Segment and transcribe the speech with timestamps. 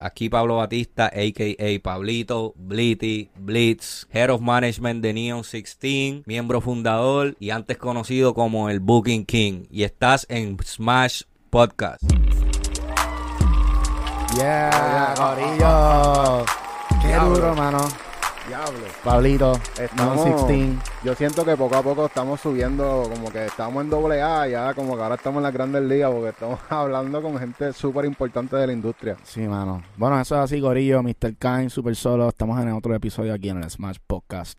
[0.00, 1.82] Aquí Pablo Batista, a.k.a.
[1.82, 8.70] Pablito, Blitty, Blitz, Head of Management de Neon 16, miembro fundador y antes conocido como
[8.70, 9.64] el Booking King.
[9.72, 12.00] Y estás en Smash Podcast.
[14.36, 16.44] Yeah, Corillo.
[17.02, 18.07] Qué duro, mano.
[18.48, 18.86] Diablo.
[19.04, 20.78] Pablito, Estamos, Neon 16.
[21.04, 24.72] yo siento que poco a poco estamos subiendo, como que estamos en doble A, ya
[24.72, 28.56] como que ahora estamos en las grandes ligas, porque estamos hablando con gente súper importante
[28.56, 29.18] de la industria.
[29.22, 29.82] Sí, mano.
[29.98, 31.02] Bueno, eso es así, Corillo.
[31.02, 31.36] Mr.
[31.36, 32.30] Kind, Super Solo.
[32.30, 34.58] Estamos en otro episodio aquí en el Smash Podcast.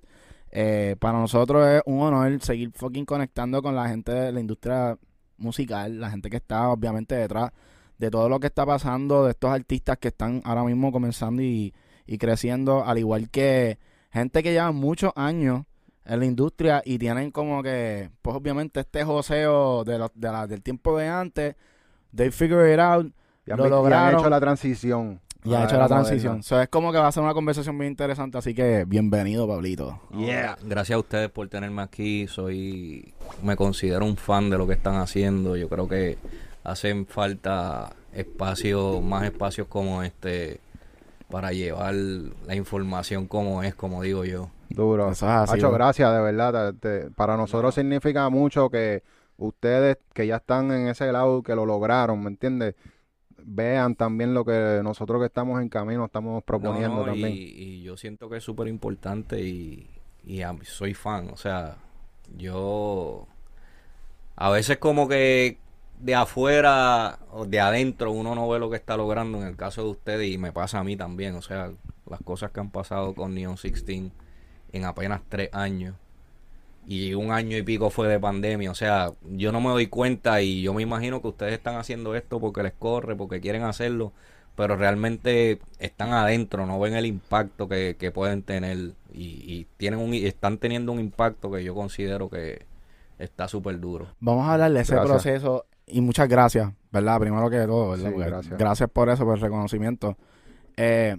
[0.52, 5.00] Eh, para nosotros es un honor seguir fucking conectando con la gente de la industria
[5.38, 7.52] musical, la gente que está obviamente detrás
[7.98, 11.74] de todo lo que está pasando, de estos artistas que están ahora mismo comenzando y,
[12.12, 13.78] y creciendo, al igual que
[14.12, 15.66] gente que lleva muchos años
[16.06, 20.98] en la industria y tienen como que, pues obviamente este joseo de la- del tiempo
[20.98, 21.56] de antes,
[22.16, 23.12] they figure it out,
[23.46, 24.20] Y han, Lo vi- y han lograron.
[24.20, 25.22] hecho la transición.
[25.44, 26.04] y ha a hecho la moderna.
[26.04, 26.44] transición.
[26.44, 30.02] So, es como que va a ser una conversación bien interesante, así que bienvenido, Pablito.
[30.18, 30.58] Yeah.
[30.64, 32.28] Gracias a ustedes por tenerme aquí.
[32.28, 35.56] Soy, me considero un fan de lo que están haciendo.
[35.56, 36.18] Yo creo que
[36.64, 40.60] hacen falta espacios, más espacios como este
[41.30, 44.50] para llevar la información como es, como digo yo.
[44.70, 45.12] Duro.
[45.12, 46.74] Eso es así, Hacho, gracias, de verdad.
[46.74, 49.04] te- te- para nosotros significa mucho que
[49.38, 52.76] ustedes que ya están en ese lado, que lo lograron, ¿me entiendes?
[53.42, 57.34] Vean también lo que nosotros que estamos en camino estamos proponiendo No, no, también.
[57.34, 59.90] Y, y yo siento que es súper importante y,
[60.26, 61.30] y a- soy fan.
[61.30, 61.78] O sea,
[62.38, 63.28] yo
[64.36, 65.58] a veces como que
[66.00, 69.84] de afuera o de adentro uno no ve lo que está logrando en el caso
[69.84, 71.36] de ustedes y me pasa a mí también.
[71.36, 71.72] O sea,
[72.10, 74.12] las cosas que han pasado con Neon 16
[74.72, 75.96] en apenas tres años.
[76.88, 78.72] Y un año y pico fue de pandemia.
[78.72, 82.16] O sea, yo no me doy cuenta y yo me imagino que ustedes están haciendo
[82.16, 84.12] esto porque les corre, porque quieren hacerlo
[84.60, 90.02] pero realmente están adentro, no ven el impacto que, que pueden tener y, y tienen
[90.02, 92.66] un, y están teniendo un impacto que yo considero que
[93.20, 94.10] está súper duro.
[94.20, 95.12] Vamos a hablar de ese Gracias.
[95.24, 97.20] proceso y muchas gracias, ¿verdad?
[97.20, 98.06] Primero que todo, ¿verdad?
[98.10, 98.90] Sí, Porque gracias.
[98.90, 100.18] por eso, por el reconocimiento.
[100.78, 101.18] Eh,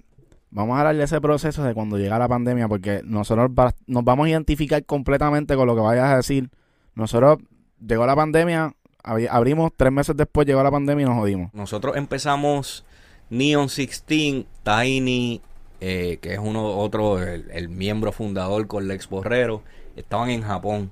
[0.51, 4.05] vamos a hablar de ese proceso de cuando llega la pandemia, porque nosotros va- nos
[4.05, 6.51] vamos a identificar completamente con lo que vayas a decir.
[6.95, 7.39] Nosotros,
[7.87, 11.53] llegó la pandemia, abri- abrimos, tres meses después llegó la pandemia y nos jodimos.
[11.55, 12.85] Nosotros empezamos
[13.31, 15.41] Neon 16, Tiny,
[15.81, 19.63] eh, que es uno otro, el, el miembro fundador con Lex Borrero,
[19.97, 20.91] estaban en Japón.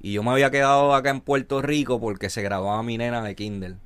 [0.00, 3.34] Y yo me había quedado acá en Puerto Rico porque se graduaba mi nena de
[3.34, 3.76] Kindle.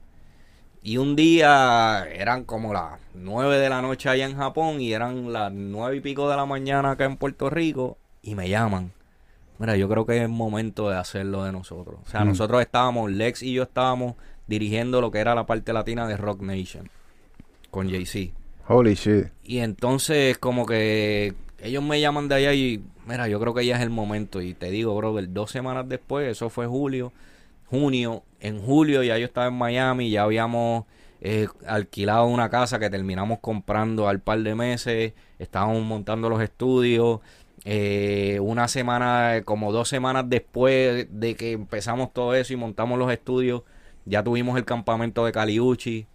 [0.82, 5.32] Y un día eran como las 9 de la noche allá en Japón y eran
[5.32, 8.92] las nueve y pico de la mañana acá en Puerto Rico y me llaman.
[9.58, 11.98] Mira, yo creo que es momento de hacerlo de nosotros.
[12.06, 12.28] O sea, Mm.
[12.28, 14.14] nosotros estábamos, Lex y yo estábamos
[14.46, 16.88] dirigiendo lo que era la parte latina de Rock Nation
[17.70, 18.32] con Jay-Z.
[18.68, 19.26] Holy shit.
[19.42, 23.76] Y entonces como que ellos me llaman de allá y mira, yo creo que ya
[23.76, 24.40] es el momento.
[24.40, 27.12] Y te digo, brother, dos semanas después, eso fue julio,
[27.66, 30.84] junio, en julio ya yo estaba en Miami, ya habíamos
[31.20, 37.20] eh, alquilado una casa que terminamos comprando al par de meses, estábamos montando los estudios.
[37.64, 43.10] eh, una semana, como dos semanas después de que empezamos todo eso y montamos los
[43.12, 43.62] estudios,
[44.04, 46.06] ya tuvimos el campamento de Caliuchi,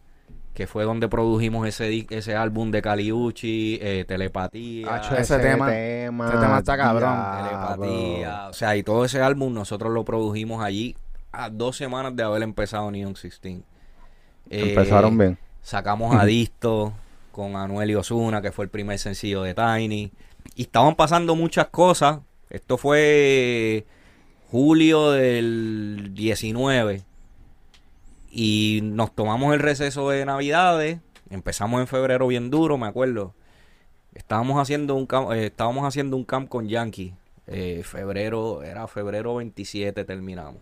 [0.53, 4.95] que fue donde produjimos ese, di- ese álbum de Caliuchi, eh, Telepatía.
[4.95, 7.15] Hacho, ese tema- tema, ese tema está cabrón.
[7.43, 8.47] Telepatía.
[8.49, 10.95] O sea, y todo ese álbum nosotros lo produjimos allí
[11.31, 13.61] a dos semanas de haber empezado Neon 16.
[14.51, 15.37] Eh, Empezaron bien.
[15.61, 16.93] Sacamos a Disto
[17.31, 20.11] con Anuel y Osuna, que fue el primer sencillo de Tiny.
[20.55, 22.19] Y estaban pasando muchas cosas.
[22.51, 23.87] Esto fue
[24.51, 27.01] julio del 19.
[28.35, 30.99] Y nos tomamos el receso de Navidades.
[31.29, 33.35] Empezamos en febrero bien duro, me acuerdo.
[34.15, 37.13] Estábamos haciendo un camp, eh, estábamos haciendo un camp con Yankee.
[37.45, 40.55] Eh, febrero, era febrero 27 terminamos.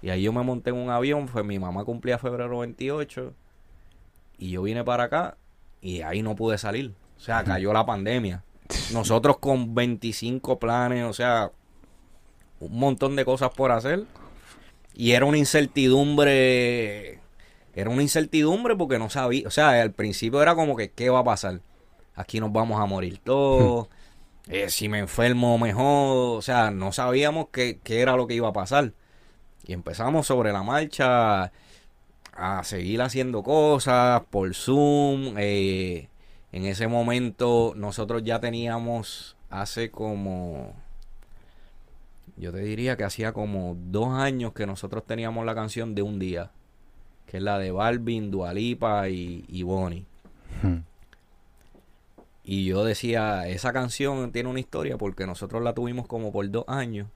[0.00, 3.34] Y ahí yo me monté en un avión, fue mi mamá cumplía febrero 28
[4.38, 5.36] y yo vine para acá
[5.80, 6.94] y ahí no pude salir.
[7.16, 8.44] O sea, cayó la pandemia.
[8.92, 11.50] Nosotros con 25 planes, o sea,
[12.60, 14.04] un montón de cosas por hacer.
[14.98, 17.20] Y era una incertidumbre,
[17.72, 21.20] era una incertidumbre porque no sabía, o sea, al principio era como que, ¿qué va
[21.20, 21.60] a pasar?
[22.16, 23.86] Aquí nos vamos a morir todos.
[24.48, 28.48] Eh, si me enfermo mejor, o sea, no sabíamos qué, qué era lo que iba
[28.48, 28.92] a pasar.
[29.64, 31.52] Y empezamos sobre la marcha
[32.32, 35.36] a seguir haciendo cosas por Zoom.
[35.38, 36.08] eh,
[36.50, 40.74] en ese momento nosotros ya teníamos hace como,
[42.40, 46.18] yo te diría que hacía como dos años que nosotros teníamos la canción de un
[46.18, 46.50] día,
[47.26, 50.06] que es la de Balvin, Dualipa y, y Bonnie.
[50.62, 50.78] Hmm.
[52.44, 56.64] Y yo decía, esa canción tiene una historia porque nosotros la tuvimos como por dos
[56.66, 57.08] años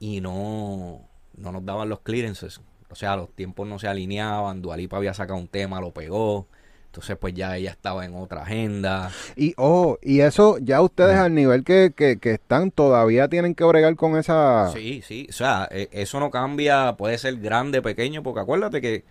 [0.00, 1.02] y no,
[1.36, 2.60] no nos daban los clearances.
[2.90, 4.62] O sea, los tiempos no se alineaban.
[4.62, 6.46] Dualipa había sacado un tema, lo pegó.
[6.88, 9.10] Entonces, pues ya ella estaba en otra agenda.
[9.36, 13.64] Y, oh, y eso, ya ustedes al nivel que, que, que están, todavía tienen que
[13.64, 14.70] bregar con esa...
[14.72, 15.26] Sí, sí.
[15.28, 19.04] O sea, e- eso no cambia, puede ser grande, pequeño, porque acuérdate que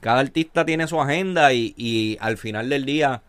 [0.00, 3.22] cada artista tiene su agenda y, y al final del día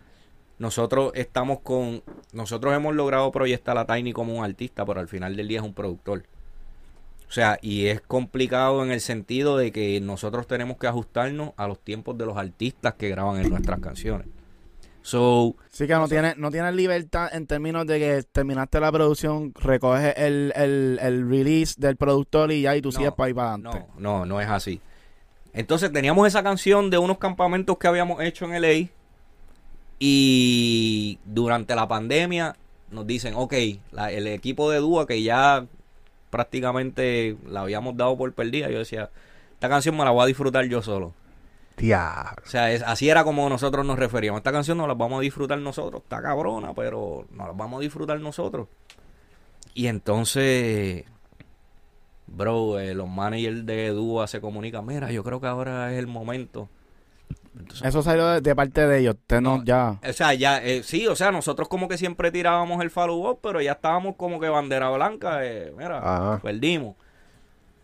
[0.60, 2.04] nosotros estamos con...
[2.32, 5.66] Nosotros hemos logrado proyectar a Tiny como un artista, pero al final del día es
[5.66, 6.24] un productor.
[7.28, 11.68] O sea, y es complicado en el sentido de que nosotros tenemos que ajustarnos a
[11.68, 14.28] los tiempos de los artistas que graban en nuestras canciones.
[15.02, 19.54] So, Sí que no tienes no tienes libertad en términos de que terminaste la producción,
[19.54, 23.34] recoges el, el, el release del productor y ya y tú No, sigues para ahí
[23.34, 23.86] para adelante.
[24.00, 24.82] No, no, no es así.
[25.54, 28.90] Entonces teníamos esa canción de unos campamentos que habíamos hecho en LA
[30.00, 32.56] y durante la pandemia
[32.92, 33.54] nos dicen, ok,
[33.92, 35.66] la- el equipo de Dúa que ya
[36.36, 39.10] prácticamente la habíamos dado por perdida, yo decía,
[39.54, 41.14] esta canción me la voy a disfrutar yo solo.
[41.78, 42.44] Diablo.
[42.46, 44.40] O sea, es- así era como nosotros nos referíamos.
[44.40, 46.02] Esta canción no la vamos a disfrutar nosotros.
[46.04, 48.68] Está cabrona, pero no la vamos a disfrutar nosotros.
[49.74, 51.06] Y entonces,
[52.28, 54.86] bro, eh, los managers de Dúa se comunican.
[54.86, 56.68] Mira, yo creo que ahora es el momento.
[57.58, 59.16] Entonces, Eso salió de, de parte de ellos.
[59.16, 60.00] Usted no, No, ya.
[60.08, 63.40] o sea, ya, eh, sí, o sea, nosotros como que siempre tirábamos el follow up,
[63.42, 65.46] pero ya estábamos como que bandera blanca.
[65.46, 66.40] eh, mira, Ajá.
[66.42, 66.96] perdimos.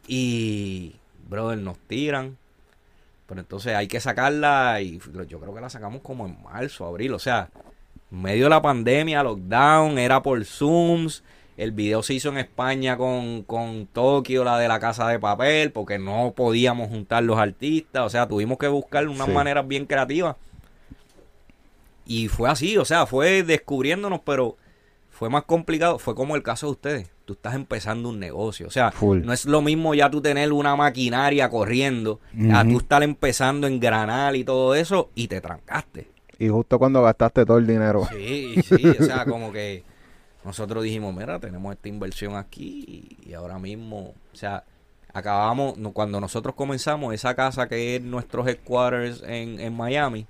[0.08, 0.96] Y,
[1.28, 2.38] brother, nos tiran.
[3.28, 7.14] Pero entonces hay que sacarla y yo creo que la sacamos como en marzo, abril.
[7.14, 7.50] O sea,
[8.12, 11.24] en medio de la pandemia, lockdown, era por Zooms.
[11.58, 15.72] El video se hizo en España con, con Tokio, la de la casa de papel,
[15.72, 18.04] porque no podíamos juntar los artistas.
[18.06, 19.34] O sea, tuvimos que buscar unas Sí.
[19.34, 20.36] maneras bien creativas.
[22.06, 24.58] Y fue así, o sea, fue descubriéndonos, pero
[25.10, 26.00] fue más complicado.
[26.00, 27.10] Fue como el caso de ustedes.
[27.26, 28.68] Tú estás empezando un negocio.
[28.68, 29.22] O sea, Full.
[29.24, 32.20] no es lo mismo ya tú tener una maquinaria corriendo,
[32.54, 36.10] a tú estar empezando en granal y todo eso, y te trancaste.
[36.40, 38.08] Y justo cuando gastaste todo el dinero.
[38.12, 39.84] Sí, sí, o sea, como que
[40.44, 44.64] nosotros dijimos, mira, tenemos esta inversión aquí y ahora mismo, o sea,
[45.14, 50.28] acabamos, cuando nosotros comenzamos, esa casa que es nuestro headquarters en, en Miami,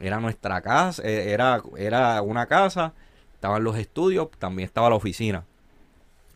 [0.00, 2.92] era nuestra casa, eh, era, era una casa,
[3.34, 5.44] estaban los estudios, también estaba la oficina.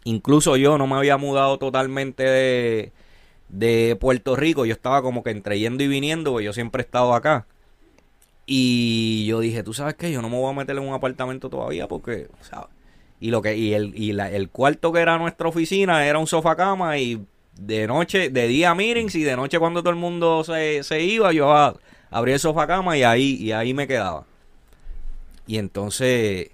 [0.04, 2.92] Incluso yo no me había mudado totalmente de,
[3.48, 6.84] de Puerto Rico, yo estaba como que entre yendo y viniendo, porque yo siempre he
[6.86, 7.46] estado acá.
[8.46, 11.50] Y yo dije, tú sabes qué, yo no me voy a meter en un apartamento
[11.50, 12.66] todavía porque, o sea,
[13.20, 16.26] y lo que y el y la- el cuarto que era nuestra oficina era un
[16.26, 17.22] sofá cama y
[17.54, 21.32] de noche, de día meetings y de noche cuando todo el mundo se, se iba,
[21.32, 21.74] yo a,
[22.10, 24.24] abría el sofá cama y ahí y ahí me quedaba.
[25.46, 26.50] Y entonces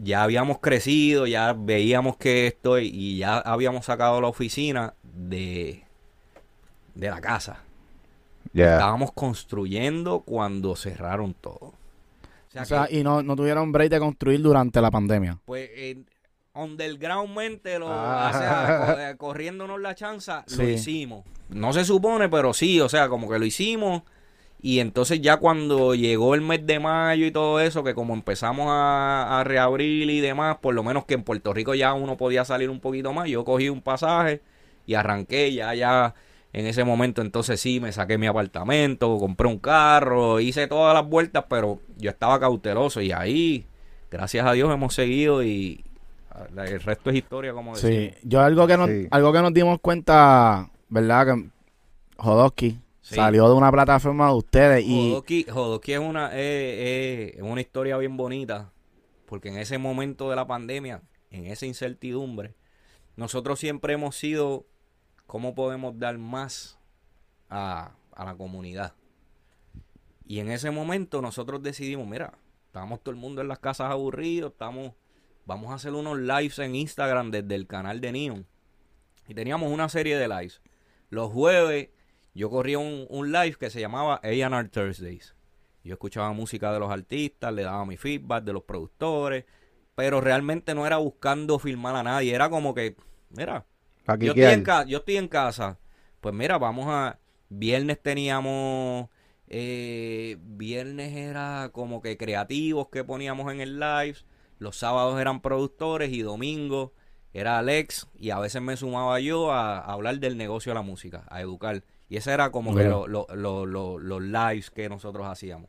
[0.00, 5.82] ya habíamos crecido, ya veíamos que esto y ya habíamos sacado la oficina de
[6.94, 7.58] de la casa.
[8.74, 11.72] Estábamos construyendo cuando cerraron todo.
[12.54, 15.38] O sea, O sea, que, y no, no tuvieron break de construir durante la pandemia.
[15.44, 16.04] pues, eh,
[16.54, 18.30] undergroundmente, lo, Ah.
[18.32, 21.24] o sea, co- eh, corriéndonos la chanza, lo hicimos.
[21.48, 24.02] No se supone, pero sí, o sea, como que lo hicimos.
[24.60, 28.68] Y entonces ya cuando llegó el mes de mayo y todo eso, que como empezamos
[28.70, 32.46] a, a reabrir y demás, por lo menos que en Puerto Rico ya uno podía
[32.46, 34.40] salir un poquito más, yo cogí un pasaje
[34.86, 36.14] y arranqué ya, ya
[36.54, 41.04] en ese momento entonces sí, me saqué mi apartamento, compré un carro, hice todas las
[41.06, 43.66] vueltas, pero yo estaba cauteloso y ahí,
[44.10, 45.84] gracias a Dios, hemos seguido y
[46.56, 48.16] el resto es historia, como Sí, decimos.
[48.22, 49.08] yo algo que nos, Sí.
[49.10, 51.26] algo que nos dimos cuenta, ¿verdad?
[51.34, 51.44] Que
[52.16, 53.16] Jodosky Sí.
[53.16, 55.10] salió de una plataforma de ustedes y
[55.48, 58.70] Jodoki es una, eh, eh, es una historia bien bonita,
[59.26, 62.54] porque en ese momento de la pandemia, en esa incertidumbre,
[63.16, 64.66] nosotros siempre hemos sido
[65.26, 66.78] cómo podemos dar más
[67.48, 68.94] a, a la comunidad.
[70.26, 74.52] Y en ese momento nosotros decidimos, mira, estamos todo el mundo en las casas aburridos,
[74.52, 74.92] estamos,
[75.44, 78.46] vamos a hacer unos lives en Instagram desde el canal de Neon.
[79.28, 80.60] Y teníamos una serie de lives.
[81.10, 81.90] Los jueves
[82.34, 85.34] yo corría un, un live que se llamaba A&R Thursdays.
[85.84, 89.44] Yo escuchaba música de los artistas, le daba mi feedback de los productores,
[89.94, 92.96] pero realmente no era buscando filmar a nadie, era como que,
[93.30, 93.66] mira,
[94.06, 95.78] Aquí yo estoy, en ca- yo estoy en casa.
[96.20, 97.18] Pues mira, vamos a.
[97.48, 99.08] Viernes teníamos.
[99.46, 104.16] eh, viernes era como que creativos que poníamos en el live.
[104.58, 106.92] Los sábados eran productores y domingo
[107.32, 108.06] era Alex.
[108.18, 111.40] Y a veces me sumaba yo a, a hablar del negocio de la música, a
[111.40, 111.84] educar.
[112.08, 113.06] Y ese era como que Bueno.
[113.06, 115.68] lo- lo- lo- los lives que nosotros hacíamos.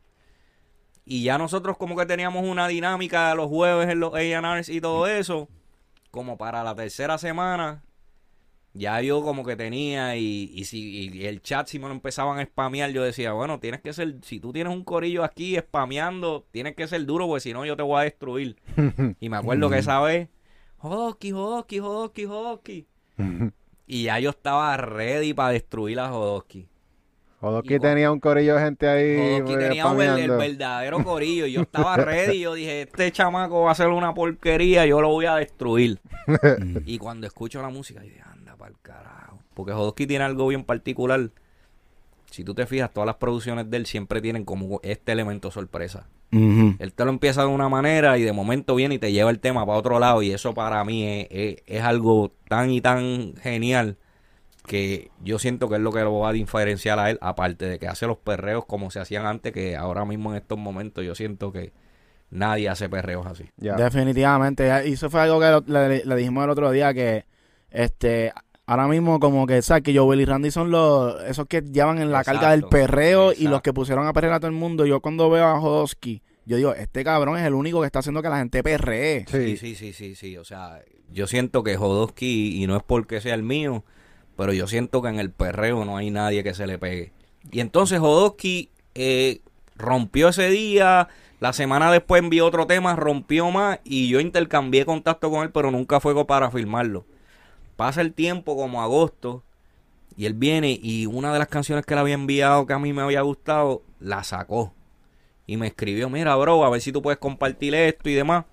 [1.04, 5.06] Y ya nosotros como que teníamos una dinámica los jueves en los A&Rs y todo
[5.06, 5.48] eso.
[6.10, 7.84] Como para la tercera semana,
[8.76, 12.38] ya yo como que tenía y, y si y el chat si me lo empezaban
[12.38, 16.46] a spamear, yo decía, bueno, tienes que ser, si tú tienes un corillo aquí spameando,
[16.50, 18.56] tienes que ser duro porque si no yo te voy a destruir.
[19.20, 20.28] y me acuerdo que esa vez,
[20.78, 22.86] Jodoski, Jodoski, Jodoski, Jodoski.
[23.86, 26.68] y ya yo estaba ready para destruir a Jodoski.
[27.40, 31.04] Jodoski Y con- tenía un corillo de gente ahí Jodoski eh, tenía un el verdadero
[31.04, 31.46] corillo.
[31.46, 32.40] y Yo estaba ready.
[32.40, 34.86] Yo dije, este chamaco va a hacer una porquería.
[34.86, 36.00] Yo lo voy a destruir.
[36.86, 38.22] y cuando escucho la música, yo dije,
[38.66, 39.38] para el carajo.
[39.54, 41.30] Porque Jodosky tiene algo bien particular.
[42.30, 46.06] Si tú te fijas, todas las producciones de él siempre tienen como este elemento sorpresa.
[46.80, 49.38] Él te lo empieza de una manera y de momento viene y te lleva el
[49.38, 50.22] tema para otro lado.
[50.22, 53.96] Y eso para mí es, es- es algo tan y tan genial
[54.66, 57.18] que yo siento que es lo que lo va a diferenciar a él.
[57.22, 60.58] Aparte de que hace los perreos como se hacían antes, que ahora mismo en estos
[60.58, 61.72] momentos yo siento que
[62.30, 63.44] nadie hace perreos así.
[63.76, 64.68] Definitivamente.
[64.86, 67.24] Y eso fue algo que lo- le, le dijimos el otro día que
[67.70, 68.32] este
[68.66, 72.10] ahora mismo como que sabes que Joel y Randy son los esos que llevan en
[72.10, 73.50] la carga del Exacto, perreo y exacto.
[73.50, 74.84] los que pusieron a perrear a todo el mundo.
[74.86, 78.22] Yo cuando veo a Jodosky, yo digo, este cabrón es el único que está haciendo
[78.22, 79.24] que la gente perree.
[79.28, 80.36] Sí, Sí, sí, sí, sí, sí.
[80.36, 80.80] O sea,
[81.12, 83.84] yo siento que Jodosky, y no es porque sea el mío,
[84.36, 87.12] pero yo siento que en el perreo no hay nadie que se le pegue.
[87.50, 89.40] Y entonces Jodosky eh,
[89.76, 91.08] rompió ese día,
[91.40, 95.70] la semana después envió otro tema, rompió más, y yo intercambié contacto con él, pero
[95.70, 97.06] nunca fue para filmarlo.
[97.76, 99.42] Pasa el tiempo como agosto,
[100.16, 102.92] y él viene, y una de las canciones que le había enviado que a mí
[102.92, 104.72] me había gustado, la sacó.
[105.46, 108.46] Y me escribió, mira, bro, a ver si tú puedes compartir esto y demás.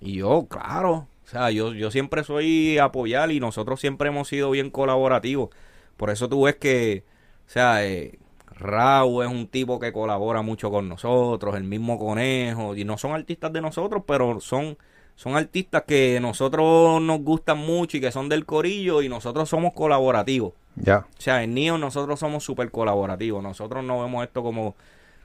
[0.00, 4.50] Y yo, claro, o sea, yo, yo siempre soy apoyar y nosotros siempre hemos sido
[4.50, 5.50] bien colaborativos.
[5.96, 7.04] Por eso tú ves que,
[7.46, 12.76] o sea, eh, Raúl es un tipo que colabora mucho con nosotros, el mismo Conejo,
[12.76, 14.76] y no son artistas de nosotros, pero son,
[15.16, 19.72] son artistas que nosotros nos gustan mucho y que son del corillo y nosotros somos
[19.72, 20.54] colaborativos.
[20.76, 21.06] ya.
[21.16, 23.42] O sea, en NIO nosotros somos súper colaborativos.
[23.42, 24.74] Nosotros no vemos esto como,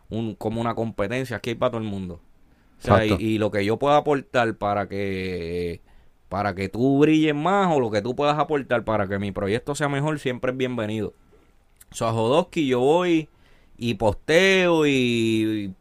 [0.10, 1.38] un, como una competencia.
[1.38, 2.22] Aquí hay para todo el mundo.
[2.79, 5.81] O sea, y, lo que yo pueda aportar para que
[6.29, 9.74] para que tú brilles más o lo que tú puedas aportar para que mi proyecto
[9.74, 11.13] sea mejor siempre es bienvenido.
[11.91, 13.27] O sea, a Jodosky yo voy
[13.77, 15.74] y posteo y, y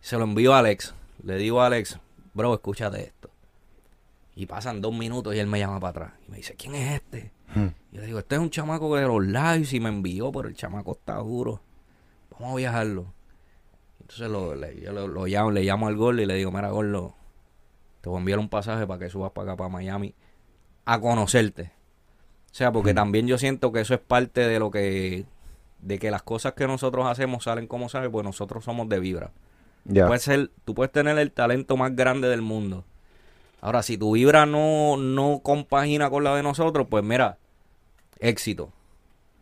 [0.00, 0.94] se lo envío a Alex.
[1.24, 1.98] Le digo a Alex,
[2.38, 3.28] bro, escúchate esto.
[4.34, 6.12] Y pasan dos minutos y él me llama para atrás.
[6.26, 7.32] Y me dice, ¿quién es este?
[7.54, 7.68] Hmm.
[7.92, 10.48] Y yo le digo, este es un chamaco de los lives y me envió, pero
[10.48, 11.60] el chamaco está duro.
[12.30, 13.12] Vamos a viajarlo.
[14.00, 16.70] Entonces lo, le, yo lo, lo llamo, le llamo al Gordo y le digo, mira
[16.70, 17.14] Gordo,
[18.00, 20.14] te voy a enviar un pasaje para que subas para acá, para Miami,
[20.84, 21.72] a conocerte.
[22.50, 25.26] O sea, porque también yo siento que eso es parte de lo que,
[25.80, 29.32] de que las cosas que nosotros hacemos salen como salen, pues nosotros somos de vibra.
[30.06, 32.84] Puedes ser, tú puedes tener el talento más grande del mundo.
[33.60, 37.38] Ahora, si tu vibra no, no compagina con la de nosotros, pues mira,
[38.20, 38.70] éxito.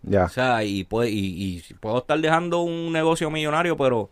[0.02, 0.24] ya.
[0.24, 4.10] O sea, y, puede, y, y puedo estar dejando un negocio millonario, pero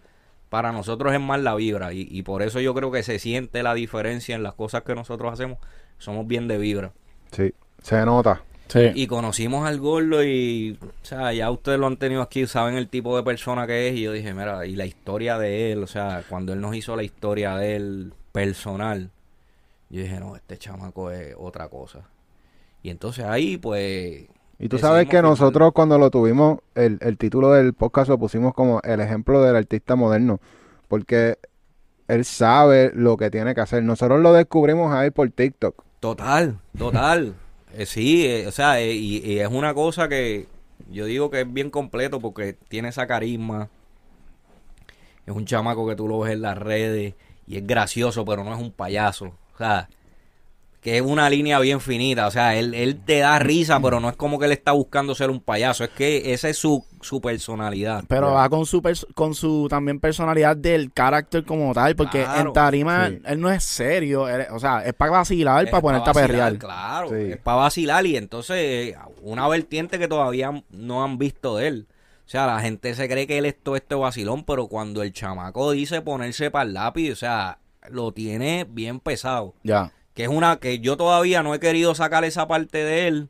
[0.50, 1.92] para nosotros es más la vibra.
[1.92, 4.94] Y, y por eso yo creo que se siente la diferencia en las cosas que
[4.94, 5.58] nosotros hacemos.
[5.98, 6.92] Somos bien de vibra.
[7.32, 7.54] Sí.
[7.82, 8.42] Se nota.
[8.74, 8.90] Sí.
[8.92, 12.88] Y conocimos al gordo y, o sea, ya ustedes lo han tenido aquí, saben el
[12.88, 13.94] tipo de persona que es.
[13.94, 16.96] Y yo dije, mira, y la historia de él, o sea, cuando él nos hizo
[16.96, 19.10] la historia de él personal,
[19.90, 22.00] yo dije, no, este chamaco es otra cosa.
[22.82, 24.24] Y entonces ahí, pues.
[24.58, 28.54] Y tú sabes que nosotros cuando lo tuvimos, el, el título del podcast lo pusimos
[28.54, 30.40] como el ejemplo del artista moderno,
[30.88, 31.38] porque
[32.08, 33.84] él sabe lo que tiene que hacer.
[33.84, 35.80] Nosotros lo descubrimos a él por TikTok.
[36.00, 37.36] Total, total.
[37.76, 40.46] Eh, sí, eh, o sea, eh, y, y es una cosa que
[40.90, 43.68] yo digo que es bien completo porque tiene esa carisma.
[45.26, 47.14] Es un chamaco que tú lo ves en las redes
[47.46, 49.34] y es gracioso, pero no es un payaso.
[49.54, 49.88] O sea,
[50.84, 52.26] que es una línea bien finita.
[52.26, 55.14] O sea, él, él te da risa, pero no es como que él está buscando
[55.14, 55.82] ser un payaso.
[55.82, 58.04] Es que esa es su, su personalidad.
[58.06, 58.82] Pero va con su
[59.14, 63.18] con su también personalidad del carácter como tal, porque Claro, en tarima sí.
[63.24, 66.28] él no es serio, él- o sea, es para vacilar, Es para ponerte a vacilar,
[66.52, 66.58] perrear.
[66.58, 67.32] Claro, Sí.
[67.32, 71.86] es para vacilar y entonces una vertiente que todavía no han visto de él.
[72.26, 75.12] O sea, la gente se cree que él es todo este vacilón, pero cuando el
[75.14, 77.58] chamaco dice ponerse para el lápiz, o sea,
[77.90, 79.54] lo tiene bien pesado.
[79.62, 79.90] Ya.
[80.14, 83.28] Que es una que yo todavía no he querido sacar esa parte de él,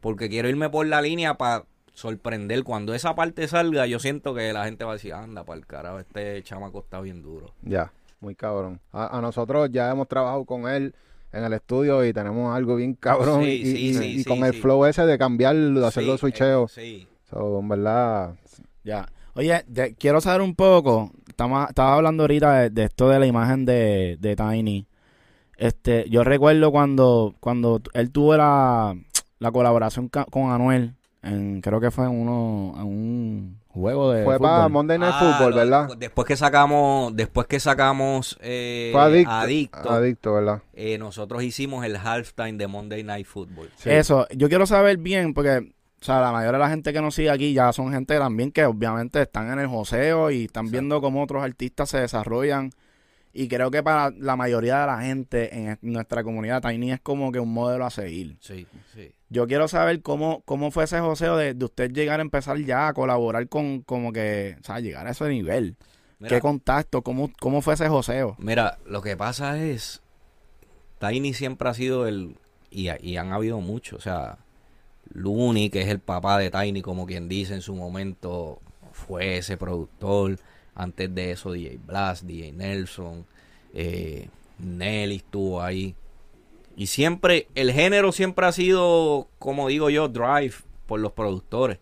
[0.00, 2.62] porque quiero irme por la línea para sorprender.
[2.64, 5.66] Cuando esa parte salga, yo siento que la gente va a decir, anda, para el
[5.66, 7.52] carajo, este chamaco está bien duro.
[7.62, 8.80] Ya, muy cabrón.
[8.92, 10.94] A, a nosotros ya hemos trabajado con él
[11.32, 13.44] en el estudio y tenemos algo bien cabrón.
[13.44, 14.60] Sí, y, sí, y- sí, y sí, con el sí.
[14.60, 16.64] flow ese de cambiarlo, de hacerlo Sí, switcheo.
[16.64, 17.08] eh, sí.
[17.30, 18.34] So, en verdad,
[18.84, 19.08] Ya.
[19.34, 23.64] Oye, de- quiero saber un poco estaba hablando ahorita de, de esto de la imagen
[23.64, 24.86] de, de Tiny.
[25.58, 28.96] Este, yo recuerdo cuando, cuando él tuvo la,
[29.40, 34.38] la colaboración con Anuel, en, creo que fue en uno, en un juego de Fue
[34.38, 34.68] para.
[34.68, 35.88] Monday Night Ah, Football, ¿verdad?
[35.98, 39.32] Después que sacamos, después que sacamos eh, Fue adicto.
[39.32, 40.62] Adicto, Adicto, ¿verdad?
[40.74, 43.68] eh, nosotros hicimos el halftime de Monday Night Football.
[43.76, 43.90] Sí.
[43.90, 47.16] Eso, yo quiero saber bien, porque, o sea, la mayoría de la gente que nos
[47.16, 51.00] sigue aquí ya son gente también que obviamente están en el joseo y están viendo
[51.00, 52.70] cómo otros artistas se desarrollan.
[53.32, 57.00] Y creo que para la mayoría de la gente en es- nuestra comunidad, Tiny es
[57.00, 58.36] como que un modelo a seguir.
[58.40, 59.12] Sí, sí.
[59.28, 62.88] Yo quiero saber cómo, cómo fue ese joseo de, de usted llegar a empezar ya
[62.88, 65.76] a colaborar con, como que, o sea, llegar a ese nivel.
[66.18, 67.02] Mira, ¿Qué contacto?
[67.02, 68.34] ¿Cómo, ¿Cómo fue ese joseo?
[68.38, 70.00] mira, lo que pasa es,
[70.98, 72.36] Tiny siempre ha sido el,
[72.70, 74.38] y, y han habido muchos, o sea,
[75.12, 78.60] Looney, que es el papá de Tiny, como quien dice en su momento,
[78.92, 80.38] fue ese productor.
[80.78, 83.26] Antes de eso, DJ Blast, DJ Nelson,
[83.74, 85.94] eh, Nelly estuvo ahí.
[86.76, 90.54] Y siempre, el género siempre ha sido, como digo yo, drive
[90.86, 91.78] por los productores.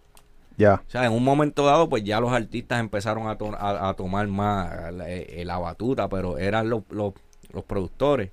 [0.57, 0.83] Ya.
[0.89, 3.95] O sea, en un momento dado, pues ya los artistas empezaron a, to- a- a
[3.95, 7.13] tomar más la, eh, la batuta, pero eran los, los,
[7.53, 8.31] los productores.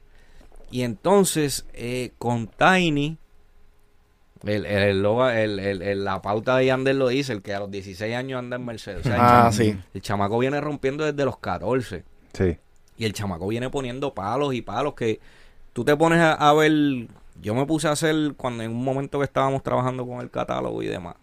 [0.71, 3.17] Y entonces, eh, con Tiny,
[4.45, 7.59] el, el, el el- el- el- la pauta de Yandel lo dice, el que a
[7.59, 8.99] los 16 años anda en Mercedes.
[9.01, 9.77] O sea, el, Ah, chama- sí.
[9.93, 12.03] el chamaco viene rompiendo desde los 14.
[12.33, 12.57] Sí.
[12.97, 15.19] Y el chamaco viene poniendo palos y palos que
[15.73, 16.71] tú te pones a, a ver.
[17.41, 20.83] Yo me puse a hacer cuando en un momento que estábamos trabajando con el catálogo
[20.83, 21.15] y demás.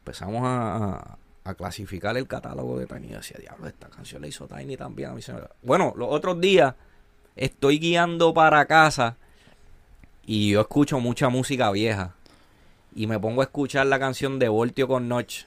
[0.00, 3.08] Empezamos a, a- clasificar el catálogo de Tiny.
[3.08, 5.10] Yo decía, diablo, esta canción la hizo Tiny también.
[5.10, 6.74] A mí se me- Bueno, los otros días
[7.36, 9.16] estoy guiando para casa
[10.24, 12.14] y yo escucho mucha música vieja.
[12.94, 15.44] Y me pongo a escuchar la canción de Voltio con Notch.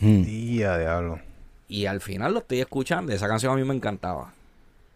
[0.00, 0.22] Hmm.
[0.22, 1.20] Día, diablo.
[1.68, 3.12] Y al final lo estoy escuchando.
[3.12, 4.32] Esa canción a mí me encantaba.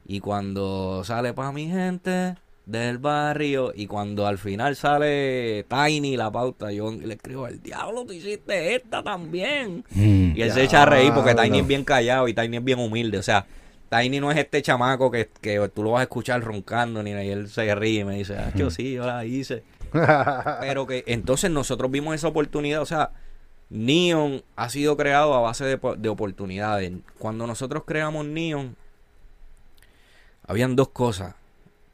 [0.07, 3.73] Y cuando sale para mi gente del barrio.
[3.75, 8.75] Y cuando al final sale Tiny la pauta, yo le escribo: El diablo, tú hiciste
[8.75, 9.85] esta también.
[9.91, 10.37] Hmm.
[10.37, 11.35] Y él se echa a reír porque.
[11.35, 13.19] Tiny es bien callado y Tiny es bien humilde.
[13.19, 13.47] O sea,
[13.91, 17.11] Tiny no es este chamaco que, que tú lo vas a escuchar roncando ni.
[17.11, 19.63] Y él se ríe y me dice: Ah, yo sí, yo la hice.
[20.61, 23.13] Pero que entonces nosotros vimos esa oportunidad, o sea,
[23.71, 26.93] Neon ha sido creado a base de, de oportunidades.
[27.19, 28.77] Cuando nosotros creamos Neon,
[30.47, 31.35] habían dos cosas.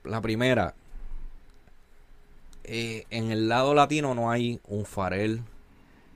[0.05, 0.75] La primera,
[2.65, 5.43] eh, en el lado latino no hay un Farel,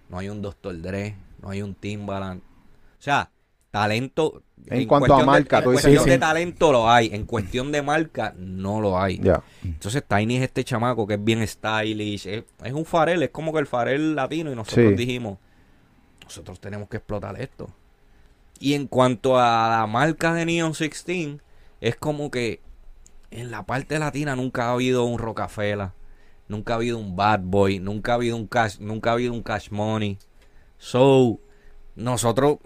[0.08, 0.80] no hay un Dr.
[0.82, 2.42] Dre, no hay un Timbaland.
[2.42, 3.30] O sea,
[3.72, 4.42] talento.
[4.66, 6.20] En cuanto a cuestión de- marca, en cuestión Sí, de sí.
[6.20, 7.10] talento lo hay.
[7.12, 9.20] En cuestión de marca, no lo hay.
[9.64, 13.52] Entonces Tiny es este chamaco que es bien stylish, es, es un farel, es como
[13.52, 14.94] que el farel latino y nosotros Sí.
[14.94, 15.38] dijimos,
[16.22, 17.66] nosotros tenemos que explotar esto.
[18.60, 21.38] Y en cuanto a la marca de Neon 16,
[21.80, 22.60] es como que
[23.32, 25.88] en la parte latina nunca ha habido un Rockefeller,
[26.46, 29.42] nunca ha habido un Bad Boy, nunca ha habido un Cash, nunca ha habido un
[29.42, 30.18] Cash Money.
[30.78, 31.40] So,
[31.96, 32.58] nosotros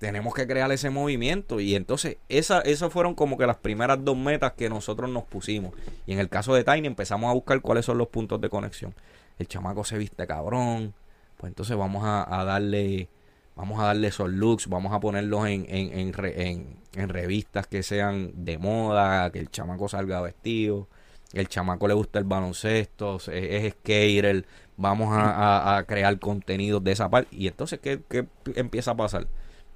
[0.00, 1.60] tenemos que crear ese movimiento.
[1.60, 5.72] Y entonces esa, esas fueron como que las primeras dos metas que nosotros nos pusimos.
[6.06, 8.94] Y en el caso de Tiny empezamos a buscar cuáles son los puntos de conexión.
[9.38, 10.94] El chamaco se viste cabrón.
[11.36, 13.08] Pues entonces vamos a, darle
[13.56, 17.66] vamos a darle esos looks vamos a ponerlos en, en, en, re- en- en revistas
[17.66, 20.88] que sean de moda que el chamaco salga vestido.
[21.32, 24.46] El chamaco le gusta el baloncesto es, es skater.
[24.76, 29.26] Vamos a crear contenidos de esa parte y entonces ¿qué, qué empieza a pasar?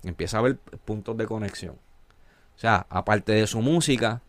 [0.04, 1.76] Empieza a haber puntos de conexión.
[2.54, 4.22] O sea, aparte de su música,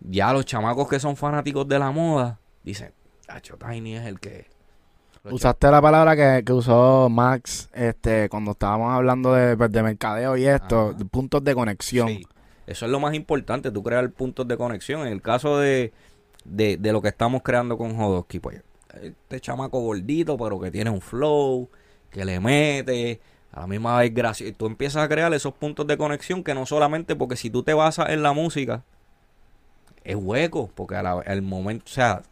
[0.00, 2.92] ya los chamacos que son fanáticos de la moda dicen,
[3.26, 4.46] Tacho Tiny es el que.
[5.22, 9.82] Los Usaste la palabra que, que usó Max este cuando estábamos hablando de, pues, de
[9.82, 11.04] mercadeo y esto, Ajá.
[11.10, 12.08] puntos de conexión.
[12.08, 12.26] Sí,
[12.66, 15.06] eso es lo más importante, tú crear puntos de conexión.
[15.06, 15.94] En el caso de,
[16.44, 18.62] de, de lo que estamos creando con Jodosky, pues
[19.02, 21.70] este chamaco gordito, pero que tiene un flow,
[22.10, 23.20] que le mete,
[23.54, 24.52] a la misma vez gracioso.
[24.56, 27.72] Tú empiezas a crear esos puntos de conexión que no solamente porque si tú te
[27.72, 28.82] basas en la música,
[30.02, 32.22] es hueco, porque al momento, o sea,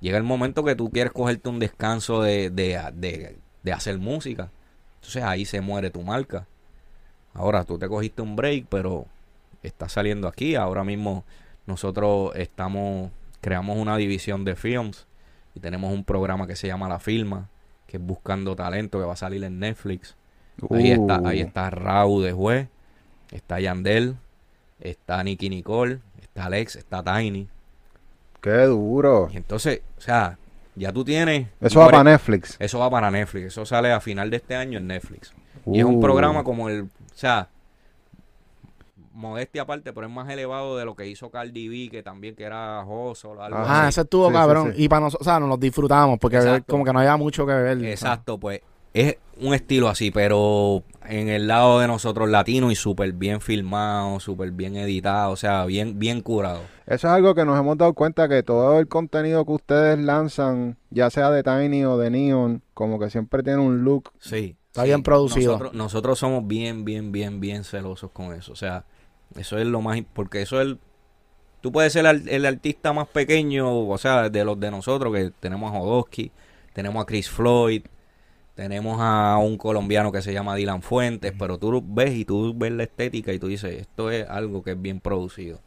[0.00, 4.50] llega el momento que tú quieres cogerte un descanso de, de, de, de hacer música.
[4.96, 6.46] Entonces ahí se muere tu marca.
[7.34, 9.06] Ahora tú te cogiste un break, pero
[9.64, 10.54] está saliendo aquí.
[10.54, 11.24] Ahora mismo
[11.66, 15.08] nosotros estamos, creamos una división de films
[15.56, 17.48] y tenemos un programa que se llama La Filma,
[17.88, 20.16] que es Buscando Talento, que va a salir en Netflix.
[20.70, 22.68] Ahí está, ahí Uh, está Raúl de juez,
[23.30, 24.16] está Yandel,
[24.80, 27.48] está Nicky Nicole, está Alex, está Tiny.
[28.40, 29.28] Qué duro.
[29.32, 30.38] Y entonces, o sea,
[30.74, 31.48] ya tú tienes.
[31.60, 32.56] Eso va para Netflix.
[32.58, 33.46] Eso va para Netflix.
[33.46, 35.32] Eso sale a final de este año en Netflix.
[35.66, 36.82] Y es un Uh, programa como el.
[36.82, 36.88] O
[37.18, 37.48] sea,
[39.14, 42.44] modestia aparte, pero es más elevado de lo que hizo Cardi B, que también que
[42.44, 43.40] era Joso.
[43.42, 43.88] algo Ajá, Ah, así.
[43.90, 44.72] ese estuvo Sí, cabrón.
[44.76, 44.84] sí.
[44.84, 46.70] Y para nosotros, o sea, nos los disfrutamos porque Exacto.
[46.70, 47.82] como que no había mucho que ver.
[47.84, 48.60] Exacto, pues
[49.00, 54.18] es un estilo así, pero en el lado de nosotros latino y súper bien filmado,
[54.20, 56.60] súper bien editado, o sea, bien, bien curado.
[56.86, 60.78] Eso es algo que nos hemos dado cuenta que todo el contenido que ustedes lanzan,
[60.90, 64.10] ya sea de Tiny o de Neon, como que siempre tiene un look.
[64.18, 64.56] Sí.
[64.68, 64.88] Está sí.
[64.88, 65.52] bien producido.
[65.52, 68.52] Nosotros, nosotros somos bien, bien, bien, bien celosos con eso.
[68.52, 68.84] O sea,
[69.36, 70.00] eso es lo más...
[70.12, 70.68] Porque eso es...
[70.68, 70.78] el-
[71.62, 75.32] Tú puedes ser el, el artista más pequeño, o sea, de los de nosotros, que
[75.40, 76.30] tenemos a Jodosky,
[76.74, 77.82] tenemos a Chris Floyd,
[78.56, 82.72] tenemos a un colombiano que se llama Dylan Fuentes, pero tú ves y tú ves
[82.72, 85.60] la estética y tú dices, esto es algo que es bien producido.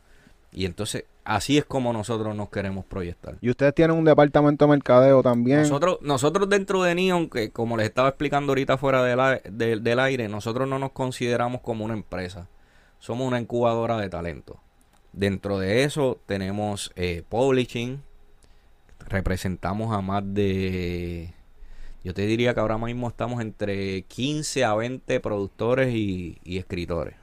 [0.52, 3.38] Y entonces, así es como nosotros nos queremos proyectar.
[3.40, 5.60] Y ustedes tienen un departamento de mercadeo también.
[5.60, 9.84] Nosotros, nosotros dentro de Neon, que como les estaba explicando ahorita fuera del, ai- del-
[9.84, 12.48] del aire, nosotros no nos consideramos como una empresa.
[12.98, 14.60] Somos una incubadora de talento.
[15.14, 18.02] Dentro de eso tenemos eh, publishing.
[19.08, 21.34] Representamos a más de...
[22.10, 27.14] Yo te diría que ahora mismo estamos entre 15 a 20 productores y, y escritores.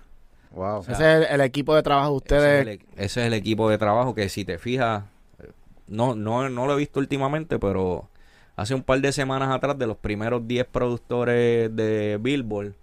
[0.52, 0.84] Wow.
[0.84, 2.54] sea, Ese es el, el equipo de trabajo de Ese ustedes.
[2.54, 5.02] es, el, e- ese es el equipo de trabajo que si te fijas,
[5.40, 5.50] eh,
[5.88, 8.08] no, no, no lo he visto últimamente, pero
[8.54, 12.74] hace un par de semanas atrás de los primeros 10 productores de Billboard,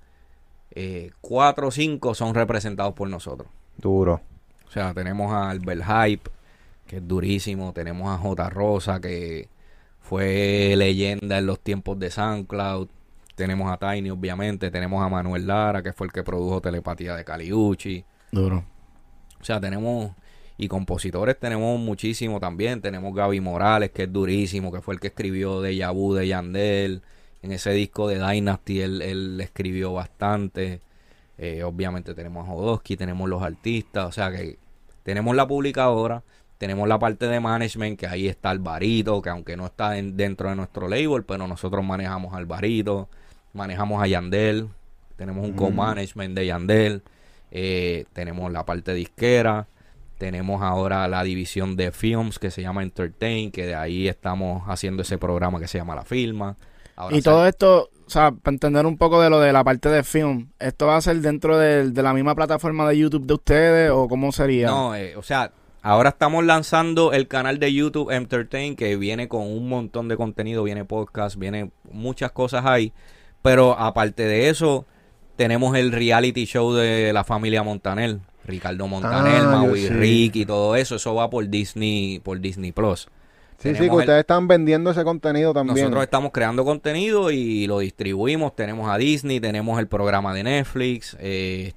[0.72, 3.48] eh, 4 o 5 son representados por nosotros.
[3.78, 4.20] Duro.
[4.68, 6.30] O sea, tenemos a Albert Hype,
[6.86, 8.50] que es durísimo, tenemos a J.
[8.50, 9.48] Rosa, que
[10.04, 12.88] fue leyenda en los tiempos de SoundCloud,
[13.36, 17.26] tenemos a Tiny, obviamente, tenemos a Manuel Lara, que fue el que produjo Telepatía de
[17.26, 18.06] Caliucci.
[18.32, 18.64] Duro.
[19.42, 20.12] O sea, tenemos
[20.58, 22.82] y compositores tenemos muchísimo también.
[22.82, 27.02] Tenemos Gaby Morales, que es durísimo, que fue el que escribió de Yabu de Yandel.
[27.42, 30.82] En ese disco de Dynasty él, él escribió bastante.
[31.38, 34.06] Eh, obviamente tenemos a Jodosky, tenemos los artistas.
[34.08, 34.60] O sea que
[35.04, 36.24] tenemos la publicadora,
[36.58, 40.50] tenemos la parte de management, que ahí está Alvarito, que aunque no está en- dentro
[40.50, 43.10] de nuestro label, pero nosotros manejamos a Alvarito,
[43.54, 44.70] manejamos a Yandel,
[45.18, 45.56] tenemos un Mm.
[45.58, 47.02] co-management de Yandel,
[47.52, 49.68] eh, tenemos la parte disquera,
[50.18, 55.02] tenemos ahora la división de films que se llama Entertain, que de ahí estamos haciendo
[55.02, 56.56] ese programa que se llama La Filma.
[56.96, 59.64] Ahora Y sale- todo esto, o sea, para entender un poco de lo de la
[59.64, 63.26] parte de film, ¿esto va a ser dentro del- de, la misma plataforma de YouTube
[63.26, 64.68] de ustedes o cómo sería?
[64.68, 65.52] No, eh, o sea,
[65.84, 70.64] ahora estamos lanzando el canal de YouTube Entertain que viene con un montón de contenido,
[70.64, 72.92] viene podcast, viene muchas cosas ahí,
[73.44, 74.86] pero aparte de eso,
[75.36, 79.90] tenemos el reality show de la familia Montaner, Ricardo Montaner, Ah, Maui sí.
[79.90, 83.08] Rick y todo eso, eso va por Disney, por Disney Plus.
[83.60, 85.78] Sí, sí, que el- ustedes están vendiendo ese contenido también.
[85.78, 88.54] Nosotros estamos creando contenido y lo distribuimos.
[88.58, 91.16] Tenemos a Disney, tenemos el programa de Netflix.
[91.22, 91.72] Eh,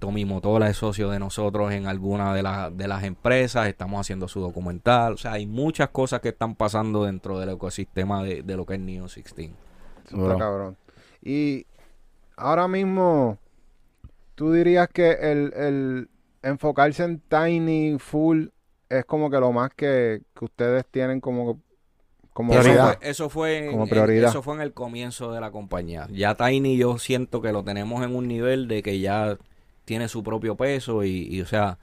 [0.00, 3.68] Tommy Motola es socio de nosotros en alguna de, las de las empresas.
[3.68, 5.12] Estamos haciendo su documental.
[5.12, 8.74] O sea, hay muchas cosas que están pasando dentro del ecosistema de, de lo que
[8.74, 9.50] es Neo 16.
[10.06, 10.76] Eso está cabrón.
[11.22, 11.66] Y
[12.36, 13.38] ahora mismo,
[14.34, 16.08] tú dirías que el, el
[16.42, 18.46] enfocarse en Tiny Full
[18.88, 21.60] es como que lo más que, que ustedes tienen como,
[22.32, 22.98] como Eso Prioridad.
[22.98, 24.30] fue, eso fue en, Como en- prioridad.
[24.30, 26.08] eso fue en el comienzo de la compañía.
[26.10, 29.36] Ya Tiny yo siento que lo tenemos en un nivel de que ya
[29.84, 31.78] tiene su propio peso y, o sea,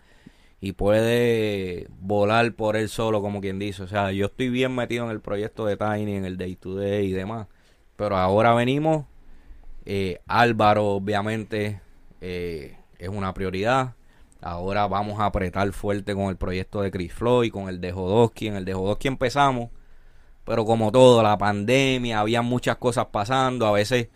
[0.61, 3.83] y puede volar por él solo, como quien dice.
[3.83, 6.75] O sea, yo estoy bien metido en el proyecto de Tiny, en el Day to
[6.75, 7.47] Day y demás.
[7.95, 9.05] Pero ahora venimos,
[9.85, 11.81] eh, Álvaro obviamente
[12.21, 13.95] eh, es una prioridad.
[14.41, 18.47] Ahora vamos a apretar fuerte con el proyecto de Chris Floyd, con el de Jodosky.
[18.47, 19.69] En el de Jodosky empezamos,
[20.45, 23.65] pero como todo, la pandemia, había muchas cosas pasando.
[23.65, 24.09] A veces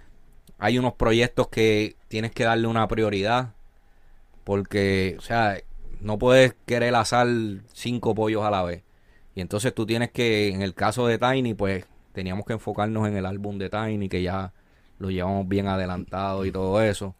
[0.59, 3.53] hay unos proyectos que tienes que darle una prioridad.
[4.43, 5.57] Porque, o sea,
[5.99, 7.27] no puedes querer asar
[7.73, 8.83] cinco pollos a la vez.
[9.35, 13.15] Y entonces tú tienes que, en el caso de Tiny, pues teníamos que enfocarnos en
[13.15, 14.53] el álbum de Tiny, que ya
[14.99, 17.15] lo llevamos bien adelantado y todo eso.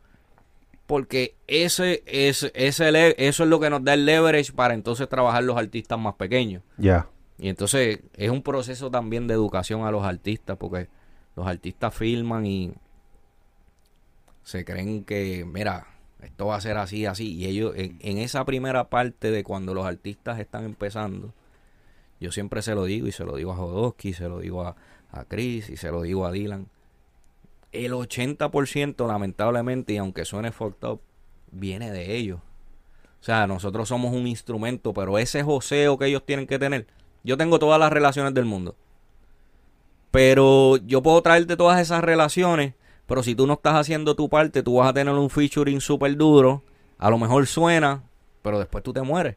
[0.87, 5.43] Porque ese, ese, ese eso es lo que nos da el leverage para entonces trabajar
[5.43, 6.63] los artistas más pequeños.
[6.77, 7.07] Ya.
[7.37, 10.89] Y entonces es un proceso también de educación a los artistas, porque
[11.35, 12.73] los artistas filman y
[14.43, 15.87] se creen que, mira,
[16.21, 17.33] esto va a ser así, así.
[17.35, 21.33] Y ellos, en, esa primera parte de cuando los artistas están empezando,
[22.19, 24.75] yo siempre se lo digo y se lo digo a Jodosky, se lo digo a,
[25.11, 26.67] a Chris y se lo digo a Dylan.
[27.71, 31.01] El 80% lamentablemente, y aunque suene fucked up,
[31.51, 32.39] viene de ellos.
[33.21, 36.87] O sea, nosotros somos un instrumento, pero ese joseo que ellos tienen que tener,
[37.23, 38.75] yo tengo todas las relaciones del mundo.
[40.09, 42.73] Pero yo puedo traerte todas esas relaciones,
[43.05, 46.15] pero si tú no estás haciendo tu parte, tú vas a tener un featuring súper
[46.15, 46.63] duro
[47.01, 48.03] a lo mejor suena,
[48.43, 49.35] pero después tú te mueres.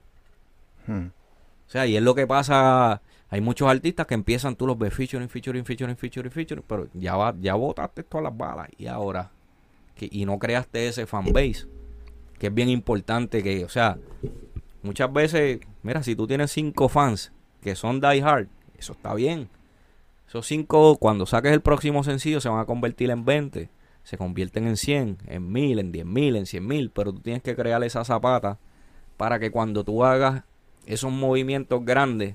[0.87, 1.07] Hmm.
[1.07, 3.00] O sea, y es lo que pasa.
[3.31, 7.16] Hay muchos artistas que empiezan, tú los ves featuring, featuring, featuring, featuring, featuring, pero ya
[7.16, 9.33] va, ya botaste todas las balas y ahora
[9.96, 11.66] que, y no creaste ese fanbase,
[12.38, 13.96] que es bien importante que, o sea,
[14.83, 18.46] muchas veces, mira, si tú tienes cinco fans que son die hard,
[18.79, 19.48] eso está bien.
[20.35, 23.70] Esos cinco, cuando saques el próximo sencillo, se van a convertir en 20,
[24.03, 27.40] se convierten en 100, en 1000, en 10 mil, en 100 mil, pero tú tienes
[27.40, 28.59] que crear esa zapata
[29.16, 30.42] para que cuando tú hagas
[30.87, 32.35] esos movimientos grandes,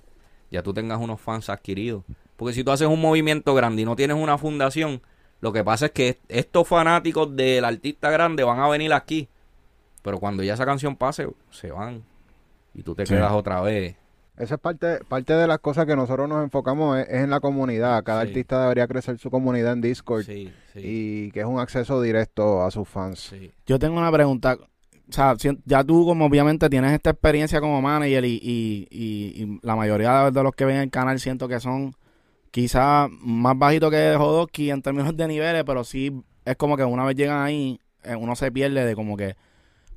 [0.49, 2.05] ya tú tengas unos fans adquiridos.
[2.37, 5.01] Porque si tú haces un movimiento grande y no tienes una fundación,
[5.41, 9.27] lo que pasa es que est- estos fanáticos del artista grande van a venir aquí.
[10.03, 12.03] Pero cuando ya esa canción pase, se van.
[12.73, 13.13] Y tú te Sí.
[13.13, 13.97] quedas otra vez.
[14.39, 17.39] Esa es parte, parte de las cosas que nosotros nos enfocamos es, es en la
[17.41, 18.03] comunidad.
[18.03, 18.29] Cada Sí.
[18.29, 22.63] artista debería crecer su comunidad en Discord Sí, sí, y que es un acceso directo
[22.63, 23.19] a sus fans.
[23.19, 23.51] sí.
[23.67, 24.57] Yo tengo una pregunta.
[25.09, 29.43] O sea, si- ya tú como obviamente tienes esta experiencia como manager y, y, y-
[29.43, 31.93] y la mayoría de los que ven el canal siento que son
[32.51, 37.03] quizás más bajitos que Jodosky en términos de niveles, pero sí es como que una
[37.05, 39.35] vez llegan ahí, eh, uno se pierde de como que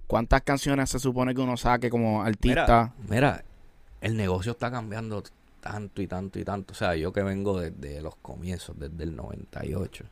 [0.07, 2.93] cuántas canciones se supone que uno saque como artista.
[3.09, 3.45] Mira, mira,
[4.03, 5.23] el negocio está cambiando
[5.61, 6.73] tanto y tanto y tanto.
[6.73, 10.05] O sea, yo que vengo desde los comienzos, desde el 98.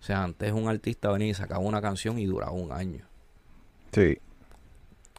[0.00, 3.06] O sea, antes un artista venía y sacaba una canción y duraba un año.
[3.92, 4.18] Sí.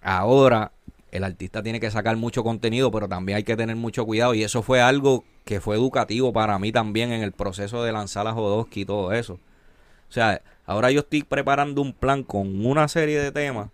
[0.02, 0.74] Ahora
[1.12, 4.34] el artista tiene que sacar mucho contenido, pero también hay que tener mucho cuidado.
[4.34, 8.28] Y eso fue algo que fue educativo para mí también en el proceso de lanzar
[8.28, 9.34] a Jodosky y todo eso.
[9.34, 13.70] O sea, ahora yo estoy preparando un plan con una serie de temas.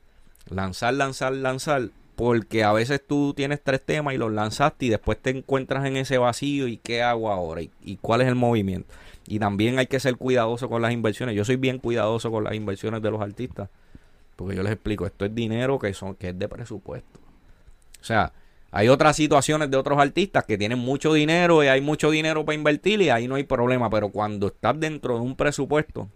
[0.50, 1.90] Lanzar, lanzar, lanzar.
[2.20, 5.96] Porque a veces tú tienes tres temas y los lanzaste y después te encuentras en
[5.96, 8.94] ese vacío y qué hago ahora y, y cuál es el movimiento.
[9.26, 11.34] Y también hay que ser cuidadoso con las inversiones.
[11.34, 13.70] Yo soy bien cuidadoso con las inversiones de los artistas.
[14.36, 17.22] Porque yo les explico, esto es dinero que son que es de presupuesto.
[18.02, 18.34] O sea,
[18.70, 22.58] hay otras situaciones de otros artistas que tienen mucho dinero y hay mucho dinero para
[22.58, 23.90] invertir y ahí no hay problema.
[23.90, 26.10] Pero cuando estás dentro de un presupuesto,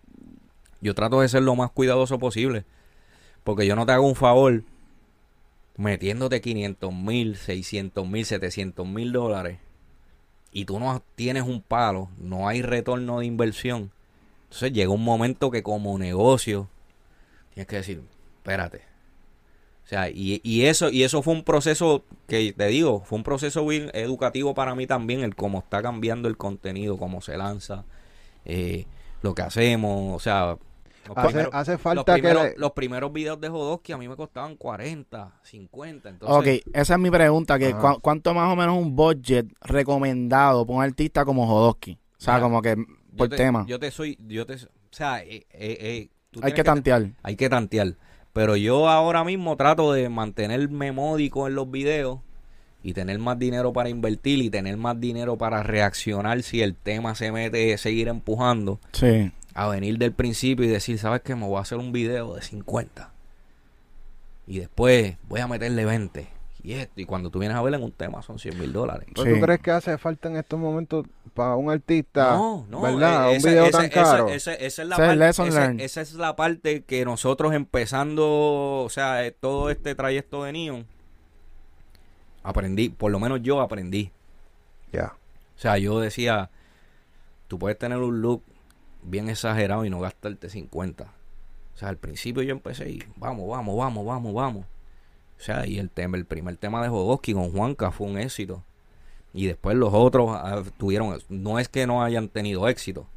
[0.82, 2.66] yo trato de ser lo más cuidadoso posible.
[3.46, 4.64] Porque yo no te hago un favor
[5.78, 9.60] metiéndote 500 mil, 600 mil, 700 mil dólares
[10.52, 13.92] y tú no tienes un palo, no hay retorno de inversión.
[14.44, 16.70] Entonces llega un momento que como negocio
[17.54, 18.04] tienes que decir,
[18.38, 18.82] espérate.
[19.84, 23.24] O sea, y, y eso y eso fue un proceso que te digo, fue un
[23.24, 27.84] proceso bien educativo para mí también, el cómo está cambiando el contenido, cómo se lanza,
[28.46, 28.86] eh,
[29.22, 30.58] lo que hacemos, o sea...
[31.08, 33.98] los Hace, primeros- hace los falta que primeros, le- los primeros videos de Jodosky a
[33.98, 36.10] mí me costaban 40, 50.
[36.10, 40.78] ok, Entonces, esa es mi pregunta, que ¿cuánto más o menos un budget recomendado para
[40.78, 41.94] un artista como Jodosky?
[42.18, 43.66] O sea, Mira, como que yo por te- tema.
[43.68, 44.58] Yo te soy, yo te, o
[44.92, 47.10] sea, eh, eh, eh, tú Hay tienes que tantear.
[47.22, 47.96] hay que tantear.
[48.32, 52.20] Pero yo ahora mismo trato de mantenerme módico en los videos
[52.82, 57.14] y tener más dinero para invertir y tener más dinero para reaccionar si el tema
[57.16, 59.32] se mete, seguir empujando Sí.
[59.54, 61.36] A venir del principio y decir, ¿sabes qué?
[61.36, 63.12] Me voy a hacer un video de 50.
[64.48, 66.28] Y después voy a meterle 20.
[66.64, 67.02] Y esto.
[67.02, 69.08] Y cuando tú vienes a ver en un tema son 100 mil dólares.
[69.14, 69.34] ¿Pero Sí.
[69.40, 72.32] ¿Tú crees que hace falta en estos momentos para un artista?
[72.36, 73.28] No, no, ¿Verdad?
[73.28, 74.30] eh, un esa- video esa- tan caro.
[74.30, 75.82] esa- esa es la Ese es el parte- lesson esa- learned.
[75.84, 80.86] esa es la parte que nosotros empezando, o sea, eh, todo este trayecto de Neon,
[82.44, 84.12] aprendí, por lo menos yo aprendí.
[84.92, 85.14] Ya.
[85.56, 86.50] O sea, yo decía,
[87.48, 88.42] tú puedes tener un look
[89.04, 91.04] bien exagerado y no gastarte 50.
[91.04, 94.66] O sea, al principio yo empecé y vamos, vamos, vamos, vamos, vamos.
[95.40, 98.64] O sea, y el tema, el primer tema de Jodosky con Juanca fue un éxito.
[99.34, 103.08] Y después los otros ah, tuvieron, no es que no hayan tenido éxito,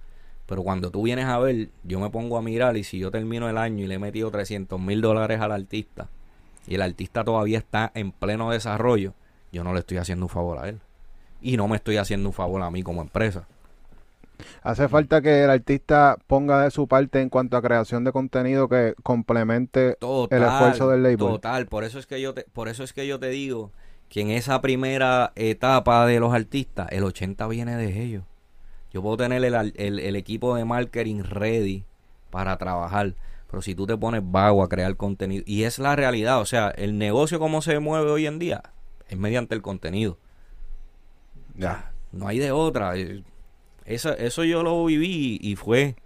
[0.46, 3.50] pero cuando tú vienes a ver, yo me pongo a mirar y si yo termino
[3.50, 6.08] el año y le he metido 300 mil dólares al artista
[6.66, 9.12] y el artista todavía está en pleno desarrollo,
[9.52, 10.80] yo no le estoy haciendo un favor a él.
[11.40, 13.46] Y no me estoy haciendo un favor a mí como empresa.
[14.62, 18.68] Hace falta que el artista ponga de su parte en cuanto a creación de contenido
[18.68, 21.18] que complemente Total, el esfuerzo del label.
[21.18, 23.70] Total, por eso es que yo te, por eso es que yo te digo
[24.08, 28.24] que en esa primera etapa de los artistas, el 80 viene de ellos.
[28.92, 31.84] Yo puedo tener el, el- el equipo de marketing ready
[32.30, 33.14] para trabajar,
[33.50, 36.68] pero si tú te pones vago a crear contenido, y es la realidad, o sea,
[36.70, 38.62] el negocio como se mueve hoy en día
[39.08, 40.18] es mediante el contenido.
[41.56, 41.92] Ya.
[42.12, 42.92] No hay de otra.
[43.86, 45.96] Eso, eso yo lo viví y fue...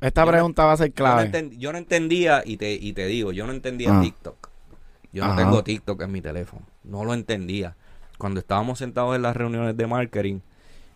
[0.00, 1.50] Esta no- pregunta va a ser Yo no, clave.
[1.56, 4.00] yo no entendía, y te, y te digo, yo no entendía Ah.
[4.02, 4.50] TikTok.
[5.12, 5.40] Yo no Ajá.
[5.42, 6.66] tengo TikTok en mi teléfono.
[6.84, 7.74] No lo entendía.
[8.18, 10.40] Cuando estábamos sentados en las reuniones de marketing,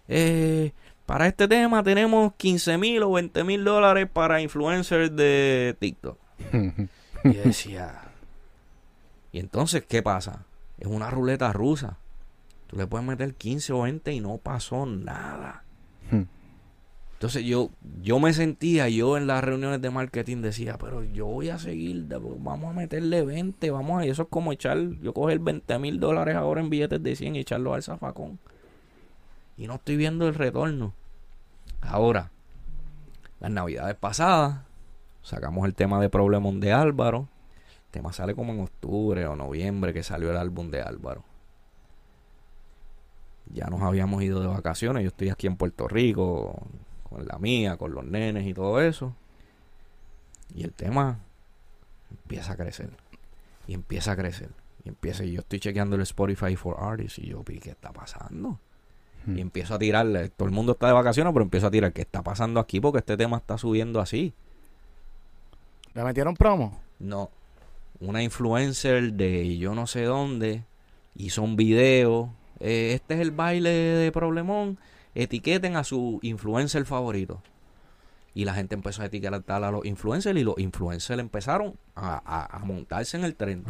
[0.08, 0.72] eh,
[1.06, 6.18] para este tema tenemos 15 mil o 20 mil dólares para influencers de TikTok.
[7.24, 8.00] Y decía,
[9.30, 10.44] Y entonces, ¿qué pasa?
[10.80, 11.96] Es una ruleta rusa.
[12.66, 15.61] Tú le puedes meter 15 o 20 y no pasó nada.
[17.22, 17.70] Entonces yo,
[18.02, 22.08] yo me sentía, yo en las reuniones de marketing decía, pero yo voy a seguir,
[22.40, 26.34] vamos a meterle 20, vamos a, eso es como echar, yo coger 20 mil dólares
[26.34, 28.40] ahora en billetes de 100 y echarlo al zafacón.
[29.56, 30.94] Y no estoy viendo el retorno.
[31.80, 32.32] Ahora,
[33.38, 34.62] las navidades pasadas,
[35.22, 37.28] sacamos el tema de Problemón de Álvaro.
[37.86, 41.22] El tema sale como en octubre o noviembre que salió el álbum de Álvaro.
[43.54, 45.04] Ya nos habíamos ido de vacaciones.
[45.04, 46.66] Yo estoy aquí en Puerto Rico
[47.12, 49.14] con la mía, con los nenes y todo eso.
[50.54, 51.20] Y el tema
[52.10, 52.90] empieza a crecer.
[53.66, 54.50] Y empieza a crecer.
[54.84, 57.92] Y empieza, y yo estoy chequeando el Spotify for Artists y yo vi qué está
[57.92, 58.58] pasando.
[59.26, 59.38] Hmm.
[59.38, 60.30] Y empiezo a tirarle.
[60.30, 62.98] Todo el mundo está de vacaciones, pero empiezo a tirar qué está pasando aquí porque
[62.98, 64.34] este tema está subiendo así.
[65.94, 66.80] ¿Le metieron promo?
[66.98, 67.30] No.
[68.00, 70.64] Una influencer de yo no sé dónde
[71.14, 72.34] hizo un video.
[72.58, 74.78] eh, este es el baile de Problemón.
[75.14, 77.42] Etiqueten a su influencer favorito.
[78.34, 82.58] Y la gente empezó a etiquetar a los influencers y los influencers empezaron a, a-
[82.60, 83.62] montarse en el tren.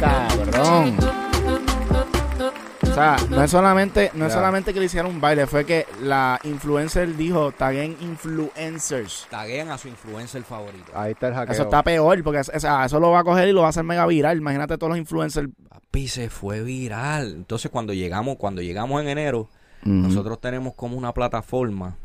[0.00, 0.96] Cabrón.
[2.90, 5.86] O sea, no es solamente, no es solamente que le hicieron un baile, fue que
[6.02, 9.26] la influencer dijo, taguen influencers.
[9.30, 10.90] Taguean a su influencer favorito.
[10.94, 11.52] Ahí está el hackeo.
[11.52, 13.70] Eso está peor, porque o sea, eso lo va a coger y lo va a
[13.70, 14.38] hacer mega viral.
[14.38, 15.48] Imagínate todos los influencers.
[15.68, 17.32] Papi, se fue viral.
[17.32, 19.48] Entonces cuando llegamos, cuando llegamos en enero,
[19.82, 21.96] Nosotros tenemos como una plataforma,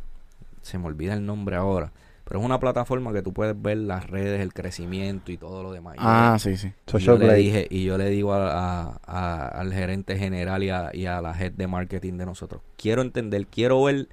[0.61, 1.91] se me olvida el nombre ahora,
[2.25, 5.71] pero es una plataforma que tú puedes ver las redes, el crecimiento y todo lo
[5.71, 5.95] demás.
[5.99, 6.67] Ah, sí, sí.
[6.69, 10.17] yo, y Social yo le dije y yo le digo a- a- a- al gerente
[10.17, 14.09] general y a, y a la head de marketing de nosotros, quiero entender, quiero ver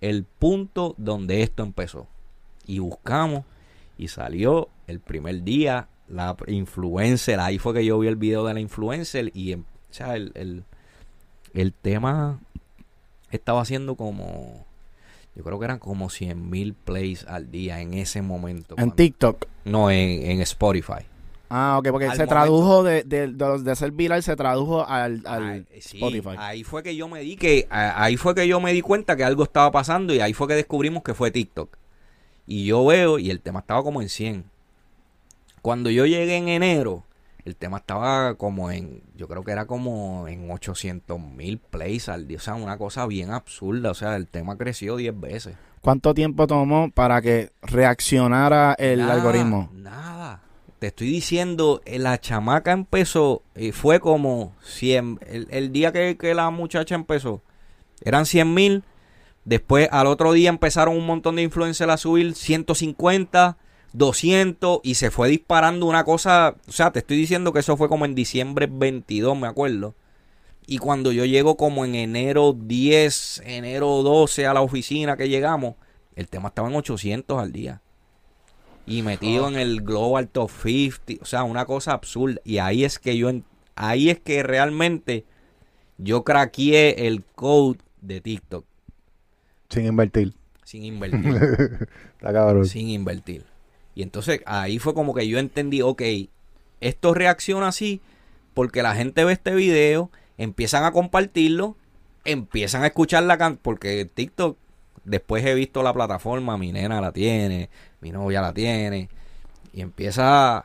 [0.00, 2.08] el punto donde esto empezó.
[2.66, 3.44] Y buscamos
[3.96, 8.54] y salió el primer día la influencer, ahí fue que yo vi el video de
[8.54, 10.64] la influencer y em- o sea, el, el,
[11.54, 12.40] el tema
[13.30, 14.66] estaba haciendo como
[15.34, 18.74] yo creo que eran como 100 mil plays al día en ese momento.
[18.78, 19.46] En TikTok.
[19.64, 21.06] no, en, en Spotify.
[21.54, 24.86] Ah, ok, porque Al se momento- tradujo de, de, de, de ser viral, se tradujo
[24.88, 26.36] al, al Ay, sí, Spotify.
[26.38, 29.24] Ahí fue que yo me di que ahí fue que yo me di cuenta que
[29.24, 31.76] algo estaba pasando y ahí fue que descubrimos que fue TikTok.
[32.46, 34.44] Y yo veo y el tema estaba como en 100.
[35.60, 37.04] Cuando yo llegué en enero,
[37.44, 42.28] el tema estaba como en, yo creo que era como en 800 mil plays al
[42.28, 42.38] día.
[42.38, 43.90] O sea, una cosa bien absurda.
[43.90, 45.56] O sea, el tema creció 10 veces.
[45.80, 49.70] ¿Cuánto tiempo tomó para que reaccionara el Nada, algoritmo?
[49.72, 50.42] Nada.
[50.78, 56.16] Te estoy diciendo, eh, la chamaca empezó, y fue como 100, el, el día que,
[56.16, 57.42] que la muchacha empezó,
[58.00, 58.84] eran 100 mil,
[59.44, 63.58] después al otro día empezaron un montón de influencers a subir 150,
[63.92, 67.88] 200, y se fue disparando una cosa, o sea, te estoy diciendo que eso fue
[67.88, 69.94] como en diciembre 22, me acuerdo.
[70.66, 75.74] Y cuando yo llego como en enero 10, enero 12 a la oficina que llegamos,
[76.14, 77.82] el tema estaba en 800 al día.
[78.86, 82.40] Y metido en el Global Top 50, o sea, una cosa absurda.
[82.44, 83.30] Y ahí es que yo,
[83.76, 85.24] ahí es que realmente
[85.98, 88.64] yo craqueé el code de TikTok
[89.70, 90.34] Sin invertir.
[90.64, 91.88] sin invertir.
[92.14, 92.66] Está cabrón.
[92.66, 93.44] sin invertir.
[93.94, 96.02] Y entonces ahí fue como que yo entendí, ok,
[96.80, 98.00] esto reacciona así
[98.54, 101.76] porque la gente ve este video, empiezan a compartirlo,
[102.24, 104.56] empiezan a escuchar la canción, porque TikTok,
[105.04, 109.08] después he visto la plataforma, mi nena la tiene, mi novia la tiene,
[109.72, 110.64] y empieza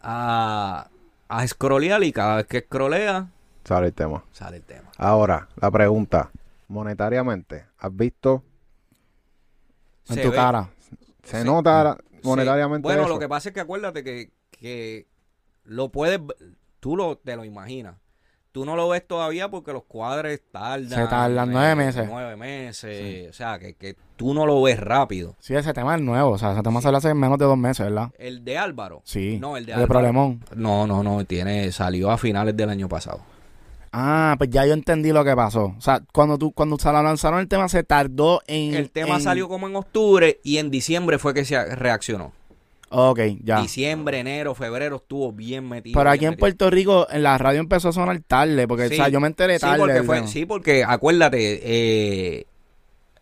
[0.00, 0.88] a,
[1.28, 3.28] a scrollear y cada vez que scrollea,
[3.64, 4.24] Sale el tema.
[4.32, 4.88] sale el tema.
[4.96, 6.30] Ahora, la pregunta.
[6.68, 8.42] Monetariamente, ¿has visto?
[10.08, 10.70] En Se tu ve- cara.
[11.22, 11.98] ¿Se nota.
[12.28, 13.08] Monetariamente Bueno, eso?
[13.08, 15.06] lo que pasa es que acuérdate que, que
[15.64, 16.20] lo puedes,
[16.80, 17.96] tú lo, te lo imaginas.
[18.50, 20.88] Tú no lo ves todavía porque los cuadres tardan.
[20.88, 22.08] Se tardan eh, nueve meses.
[22.08, 23.28] Nueve meses.
[23.28, 25.36] O sea, que, que tú no lo ves rápido.
[25.38, 26.30] Sí, ese tema es nuevo.
[26.30, 28.10] O sea, ese tema salió hace menos de dos meses, ¿verdad?
[28.18, 29.02] El de Álvaro.
[29.04, 29.38] Sí.
[29.38, 30.00] No, el de El de Álvaro.
[30.00, 30.44] Problemón.
[30.56, 31.24] No, no, no.
[31.24, 33.20] Tiene, salió a finales del año pasado.
[33.92, 35.74] Ah, pues ya yo entendí lo que pasó.
[35.76, 38.74] O sea, cuando tú cuando se la lanzaron el tema se tardó en...
[38.74, 42.32] El tema en- salió como en octubre y en diciembre fue que se reaccionó.
[42.90, 43.60] Ok, ya.
[43.60, 45.92] Diciembre, enero, febrero estuvo bien metido.
[45.98, 46.40] Pero bien aquí en metido.
[46.40, 48.94] Puerto Rico, en la radio empezó a sonar tarde, porque, Sí.
[48.94, 49.78] o sea, yo me enteré Sí, tarde.
[49.78, 52.46] porque del fue- sí, porque acuérdate, eh,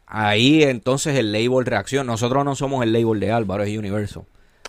[0.07, 2.05] ahí entonces el label reacciona.
[2.13, 4.23] Nosotros no somos el label de Álvaro, es Universal.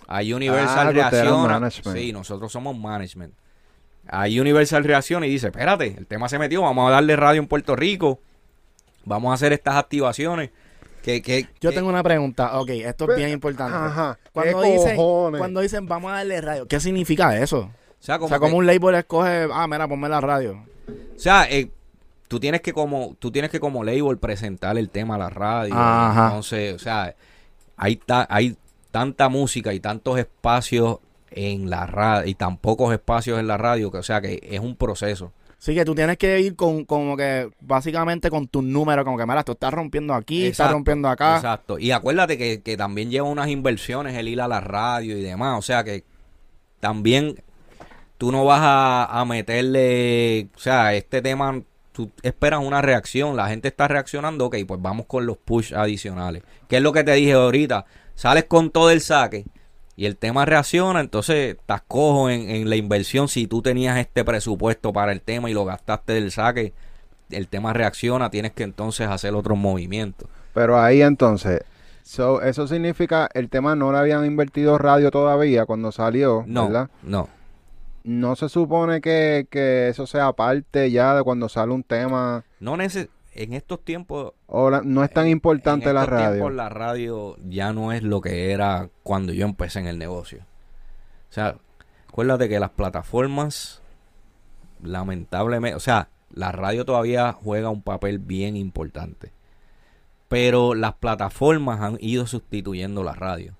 [0.08, 1.46] Ahí Universal Ah, reacciona.
[1.60, 1.96] management.
[1.98, 3.34] Sí, nosotros somos management.
[4.10, 7.46] Ahí Universal reacciona y dice, espérate, el tema se metió, vamos a darle radio en
[7.48, 8.20] Puerto Rico,
[9.04, 10.50] vamos a hacer estas activaciones.
[11.02, 12.58] que, que, Yo que- tengo una pregunta.
[12.58, 13.74] Ok, esto es bien importante.
[13.76, 14.18] Ajá.
[14.32, 15.38] Cuando ¿Qué dicen, cojones?
[15.38, 17.60] cuando dicen vamos a darle radio, ¿qué significa eso?
[17.60, 17.70] o
[18.02, 20.64] sea, como o sea, que- como un label escoge, ah, mira, ponme la radio.
[21.16, 21.70] O sea, eh,
[22.28, 25.74] tú tienes que como tú tienes que como label presentar el tema a la radio.
[25.76, 26.26] Ajá.
[26.26, 27.14] Entonces, o sea,
[27.76, 28.56] hay ta- hay
[28.90, 30.98] tanta música y tantos espacios
[31.30, 34.60] en la radio y tan pocos espacios en la radio que o sea que es
[34.60, 35.32] un proceso.
[35.60, 39.26] Así que tú tienes que ir con como que básicamente con tu número, como que
[39.26, 41.36] mira, tú estás rompiendo aquí, estás Exacto, rompiendo acá.
[41.36, 41.78] Exacto.
[41.80, 45.58] Y acuérdate que, que también lleva unas inversiones el ir a la radio y demás.
[45.58, 46.04] O sea que
[46.78, 47.42] también
[48.18, 51.60] tú no vas a, a meterle, o sea, este tema,
[51.90, 56.44] tú esperas una reacción, la gente está reaccionando, ok, pues vamos con los push adicionales.
[56.68, 57.84] ¿Qué es lo que te dije ahorita?
[58.14, 59.44] Sales con todo el saque
[59.98, 63.26] y el tema reacciona, entonces estás cojo en, en la inversión.
[63.26, 66.72] Si tú tenías este presupuesto para el tema y lo gastaste del saque,
[67.30, 70.28] el tema reacciona, tienes que entonces hacer otros movimientos.
[70.54, 71.62] Pero ahí entonces,
[72.04, 76.90] so, eso significa el tema no le habían invertido radio todavía cuando salió, No, ¿verdad?
[77.02, 77.28] no.
[78.04, 82.76] No se supone que, que eso sea parte ya de cuando sale un tema No
[82.76, 83.08] neces
[83.42, 86.30] en estos tiempos la- no es tan importante en la estos radio.
[86.32, 90.40] tiempos la radio ya no es lo que era cuando yo empecé en el negocio.
[91.30, 91.56] O sea,
[92.08, 93.80] acuérdate que las plataformas
[94.82, 99.32] lamentablemente, o sea, la radio todavía juega un papel bien importante.
[100.28, 103.52] Pero las plataformas han ido sustituyendo la radio.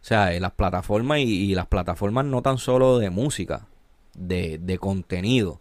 [0.00, 3.66] O sea, eh, las plataformas y, y las plataformas no tan solo de música,
[4.14, 5.60] de, de contenido.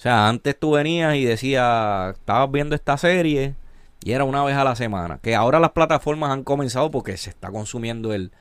[0.00, 3.54] O sea, antes tú venías y decías, estabas viendo esta serie
[4.02, 5.18] y era una vez a la semana.
[5.22, 8.32] Que ahora las plataformas han comenzado porque se está consumiendo el...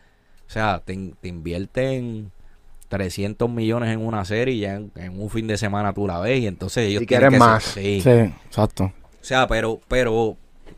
[0.47, 2.31] O sea, te, te invierten
[2.87, 6.21] 300 millones en una serie y ya en, en un fin de semana tú la
[6.21, 7.63] ves y entonces ellos Y quieren que ser- más.
[7.65, 7.99] sí.
[8.01, 8.85] Sí, exacto.
[8.85, 10.37] O sea, pero, pero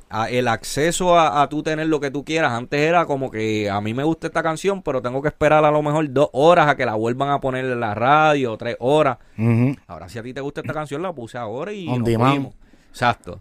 [0.10, 3.70] a- el acceso a, a tú tener lo que tú quieras, antes era como que
[3.70, 6.68] a mí me gusta esta canción, pero tengo que esperar a lo mejor dos horas
[6.68, 9.18] a que la vuelvan a poner en la radio, tres horas.
[9.88, 12.54] Ahora, si a ti te gusta esta canción, la puse ahora y nos fuimos.
[12.90, 13.34] Exacto.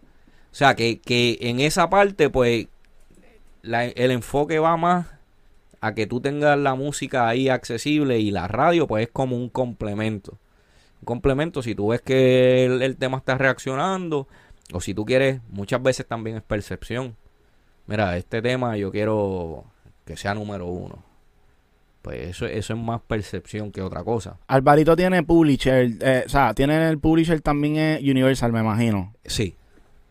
[0.52, 2.66] O sea, que, que en esa parte, pues,
[3.62, 5.06] la- el enfoque va más
[5.80, 9.48] a que tú tengas la música ahí accesible y la radio, pues, es como un
[9.48, 10.38] complemento.
[11.00, 14.28] Un complemento, si tú ves que el, el tema está reaccionando,
[14.72, 17.16] o si tú quieres, muchas veces también es percepción.
[17.86, 19.64] Mira, este tema yo quiero
[20.04, 21.04] que sea número uno.
[22.02, 24.38] Pues eso, eso es más percepción que otra cosa.
[24.46, 29.12] Alvarito tiene publisher, eh, o sea, tiene el publisher también es Universal, me imagino.
[29.24, 29.56] Sí.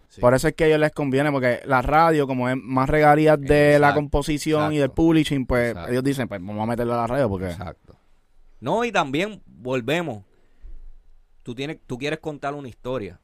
[0.09, 0.21] Sí.
[0.21, 3.39] Por eso es que a ellos les conviene, porque la radio, como es más regalías
[3.39, 5.91] de la Exacto, composición y del publishing, pues exacto.
[5.91, 7.47] ellos dicen, pues vamos a meterlo a la radio, porque...
[7.47, 7.95] Exacto.
[8.59, 10.23] No, y también volvemos.
[11.43, 13.19] Tú, tienes, tú quieres contar una historia.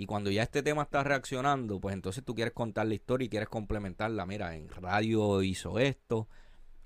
[0.00, 3.28] Y cuando ya este tema está reaccionando, pues entonces tú quieres contar la historia y
[3.28, 4.24] quieres complementarla.
[4.24, 6.26] Mira, en radio hizo esto,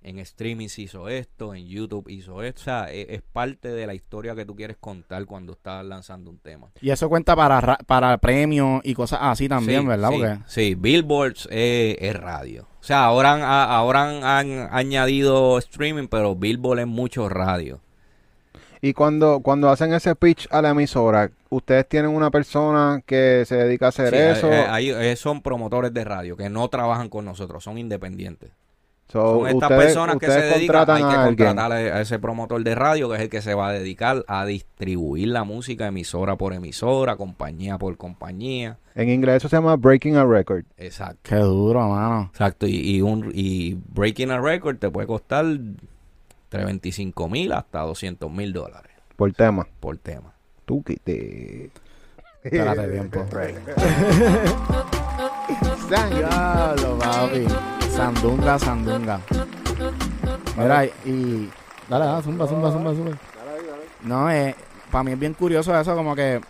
[0.02, 2.60] en streaming hizo esto, en YouTube hizo esto.
[2.62, 6.28] O sea, e- es, parte de la historia que tú quieres contar cuando estás lanzando
[6.28, 6.72] un tema.
[6.80, 10.10] Y eso cuenta para, ra- para premios y cosas así también, Sí, ¿verdad?
[10.10, 12.66] Sí, Porque sí, Billboards es, es radio.
[12.80, 17.80] O sea, ahora han, ahora han, han añadido streaming, pero Billboard es mucho radio.
[18.86, 23.56] Y cuando, cuando hacen ese pitch a la emisora, ustedes tienen una persona que se
[23.56, 24.52] dedica a hacer Sí, eso.
[24.52, 28.50] eh, ahí, eh, son promotores de radio que no trabajan con nosotros, son independientes.
[29.08, 31.36] So, son estas ustedes- personas que se dedican, hay contratan que a alguien.
[31.48, 34.44] contratar a ese promotor de radio que es el que se va a dedicar a
[34.44, 38.76] distribuir la música emisora por emisora, compañía por compañía.
[38.94, 40.64] En inglés eso se llama breaking a record.
[40.76, 41.20] Exacto.
[41.22, 42.28] qué duro, mano.
[42.32, 42.66] Exacto.
[42.66, 45.46] Y, y un y breaking a record te puede costar
[46.54, 49.66] entre 25 mil hasta 200 mil dólares Por tema.
[49.80, 50.32] por tema.
[50.64, 51.70] Tú que te...
[52.42, 53.26] Espérate tiempo.
[55.88, 57.46] Diablo, papi.
[57.90, 59.20] Sandunga, sandunga.
[60.56, 61.50] Mira, y...
[61.88, 63.18] Dale, dale, zumba, zumba, zumba, zumba.
[64.02, 64.54] No, eh,
[64.90, 66.40] para mí es bien curioso eso, como que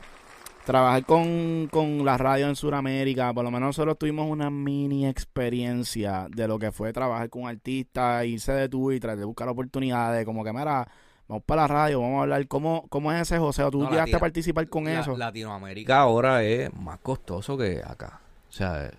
[0.65, 6.27] trabajar con, con la radio en Sudamérica, por lo menos nosotros tuvimos una mini experiencia
[6.31, 10.25] de lo que fue trabajar con artistas, irse de tú y tratar de buscar oportunidades,
[10.25, 10.89] como que, mira,
[11.29, 13.63] vamos para la radio, vamos a hablar, ¿cómo, cómo es ese José?
[13.71, 15.17] ¿Tú No, la llegaste a participar con La- eso?
[15.17, 18.21] Latinoamérica ahora es más costoso que acá.
[18.49, 18.91] O sea,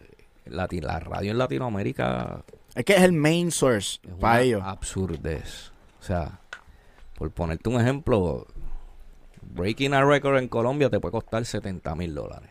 [0.48, 2.44] lati- la radio en Latinoamérica
[2.76, 4.62] Es que es el main source es para ellos.
[4.64, 5.72] absurdez.
[6.00, 6.40] O sea,
[7.18, 8.46] por ponerte un ejemplo,
[9.54, 12.50] Breaking a Record en Colombia te puede costar 70 mil dólares.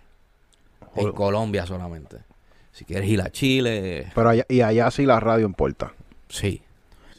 [0.97, 1.13] En.
[1.13, 2.19] Colombia solamente.
[2.73, 5.93] Si quieres ir a Chile, Pero allá, y allá sí la radio importa.
[6.29, 6.61] sí.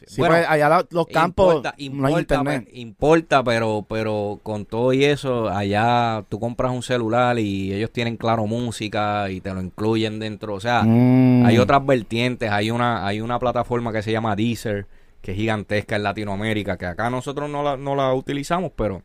[0.08, 2.68] Sí, Bueno, pues allá la- los campos importa, no hay importa, internet.
[2.74, 8.16] importa, pero, pero con todo y eso, allá tú compras un celular y ellos tienen
[8.16, 10.54] claro música y te lo incluyen dentro.
[10.54, 11.44] O sea, Mm.
[11.46, 12.48] hay otras vertientes.
[12.52, 14.86] Hay una, hay una plataforma que se llama Deezer,
[15.22, 19.02] que es gigantesca en Latinoamérica, que acá nosotros no la, no la utilizamos, pero.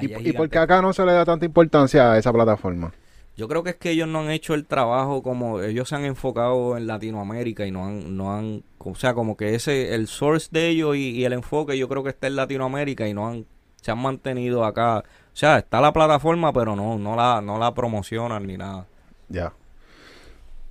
[0.00, 0.62] ¿Y, allá y por qué gigantesca.
[0.62, 2.92] acá no se le da tanta importancia a esa plataforma?
[3.36, 6.04] Yo creo que es que ellos no han hecho el trabajo como ellos se han
[6.04, 10.48] enfocado en Latinoamérica y no han, no han, o sea, como que ese, el source
[10.52, 13.46] de ellos y, y el enfoque yo creo que está en Latinoamérica y no han,
[13.80, 14.98] se han mantenido acá.
[14.98, 18.86] O sea, está la plataforma, pero no, no la, no la promocionan ni nada.
[19.28, 19.52] Ya.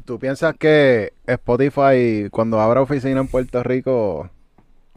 [0.05, 4.29] ¿Tú piensas que Spotify, cuando abra oficina en Puerto Rico,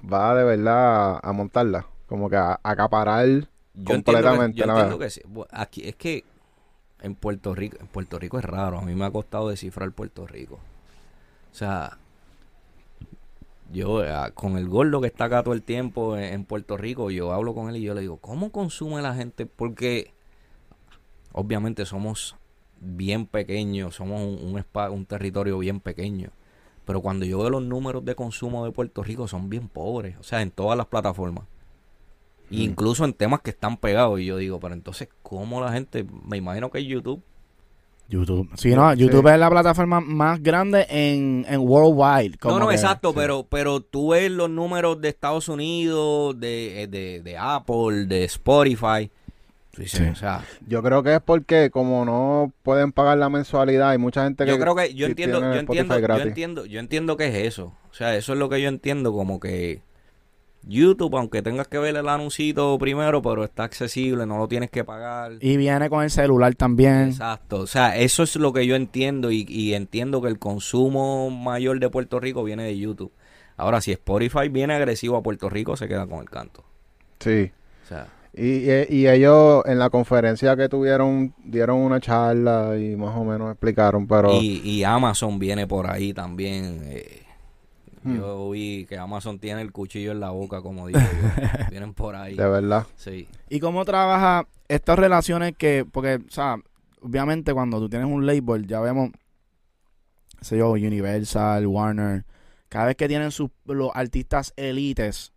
[0.00, 1.86] va de verdad a montarla?
[2.06, 5.20] Como que a acaparar Yo entiendo que, completamente yo entiendo que sí.
[5.50, 6.24] Aquí es que
[7.02, 8.78] en Puerto Rico, en Puerto Rico es raro.
[8.78, 10.58] A mí me ha costado descifrar Puerto Rico.
[11.52, 11.98] O sea,
[13.72, 17.32] yo eh, con el gordo que está acá todo el tiempo en, Puerto Rico, yo
[17.32, 19.46] hablo con él y yo le digo, ¿cómo consume la gente?
[19.46, 20.12] Porque
[21.32, 22.36] obviamente somos
[22.80, 26.30] bien pequeños, somos un, un, un territorio bien pequeño.
[26.84, 30.22] Pero cuando yo veo los números de consumo de Puerto Rico son bien pobres, o
[30.22, 31.44] sea, en todas las plataformas.
[32.50, 32.54] Mm.
[32.60, 34.20] Incluso en temas que están pegados.
[34.20, 36.06] Y yo digo, pero entonces, ¿cómo la gente?
[36.24, 37.22] Me imagino que YouTube.
[38.08, 38.48] YouTube.
[38.54, 42.38] Sí, no, YouTube es la plataforma más grande en, en worldwide.
[42.38, 43.14] como no, no, que- exacto, sí.
[43.18, 48.24] pero, pero tú ves los números de Estados Unidos, de, eh, de, de Apple, de
[48.24, 49.10] Spotify.
[49.76, 50.04] Dices, Sí.
[50.08, 54.24] o sea, Yo creo que es porque como no pueden pagar la mensualidad, hay mucha
[54.24, 57.26] gente que yo creo que yo sí entiendo, yo entiendo, yo entiendo, yo entiendo que
[57.28, 57.74] es eso.
[57.90, 59.82] O sea, eso es lo que yo entiendo, como que
[60.66, 64.84] YouTube, aunque tengas que ver el anuncito primero, pero está accesible, no lo tienes que
[64.84, 65.32] pagar.
[65.40, 67.08] Y viene con el celular también.
[67.08, 71.30] Exacto, o sea, eso es lo que yo entiendo y, y entiendo que el consumo
[71.30, 73.12] mayor de Puerto Rico viene de YouTube.
[73.56, 76.64] Ahora, si Spotify viene agresivo a Puerto Rico, se queda con el canto.
[77.20, 77.50] Sí.
[77.84, 82.96] O sea, Y, y, y ellos en la conferencia que tuvieron dieron una charla y
[82.96, 86.82] más o menos explicaron, pero y, y Amazon viene por ahí también.
[86.84, 87.22] eh,
[88.06, 88.16] Hmm.
[88.18, 91.06] Yo vi que Amazon tiene el cuchillo en la boca, como digo yo.
[91.70, 92.34] Vienen por ahí.
[92.36, 92.86] de verdad.
[92.96, 93.28] Sí.
[93.48, 96.56] ¿Y cómo trabaja estas relaciones que, porque, o sea,
[97.00, 99.10] obviamente cuando tú tienes un label, ya vemos,
[100.38, 102.24] qué sé yo, Universal, Warner,
[102.68, 105.32] cada vez que tienen sus, los artistas elites,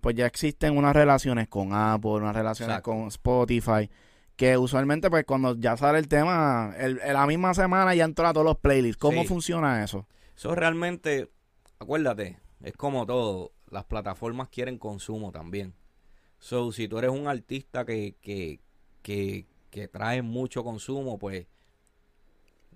[0.00, 2.90] pues ya existen unas relaciones con Apple, unas relaciones Exacto.
[2.90, 3.88] con Spotify,
[4.36, 8.30] que usualmente pues cuando ya sale el tema, el, en la misma semana ya entra
[8.30, 8.96] a todos los playlists.
[8.98, 9.28] ¿Cómo Sí.
[9.28, 10.06] funciona eso?
[10.36, 11.30] Eso realmente,
[11.78, 13.52] acuérdate, es como todo.
[13.70, 15.74] Las plataformas quieren consumo también.
[16.38, 18.60] So, si tú eres un artista que, que,
[19.02, 21.46] que, que trae mucho consumo, pues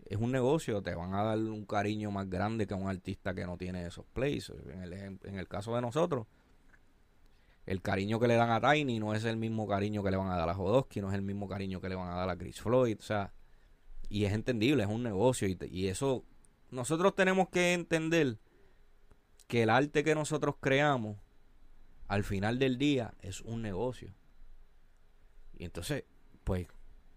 [0.08, 0.82] es un negocio.
[0.82, 4.04] Te van a dar un cariño más grande que un artista que no tiene esos
[4.06, 4.52] plays.
[4.72, 6.26] En el, caso de nosotros,
[7.66, 10.30] el cariño que le dan a Tiny no es el mismo cariño que le van
[10.30, 12.36] a dar a Jodosky, no es el mismo cariño que le van a dar a
[12.36, 12.96] Chris Floyd.
[12.98, 13.32] O sea,
[14.08, 15.46] y es entendible, es un negocio.
[15.48, 16.24] Y eso
[16.70, 18.38] nosotros tenemos que entender
[19.48, 21.16] que el arte que nosotros creamos
[22.06, 24.14] al final del día es un negocio.
[25.56, 26.04] Y entonces,
[26.44, 26.68] pues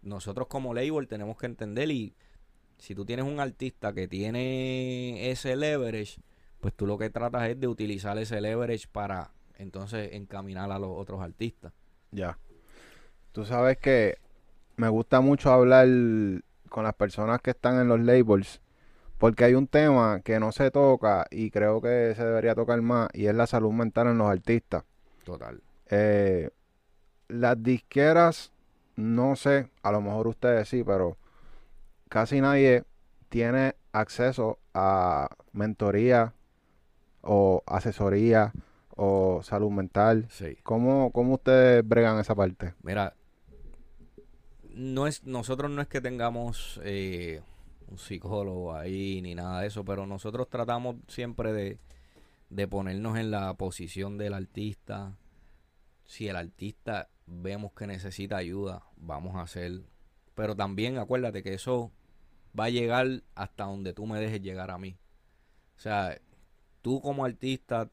[0.01, 2.15] nosotros como label tenemos que entender y
[2.77, 6.19] si tú tienes un artista que tiene ese leverage,
[6.59, 10.89] pues tú lo que tratas es de utilizar ese leverage para entonces encaminar a los
[10.91, 11.73] otros artistas.
[12.11, 12.39] Ya.
[13.31, 14.17] Tú sabes que
[14.77, 15.87] me gusta mucho hablar
[16.69, 18.61] con las personas que están en los labels
[19.21, 23.07] porque hay un tema que no se toca y creo que se debería tocar más
[23.13, 24.83] y es la salud mental en los artistas.
[25.23, 25.61] Total.
[25.91, 26.49] Eh,
[27.27, 28.51] las disqueras,
[28.95, 31.17] no sé, a lo mejor ustedes sí, pero
[32.09, 32.83] casi nadie
[33.29, 36.33] tiene acceso a mentoría
[37.21, 38.53] o asesoría
[38.95, 40.25] o salud mental.
[40.31, 40.57] Sí.
[40.63, 42.73] ¿Cómo, cómo ustedes bregan esa parte?
[42.81, 43.13] Mira,
[44.73, 47.43] no es, nosotros no es que tengamos eh,
[47.91, 51.79] un psicólogo ahí ni nada de eso, pero nosotros tratamos siempre de,
[52.49, 55.17] de ponernos en la posición del artista.
[56.05, 59.83] Si el artista vemos que necesita ayuda, vamos a hacer.
[60.35, 61.91] Pero también acuérdate que eso
[62.57, 64.97] va a llegar hasta donde tú me dejes llegar a mí.
[65.77, 66.19] O sea,
[66.81, 67.89] tú como artista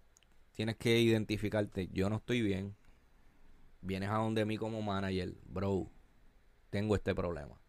[0.53, 2.77] tienes que identificarte, yo no estoy bien.
[3.81, 5.91] Vienes a donde mí como manager, bro,
[6.71, 7.61] tengo este problema.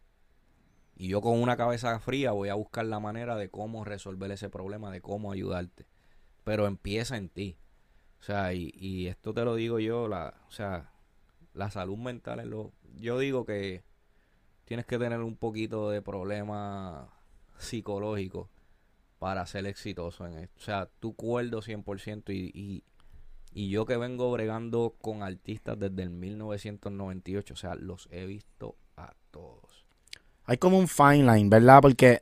[1.00, 4.50] Y yo con una cabeza fría voy a buscar la manera de cómo resolver ese
[4.50, 5.86] problema, de cómo ayudarte.
[6.44, 7.56] Pero empieza en ti.
[8.20, 10.92] O sea, y, esto te lo digo yo, la, o sea,
[11.54, 13.82] la salud mental en lo, yo digo que
[14.66, 17.08] tienes que tener un poquito de problema
[17.56, 18.50] psicológico
[19.18, 20.58] para ser exitoso en esto.
[20.58, 22.84] O sea, tú cuerdo 100% y, y,
[23.54, 28.76] y yo que vengo bregando con artistas desde el 1998, o sea, los he visto
[28.98, 29.69] a todos.
[30.50, 31.80] Hay como un fine line, ¿verdad?
[31.80, 32.18] Porque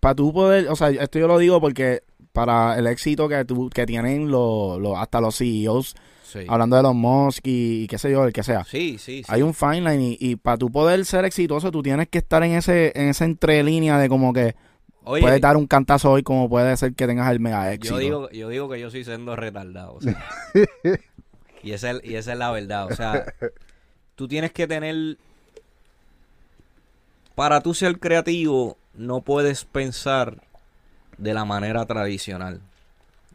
[0.00, 2.02] para tú poder, o sea, esto yo lo digo porque
[2.32, 6.40] para el éxito que, tú, que tienen los, los- hasta los CEOs, Sí.
[6.48, 8.64] hablando de los Musk y, y qué sé yo, el que sea.
[8.64, 9.24] Sí, sí, sí.
[9.28, 12.42] Hay un fine line y, y para tú poder ser exitoso tú tienes que estar
[12.42, 14.56] en ese en esa entrelínea de como que
[15.04, 17.94] Oye, puedes dar un cantazo hoy como puede ser que tengas el mega éxito.
[17.94, 19.94] yo digo, yo digo que yo soy siendo retardado.
[19.94, 20.20] o sea.
[21.62, 22.86] y, esa es, y esa es la verdad.
[22.90, 23.24] O sea,
[24.16, 25.18] tú tienes que tener...
[27.36, 30.42] Para tú ser creativo, no puedes pensar
[31.18, 32.62] de la manera tradicional.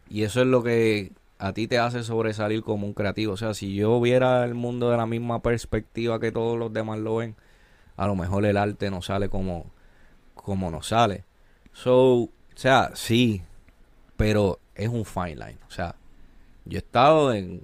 [0.10, 3.34] Y eso es lo que a ti te hace sobresalir como un creativo.
[3.34, 6.98] O sea, si yo viera el mundo de la misma perspectiva que todos los demás
[6.98, 7.36] lo ven,
[7.96, 9.68] a lo mejor el arte no sale como,
[10.34, 11.24] como nos sale.
[11.72, 13.44] So, o sea, sí,
[14.18, 15.60] pero es un fine line.
[15.68, 15.94] O sea,
[16.66, 17.62] yo he estado en.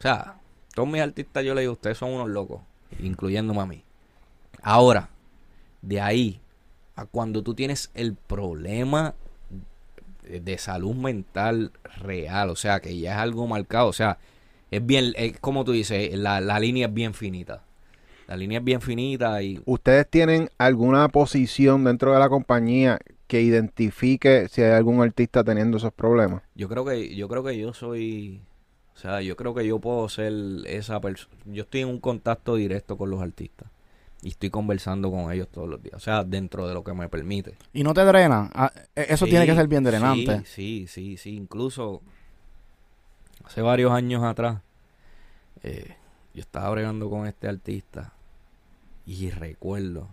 [0.00, 0.40] O sea,
[0.74, 2.62] todos mis artistas yo le digo, ustedes son unos locos,
[2.98, 3.84] incluyéndome a mí.
[4.62, 5.09] Ahora,
[5.82, 6.40] de ahí
[6.96, 9.14] a cuando tú tienes el problema
[10.22, 14.18] de salud mental real, o sea, que ya es algo marcado, o sea,
[14.70, 17.64] es bien, es como tú dices, la, la línea es bien finita.
[18.28, 23.40] La línea es bien finita y ¿Ustedes tienen alguna posición dentro de la compañía que
[23.40, 26.42] identifique si hay algún artista teniendo esos problemas?
[26.54, 28.40] Yo creo que yo creo que yo soy
[28.94, 30.32] o sea, yo creo que yo puedo ser
[30.66, 31.34] esa persona.
[31.46, 33.68] Yo estoy en un contacto directo con los artistas
[34.22, 37.08] y estoy conversando con ellos todos los días, o sea, dentro de lo que me
[37.08, 37.54] permite.
[37.72, 38.50] Y no te drena.
[38.54, 40.40] Ah, e- Eso Sí, tiene que ser bien drenante.
[40.40, 42.02] Sí, sí, sí, sí, incluso
[43.44, 44.60] hace varios años atrás
[45.62, 45.96] eh,
[46.34, 48.12] yo estaba bregando con este artista
[49.06, 50.08] y recuerdo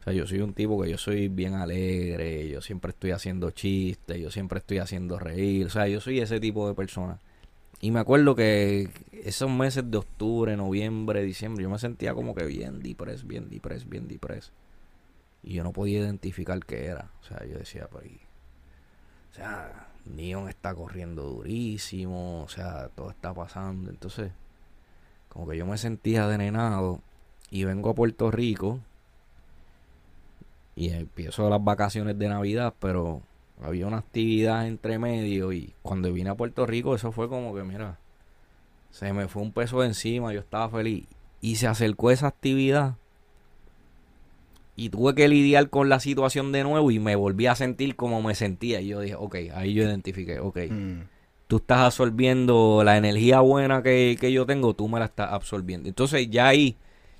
[0.00, 3.50] o sea, yo soy un tipo que yo soy bien alegre, yo siempre estoy haciendo
[3.50, 7.18] chistes, yo siempre estoy haciendo reír, o sea, yo soy ese tipo de persona.
[7.80, 12.44] Y me acuerdo que esos meses de octubre, noviembre, diciembre, yo me sentía como que
[12.44, 14.50] bien depress, bien depress, bien depress.
[15.42, 17.10] Y yo no podía identificar qué era.
[17.22, 18.20] O sea, yo decía, pero y-
[19.32, 23.90] O sea, Neon está corriendo durísimo, o sea, todo está pasando.
[23.90, 24.32] Entonces,
[25.28, 27.00] como que yo me sentía drenado
[27.50, 28.80] y vengo a Puerto Rico
[30.74, 33.22] y empiezo las vacaciones de Navidad, pero
[33.62, 37.62] había una actividad entre medio y cuando vine a Puerto Rico eso fue como que,
[37.62, 37.98] mira,
[38.90, 41.04] se me fue un peso de encima, yo estaba feliz
[41.40, 42.94] y se acercó esa actividad
[44.74, 48.20] y tuve que lidiar con la situación de nuevo y me volví a sentir como
[48.22, 51.00] me sentía y yo dije, ok, ahí yo identifiqué, ok, Mm.
[51.46, 55.88] tú estás absorbiendo la energía buena que, que yo tengo, tú me la estás absorbiendo.
[55.88, 56.76] Entonces ya ahí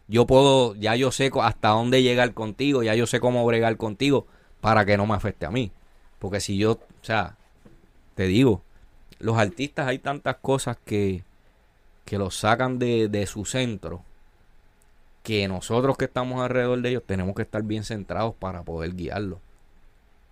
[0.09, 4.26] yo puedo, ya yo sé hasta dónde llegar contigo, ya yo sé cómo bregar contigo
[4.61, 5.72] para que no me afecte a mí.
[6.27, 7.37] Porque si yo, o sea,
[8.16, 8.61] te digo,
[9.20, 11.22] los artistas hay tantas cosas que,
[12.05, 14.03] que los sacan de, de su centro
[15.22, 19.39] que nosotros que estamos alrededor de ellos tenemos que estar bien centrados para poder guiarlos.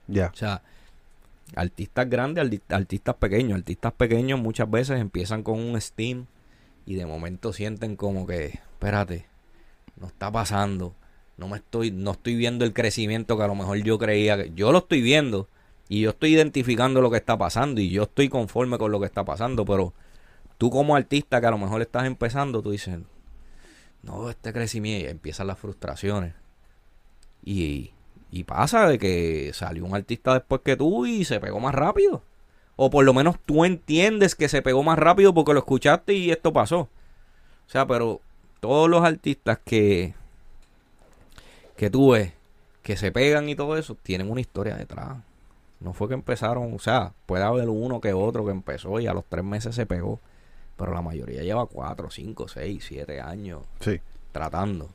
[0.09, 0.33] Ya.
[0.35, 0.63] O sea,
[1.55, 3.57] artistas grandes, arti- artistas pequeños.
[3.57, 6.27] Artistas pequeños muchas veces empiezan con un steam
[6.87, 9.27] y de momento sienten como que, espérate,
[9.97, 10.93] no está pasando.
[11.37, 14.51] No me estoy, no estoy viendo el crecimiento que a lo mejor yo creía que.
[14.57, 15.49] Yo lo estoy viendo
[15.89, 19.07] y yo estoy identificando lo que está pasando y yo estoy conforme con lo que
[19.07, 19.93] está pasando, pero
[20.59, 22.99] tú como artista que a lo mejor estás empezando, tú dices,
[24.03, 26.35] no, este crecimiento, y empiezan las frustraciones.
[27.45, 27.93] Y,
[28.31, 32.23] y pasa de que salió un artista después que tú y se pegó más rápido.
[32.77, 36.31] O por lo menos tú entiendes que se pegó más rápido porque lo escuchaste y
[36.31, 36.81] esto pasó.
[36.81, 38.21] O sea, pero
[38.61, 40.15] todos los artistas que,
[41.77, 42.33] que tú ves
[42.83, 45.17] que se pegan y todo eso, tienen una historia detrás.
[45.85, 49.13] No fue que empezaron, o sea, puede haber uno que otro que empezó y a
[49.15, 50.19] los tres meses se pegó.
[50.77, 54.01] Pero la mayoría lleva cuatro, cinco, seis, siete años Sí.
[54.33, 54.89] tratando.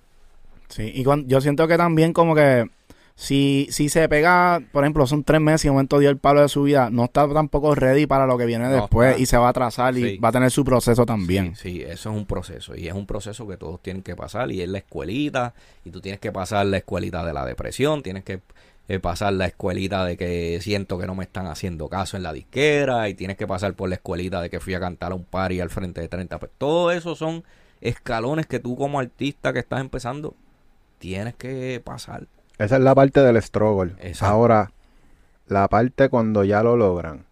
[0.68, 2.70] Sí, y cuan- yo siento que también como que
[3.16, 6.42] si, si se pega, por ejemplo, son tres meses y de momento dio el palo
[6.42, 9.22] de su vida, no está tampoco ready para lo que viene No después está.
[9.22, 10.18] y se va a atrasar y Sí.
[10.18, 11.56] va a tener su proceso también.
[11.56, 12.76] Sí, sí, eso es un proceso.
[12.76, 14.52] Y es un proceso que todos tienen que pasar.
[14.52, 15.54] Y es la escuelita.
[15.86, 18.04] Y tú tienes que pasar la escuelita de la depresión.
[18.04, 18.42] Tienes que
[18.90, 22.34] eh, pasar la escuelita de que siento que no me están haciendo caso en la
[22.34, 23.08] disquera.
[23.08, 25.62] Y tienes que pasar por la escuelita de que fui a cantar a un party
[25.62, 26.40] al frente de 30.
[26.40, 27.44] Pues todo eso son
[27.82, 30.34] escalones que tú como artista que estás empezando
[30.98, 32.28] tienes que pasar.
[32.58, 33.94] Esa es la parte del struggle.
[34.02, 34.34] Exacto.
[34.34, 34.72] Ahora,
[35.48, 37.26] la parte cuando ya lo logran.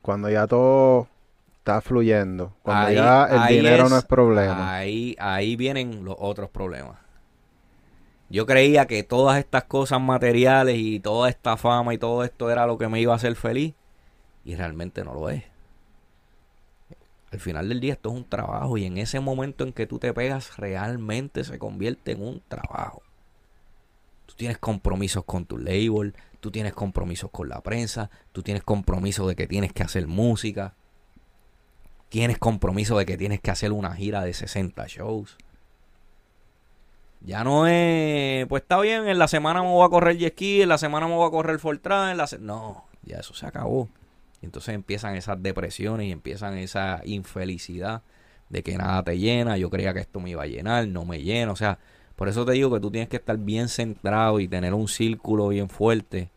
[0.00, 1.08] Cuando ya todo
[1.58, 2.52] está fluyendo.
[2.62, 4.76] Cuando Ahí- ya el dinero no es problema.
[4.76, 7.03] Ahí, ahí vienen los otros problemas.
[8.30, 12.66] Yo creía que todas estas cosas materiales y toda esta fama y todo esto era
[12.66, 13.74] lo que me iba a hacer feliz.
[14.44, 15.44] Y realmente no lo es.
[17.30, 19.98] Al final del día esto es un trabajo y en ese momento en que tú
[19.98, 23.02] te pegas realmente se convierte en un trabajo.
[24.26, 29.26] Tú tienes compromisos con tu label, tú tienes compromisos con la prensa, tú tienes compromiso
[29.26, 30.74] de que tienes que hacer música,
[32.08, 35.36] tienes compromiso de que tienes que hacer una gira de 60 shows.
[37.24, 40.68] Ya no es, pues está bien, en la semana me voy a correr jet en
[40.68, 43.88] la semana me voy a correr Fortran, en la no, ya eso se acabó.
[44.42, 48.02] Y entonces empiezan esas depresiones y empiezan esa infelicidad
[48.50, 51.22] de que nada te llena, yo creía que esto me iba a llenar, no me
[51.22, 51.78] llena, o sea,
[52.14, 55.48] por eso te digo que tú tienes que estar bien centrado y tener un círculo
[55.48, 56.30] bien fuerte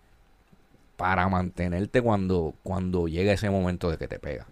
[0.95, 4.47] para mantenerte cuando, cuando llega ese momento de que te pega.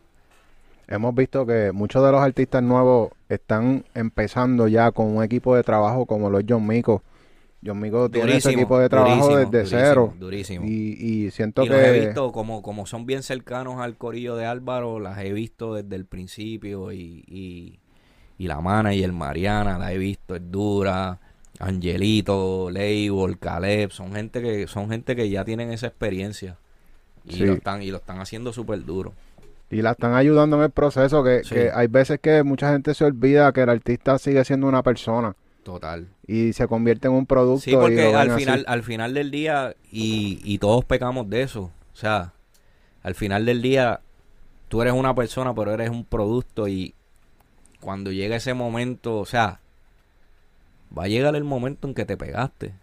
[0.88, 5.64] Hemos visto que muchos de los artistas nuevos están empezando ya con un equipo de
[5.64, 7.02] trabajo como los John Mico.
[7.66, 10.14] John Mico tiene ese equipo de trabajo desde cero.
[10.20, 10.66] Durísimo.
[10.66, 11.74] Y, y siento y que...
[11.74, 15.74] los he visto, como, como son bien cercanos al corillo de Álvaro, las he visto
[15.74, 17.80] desde el principio y, y,
[18.38, 21.20] y la Mana y el Mariana, la he visto, es dura.
[21.58, 26.58] Angelito, Label, Caleb, son gente que son gente que ya tienen esa experiencia
[27.24, 27.46] y Sí.
[27.46, 29.14] lo están y lo están haciendo súper duro.
[29.76, 31.56] Y la están ayudando en el proceso, que, Sí.
[31.56, 35.36] que hay veces que mucha gente se olvida que el artista sigue siendo una persona
[35.64, 36.08] Total.
[36.26, 37.62] y se convierte en un producto.
[37.62, 38.40] Sí, porque al así.
[38.42, 41.72] final, al final del día, y, y todos pecamos de eso.
[41.94, 42.34] O sea,
[43.04, 44.00] al final del día,
[44.70, 46.68] tú eres una persona, pero eres un producto.
[46.68, 46.94] Y
[47.82, 49.60] cuando llega ese momento, o sea,
[50.98, 52.74] va a llegar el momento en que te pegaste.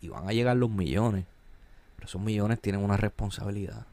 [0.00, 1.26] Y van a llegar los millones.
[1.96, 3.86] Pero esos millones tienen una responsabilidad.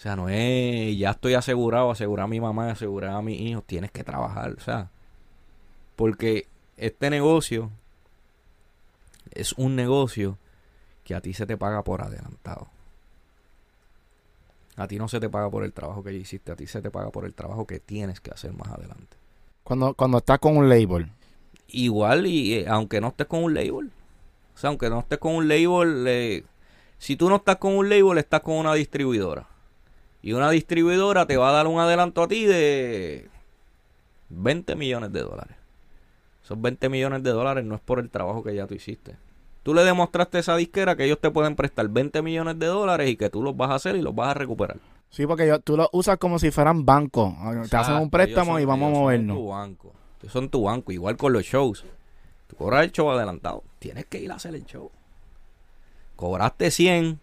[0.00, 3.62] O sea, no es, ya estoy asegurado, asegurar a mi mamá, asegurar a mis hijos.
[3.66, 4.88] Tienes que trabajar, o sea.
[5.94, 6.46] Porque
[6.78, 7.68] este negocio
[9.32, 10.38] es un negocio
[11.04, 12.68] que a ti se te paga por adelantado.
[14.76, 16.90] A ti no se te paga por el trabajo que hiciste, a ti se te
[16.90, 19.18] paga por el trabajo que tienes que hacer más adelante.
[19.64, 21.12] Cuando, cuando estás con un label.
[21.68, 23.92] Igual, y eh, aunque no estés con un label,
[24.54, 26.44] o sea, aunque no estés con un label, eh,
[26.96, 29.46] si tú no estás con un label, estás con una distribuidora.
[30.22, 33.28] Y una distribuidora te va a dar un adelanto a ti de
[34.28, 35.56] 20 millones de dólares.
[36.44, 39.16] Esos 20 millones de dólares no es por el trabajo que ya tú hiciste.
[39.62, 43.08] Tú le demostraste a esa disquera que ellos te pueden prestar 20 millones de dólares
[43.10, 44.78] y que tú los vas a hacer y los vas a recuperar.
[45.10, 47.34] Sí, porque yo, tú lo usas como si fueran bancos.
[47.68, 49.36] Te hacen un préstamo son- y vamos a ellos son movernos.
[49.36, 49.92] tu banco.
[50.22, 51.84] Ellos son tu banco, igual con los shows.
[52.46, 53.62] Tú cobras el show adelantado.
[53.78, 54.90] Tienes que ir a hacer el show.
[56.16, 57.18] Cobraste 100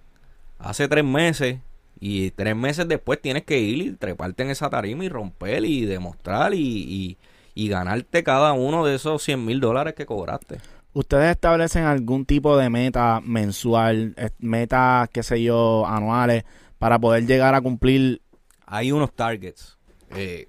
[0.59, 1.59] hace tres meses
[1.99, 5.85] y tres meses después tienes que ir y treparte en esa tarima y romper y
[5.85, 7.17] demostrar y, y-
[7.55, 10.59] y ganarte cada uno de esos 100 mil dólares que cobraste.
[10.93, 16.43] ¿Ustedes establecen algún tipo de meta mensual, eh, metas, qué sé yo, anuales,
[16.77, 18.21] para poder llegar a cumplir?
[18.67, 19.77] hay unos targets
[20.11, 20.47] eh,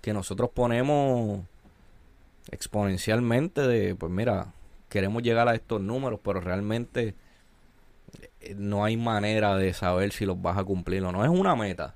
[0.00, 1.40] que nosotros ponemos
[2.50, 4.52] exponencialmente de, pues mira,
[4.88, 7.14] queremos llegar a estos números, pero realmente
[8.56, 11.24] no hay manera de saber si los vas a cumplir o no.
[11.24, 11.94] Es una meta.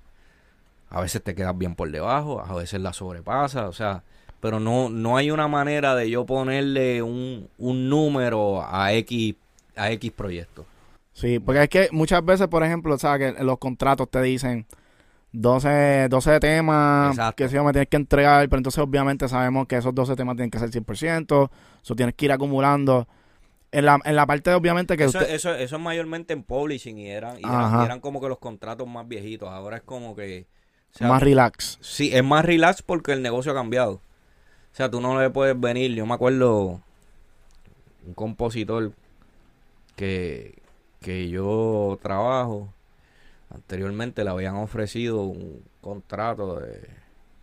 [0.89, 4.03] A veces te quedas bien por debajo, a veces la sobrepasas, o sea,
[4.41, 9.35] pero no, no hay una manera de yo ponerle un, un número a X,
[9.77, 10.67] a X proyectos.
[11.13, 14.67] Sí, porque es que muchas veces, por ejemplo, sabes que los contratos te dicen
[15.33, 17.37] 12, 12 temas Exacto.
[17.37, 20.37] que si yo me tienes que entregar, pero entonces obviamente sabemos que esos 12 temas
[20.37, 21.51] tienen que ser 100%,
[21.83, 23.07] eso tienes que ir acumulando.
[23.73, 25.33] En la, en la parte, obviamente, que Eso, usted...
[25.33, 27.83] eso, eso es mayormente en publishing y eran, y eran, Ajá.
[27.83, 29.49] y eran como que los contratos más viejitos.
[29.49, 30.47] Ahora es como que.
[30.93, 31.79] o sea, más relax.
[31.81, 33.93] Sí, es más relax porque el negocio ha cambiado.
[34.73, 35.95] O sea, tú no le puedes venir.
[35.95, 36.81] Yo me acuerdo
[38.07, 38.93] un compositor
[39.97, 40.61] que,
[41.01, 42.73] que yo trabajo.
[43.51, 46.89] Anteriormente le habían ofrecido un contrato de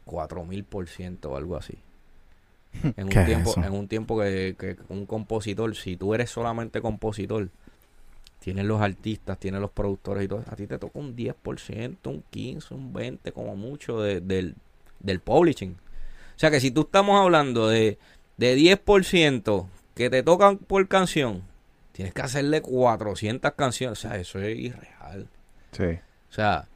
[0.05, 1.77] 4000 por ciento o algo así.
[2.83, 3.63] En ¿Qué un es tiempo, eso?
[3.63, 7.49] en un tiempo que, que un compositor, si tú eres solamente compositor,
[8.39, 12.23] tienes los artistas, tienes los productores y todo, a ti te toca un 10%, un
[12.29, 14.55] 15, un 20 como mucho de- del,
[14.99, 15.71] del publishing.
[15.73, 17.97] O sea que si tú estamos hablando de,
[18.37, 21.41] de 10% que te tocan por canción,
[21.91, 23.97] tienes que hacerle 400 canciones.
[23.97, 25.27] O sea, eso es irreal.
[25.71, 25.83] Sí.
[26.29, 26.67] O sea,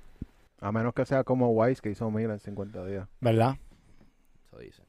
[0.60, 3.08] A menos que sea como Wise, que hizo mil en 50 días.
[3.20, 3.56] ¿Verdad?
[4.47, 4.82] eso dice.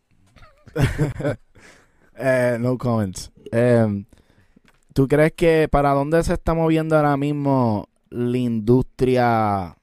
[2.15, 3.33] Eh, no comments.
[3.51, 4.05] Eh,
[4.93, 9.77] ¿Tú crees que para dónde se está moviendo ahora mismo la industria?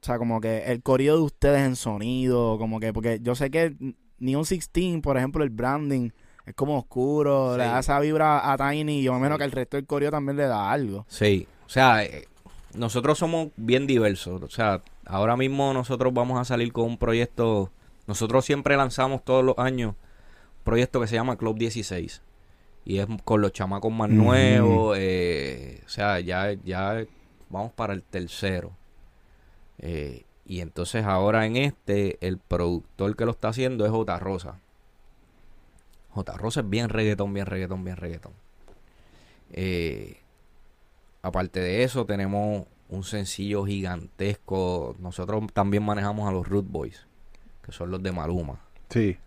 [0.00, 3.50] O sea, como que el corrido de ustedes en sonido, como que, porque yo sé
[3.50, 3.76] que
[4.18, 6.10] Neon 16, por ejemplo, el branding
[6.46, 9.52] Es como oscuro, le da esa vibra a Tiny y yo me imagino que el
[9.52, 11.04] resto del coreo también le da algo.
[11.08, 12.26] Sí, o sea, eh,
[12.74, 14.42] nosotros somos bien diversos.
[14.42, 17.70] O sea, ahora mismo nosotros vamos a salir con un proyecto.
[18.06, 19.94] Nosotros siempre lanzamos todos los años
[20.66, 22.20] proyecto que se llama Club 16.
[22.84, 24.96] Y es con los chamacos más nuevos.
[25.00, 27.06] eh, o sea, ya, ya
[27.48, 28.72] vamos para el tercero.
[29.78, 34.18] Eh, y entonces ahora en este, el productor que lo está haciendo es J.
[34.18, 34.60] Rosa.
[36.10, 36.36] J.
[36.36, 38.32] Rosa es bien reggaetón, bien reggaetón, bien reggaetón.
[39.52, 40.18] Eh,
[41.22, 44.96] aparte de eso, tenemos un sencillo gigantesco.
[44.98, 47.06] Nosotros también manejamos a los Root Boys,
[47.62, 48.60] que son los de Maluma.
[48.90, 49.18] Sí.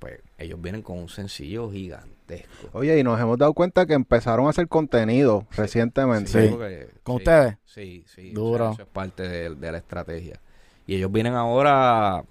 [0.00, 2.68] Pues ellos vienen con un sencillo gigantesco.
[2.72, 6.30] Oye, y nos hemos dado cuenta que empezaron a hacer contenido recientemente.
[6.30, 6.48] Sí.
[6.50, 7.56] porque- ¿Con ustedes?
[7.66, 8.30] Sí, sí.
[8.32, 8.70] Duro.
[8.70, 10.40] o sea, eso es parte de, de la estrategia.
[10.86, 12.24] Y ellos vienen ahora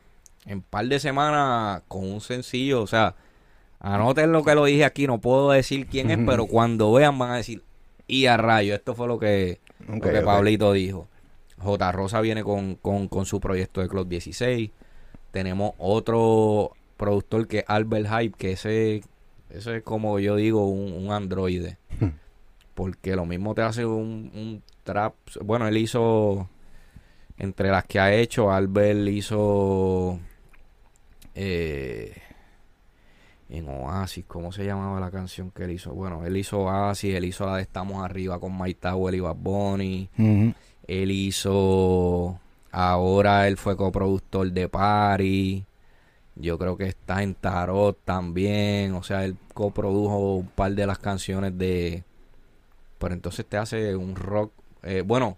[0.46, 2.82] en par de semanas con un sencillo.
[2.82, 3.16] O sea,
[3.80, 5.06] anoten lo que lo dije aquí.
[5.08, 7.64] No puedo decir quién es, pero cuando vean van a decir,
[8.08, 10.26] y a rayo, esto fue lo que, lo que ok.
[10.26, 11.08] Pablito dijo.
[11.60, 11.92] J.
[11.92, 14.72] Rosa viene con, con, con su proyecto de Club 16.
[15.32, 19.02] Tenemos otro productor que es Albert Hype, que ese,
[19.50, 21.78] ese es como yo digo, un, un androide.
[22.76, 25.14] Porque lo mismo te hace un, un trap.
[25.42, 26.48] Bueno, él hizo.
[27.38, 30.20] Entre las que ha hecho, Albert hizo.
[31.36, 32.14] eh,
[33.50, 35.92] en Oasis, ¿cómo se llamaba la canción que él hizo?
[35.94, 39.36] Bueno, él hizo Oasis, él hizo la de Estamos Arriba con Mike Tower y Bad
[39.38, 40.10] Bunny.
[40.88, 42.40] Él hizo.
[42.72, 45.66] Ahora él fue coproductor de Party.
[46.40, 48.94] Yo creo que está en Tarot también.
[48.96, 52.04] O sea, él coprodujo un par de las canciones de.
[52.98, 54.52] Pero entonces te hace un rock.
[54.84, 55.38] eh, bueno,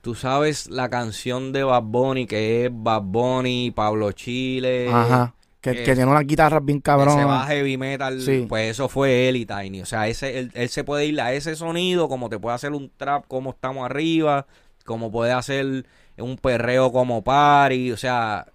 [0.00, 4.88] tú sabes la canción de Bad Bunny que es Bad Bunny, Pablo Chile.
[4.92, 5.34] Ajá.
[5.60, 8.46] Que, que- que tiene unas guitarras bien Que se va heavy metal, Sí.
[8.48, 9.82] pues eso fue él y Tiny.
[9.82, 12.72] O sea, ese, él, él se puede ir a ese sonido, como te puede hacer
[12.72, 14.46] un trap como estamos arriba,
[14.84, 15.84] como puede hacer
[16.16, 17.90] un perreo como party.
[17.90, 18.46] O sea,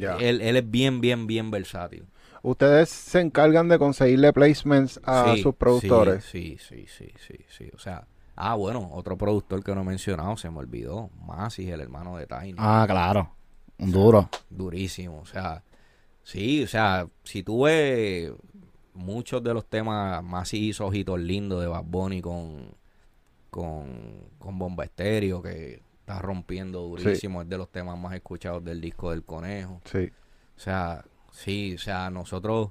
[0.00, 2.04] Él, él es bien, bien, bien versátil.
[2.42, 6.24] Ustedes se encargan de conseguirle placements a Sí, sus productores.
[6.24, 7.70] Sí, sí, sí, sí, sí.
[7.74, 11.10] O sea, ah, bueno, otro productor que no he mencionado, se me olvidó.
[11.26, 12.54] Masis, el hermano de Tiny.
[12.56, 13.30] Ah, claro.
[13.78, 14.28] Un duro.
[14.48, 15.20] durísimo.
[15.20, 15.62] O sea,
[16.22, 18.32] sí, o sea, si tú ves
[18.94, 22.74] muchos de los temas más hizo ojitos lindos de Bad Bunny con,
[23.50, 28.80] con, con Bomba Estéreo, que está rompiendo durísimo, es de los temas más escuchados del
[28.80, 29.80] disco del conejo.
[29.84, 30.10] Sí.
[30.56, 32.70] O sea, sí, o sea, nosotros,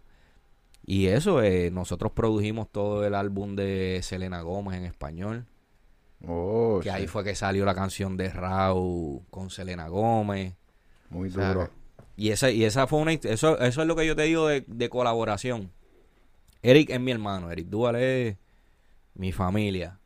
[0.85, 5.45] y eso, eh, nosotros produjimos todo el álbum de Selena Gómez en español.
[6.27, 10.55] Oh, Que ahí fue que salió la canción de Raúl con Selena Gómez.
[11.09, 11.69] Muy O sea, duro.
[12.17, 14.65] Y esa, y esa fue una eso, eso es lo que yo te digo de,
[14.67, 15.71] de colaboración.
[16.61, 18.35] Eric es mi hermano, Eric Dual es
[19.13, 19.97] mi familia.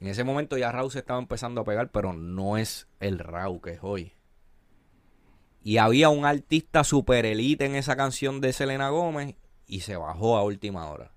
[0.00, 3.60] En ese momento ya Raúl se estaba empezando a pegar, pero no es el Raúl
[3.60, 4.12] que es hoy.
[5.62, 9.34] Y había un artista super elite en esa canción de Selena Gómez
[9.66, 11.10] y se bajó a última hora.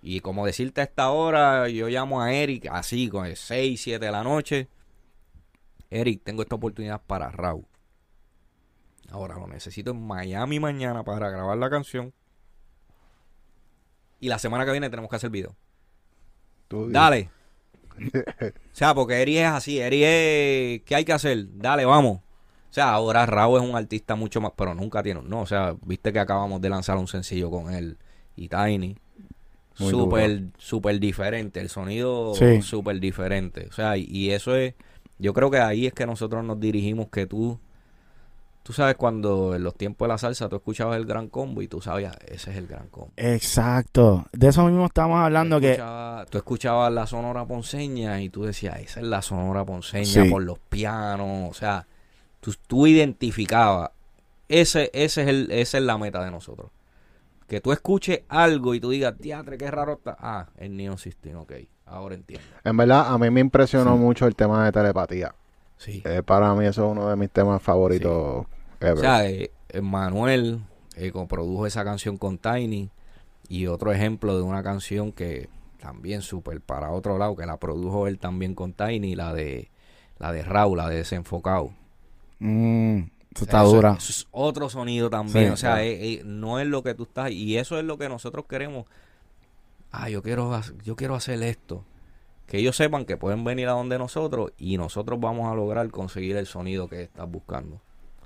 [0.00, 4.04] Y como decirte a esta hora, yo llamo a Eric así, con el 6, 7
[4.06, 4.68] de la noche.
[5.90, 7.66] Eric, tengo esta oportunidad para Raúl.
[9.10, 12.12] Ahora lo necesito en Miami mañana para grabar la canción.
[14.20, 15.54] Y la semana que viene tenemos que hacer video.
[16.68, 17.30] Tú- Dale.
[17.98, 19.78] O sea, porque Eri es así.
[19.78, 20.82] Eri es.
[20.82, 21.46] ¿Qué hay que hacer?
[21.56, 22.18] Dale, vamos.
[22.18, 24.52] O sea, ahora Raúl es un artista mucho más.
[24.56, 25.20] Pero nunca tiene.
[25.20, 27.96] un No, o sea, viste que acabamos de lanzar un sencillo con él
[28.36, 28.96] y Tiny.
[29.74, 31.60] Súper, súper diferente.
[31.60, 32.62] El sonido Sí.
[32.62, 33.66] súper diferente.
[33.68, 34.74] O sea, y, y eso es.
[35.18, 37.58] Yo creo que ahí es que nosotros nos dirigimos que tú.
[38.64, 41.68] Tú sabes cuando en los tiempos de la salsa tú escuchabas el gran combo y
[41.68, 43.12] tú sabías, ese es el gran combo.
[43.16, 44.24] Exacto.
[44.32, 45.72] De eso mismo estamos hablando tú que...
[45.72, 50.30] escuchabas, tú escuchabas la sonora ponceña y tú decías, esa es la sonora ponceña Sí.
[50.30, 51.86] por los pianos, o sea,
[52.40, 53.90] tú, tú identificabas,
[54.48, 56.70] ese, ese es el, esa es la meta de nosotros.
[57.46, 60.16] Que tú escuches algo y tú digas, teatro, qué raro está.
[60.18, 61.52] Ah, el Neo System, ok,
[61.84, 62.46] ahora entiendo.
[62.64, 63.98] En verdad, a mí me impresionó Sí.
[64.00, 65.34] mucho el tema de telepatía.
[65.76, 66.02] Sí.
[66.06, 68.46] Eh, para mí eso es uno de mis temas favoritos
[68.80, 68.98] ever.
[68.98, 69.50] O sea, eh,
[69.82, 70.60] Manuel
[70.96, 72.90] eh, coprodujo esa canción con Tiny
[73.48, 75.48] y otro ejemplo de una canción que
[75.80, 79.70] también súper para otro lado, que la produjo él también con Tiny, la de
[80.18, 81.72] la de Raúl, la de Desenfocado.
[82.38, 82.98] Mm,
[83.34, 83.96] eso O sea, está dura.
[83.98, 85.84] es otro sonido también, Sí, o sea, claro.
[85.84, 88.86] eh, no es lo que tú estás y eso es lo que nosotros queremos.
[89.90, 91.84] Ah, yo quiero yo quiero hacer esto.
[92.46, 96.36] Que ellos sepan que pueden venir a donde nosotros y nosotros vamos a lograr conseguir
[96.36, 97.80] el sonido que estás buscando.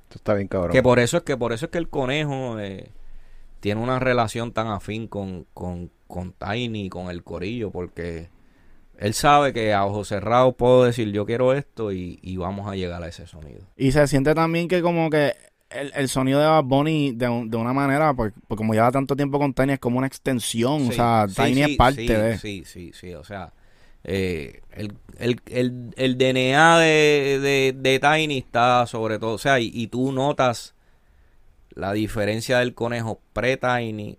[0.08, 0.72] Esto está bien cabrón.
[0.72, 2.90] Que por eso es que por eso es que el conejo, eh,
[3.60, 8.28] tiene una relación tan afín con, con, con Tiny y con el corillo, porque
[8.96, 12.74] él sabe que a ojos cerrados puedo decir yo quiero esto y, y vamos a
[12.76, 13.60] llegar a ese sonido.
[13.76, 15.34] Y se siente también que como que
[15.70, 18.90] el, el sonido de Bad Bunny de, un- de una manera, pues, pues como lleva
[18.90, 20.88] tanto tiempo con Tiny, es como una extensión.
[20.88, 22.38] o sea, sí, Tiny sí, es parte sí, de...
[22.38, 23.52] Sí, sí, sí, o sea,
[24.04, 29.60] eh, el, el, el, el DNA de, de, de Tiny está sobre todo, o sea,
[29.60, 30.74] y, y tú notas
[31.70, 34.18] la diferencia del conejo pre-Tiny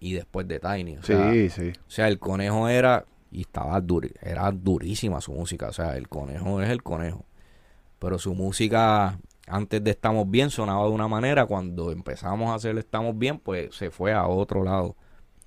[0.00, 0.96] y después de Tiny.
[0.96, 1.72] O sea, Sí, sí.
[1.86, 3.82] o sea, el conejo era, y estaba
[4.20, 7.24] era durísima su música, o sea, el conejo es el conejo.
[7.98, 12.76] Pero su música antes de Estamos Bien sonaba de una manera, cuando empezamos a hacer
[12.78, 14.96] Estamos Bien, pues se fue a otro lado.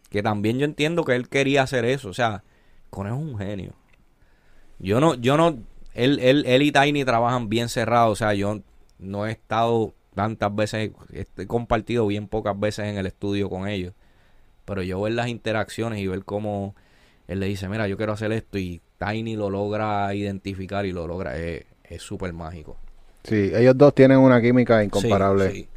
[0.09, 2.43] Que también yo entiendo que él quería hacer eso, o sea,
[2.95, 3.73] conejo es un genio.
[4.79, 5.57] Yo no, yo no,
[5.93, 8.59] él, él, él y Tiny trabajan bien cerrados, o sea, yo
[8.99, 13.93] no he estado tantas veces, he compartido bien pocas veces en el estudio con ellos.
[14.65, 16.75] Pero yo ver las interacciones y ver cómo
[17.27, 21.07] él le dice, mira, yo quiero hacer esto y Tiny lo logra identificar y lo
[21.07, 22.77] logra, es es súper mágico.
[23.23, 25.51] Sí, ellos dos tienen una química incomparable.
[25.51, 25.67] Sí, sí.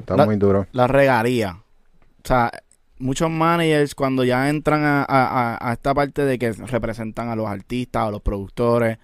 [0.00, 0.66] Está La- muy duro.
[0.72, 1.52] La regaría.
[1.52, 2.50] O sea,
[2.98, 7.46] muchos managers cuando ya entran a, a- a- esta parte de que representan a los
[7.46, 8.98] artistas, a los productores,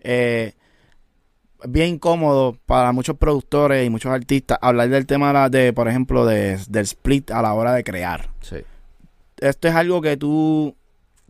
[0.00, 0.54] eh,
[1.62, 6.24] es bien incómodo para muchos productores y muchos artistas hablar del tema de, por ejemplo,
[6.26, 8.30] de, del split a la hora de crear.
[8.40, 8.56] sí.
[9.38, 10.74] Esto es algo que tú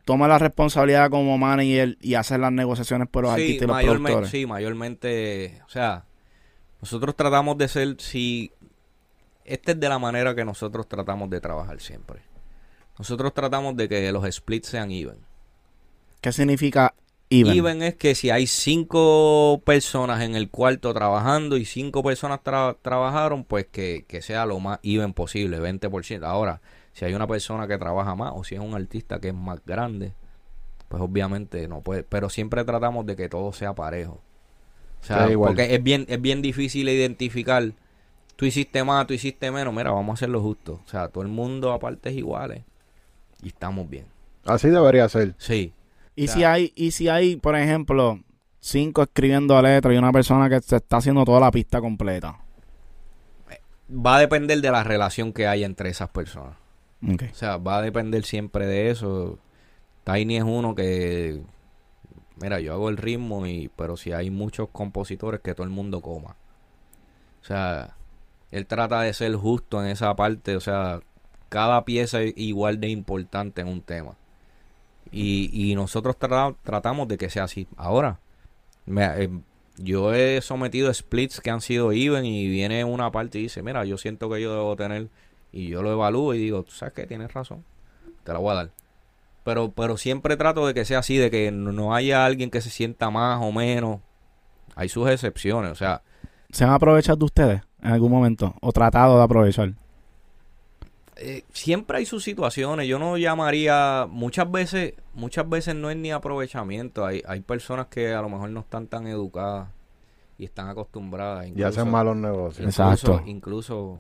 [0.05, 3.77] tomas la responsabilidad como manager y haces las negociaciones por los Sí, artistas y los
[4.01, 4.31] productores.
[4.31, 6.05] sí, mayormente, o sea,
[6.81, 8.53] nosotros tratamos de ser, si,
[9.47, 12.21] esta es de la manera que nosotros tratamos de trabajar siempre.
[12.99, 15.19] Nosotros tratamos de que los splits sean even.
[16.21, 16.95] ¿Qué significa
[17.31, 17.53] even?
[17.57, 22.77] Even es que si hay cinco personas en el cuarto trabajando y cinco personas tra-
[22.83, 26.27] trabajaron, pues que, que sea lo más even posible, 20%.
[26.27, 26.61] Ahora,
[26.93, 29.61] si hay una persona que trabaja más o si es un artista que es más
[29.65, 30.15] grande,
[30.89, 32.05] pues obviamente no puede.
[32.05, 34.23] Pero siempre tratamos de que todo sea parejo.
[35.03, 37.73] O sea, porque es bien, es bien difícil identificar.
[38.37, 39.73] Tú hiciste más, tú hiciste menos.
[39.75, 40.81] Mira, vamos a hacerlo justo.
[40.85, 42.63] O sea, todo el mundo a partes iguales.
[43.43, 44.07] Y estamos bien.
[44.45, 45.35] Así debería ser.
[45.39, 45.73] Sí.
[46.15, 48.21] Y O sea- si hay, y si hay, por ejemplo,
[48.61, 52.39] cinco escribiendo letras y una persona que se está haciendo toda la pista completa.
[53.89, 56.57] Va a depender de la relación que hay entre esas personas.
[57.03, 59.39] O sea, va a depender siempre de eso.
[60.05, 61.41] Tiny es uno que,
[62.41, 66.01] mira, yo hago el ritmo, y pero si hay muchos compositores que todo el mundo
[66.01, 66.37] coma.
[67.43, 67.96] O sea,
[68.51, 70.57] él trata de ser justo en esa parte.
[70.57, 71.01] O sea,
[71.49, 74.13] cada pieza es igual de importante en un tema.
[75.13, 77.67] Y, y nosotros tra- tratamos de que sea así.
[77.77, 78.19] Ahora,
[78.87, 79.31] me- eh,
[79.79, 83.85] yo he sometido splits que han sido even y viene una parte y dice, mira,
[83.85, 85.09] yo siento que yo debo tener
[85.53, 87.65] y yo lo evalúo y digo, tú sabes que tienes razón,
[88.25, 88.71] te la voy a dar.
[89.45, 92.61] Pero, pero siempre trato de que sea así, de que no- no haya alguien que
[92.61, 94.01] se sienta más o menos.
[94.75, 96.03] Hay sus excepciones, o sea,
[96.51, 98.55] ¿Se han aprovechado de ustedes en algún momento?
[98.61, 99.75] ¿O tratado de aprovechar?
[101.19, 102.87] eh, siempre hay sus situaciones.
[102.87, 107.07] Yo no llamaría, muchas veces, muchas veces no es ni aprovechamiento.
[107.07, 109.69] Hay, hay personas que a lo mejor no están tan educadas
[110.37, 111.47] y están acostumbradas.
[111.47, 112.67] Y incluso- hacen malos negocios.
[112.67, 113.13] Exacto.
[113.25, 113.99] Incluso, incluso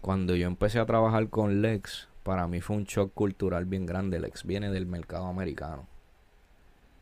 [0.00, 4.20] cuando yo empecé a trabajar con Lex, para mí fue un shock cultural bien grande.
[4.20, 5.88] Lex viene del mercado americano.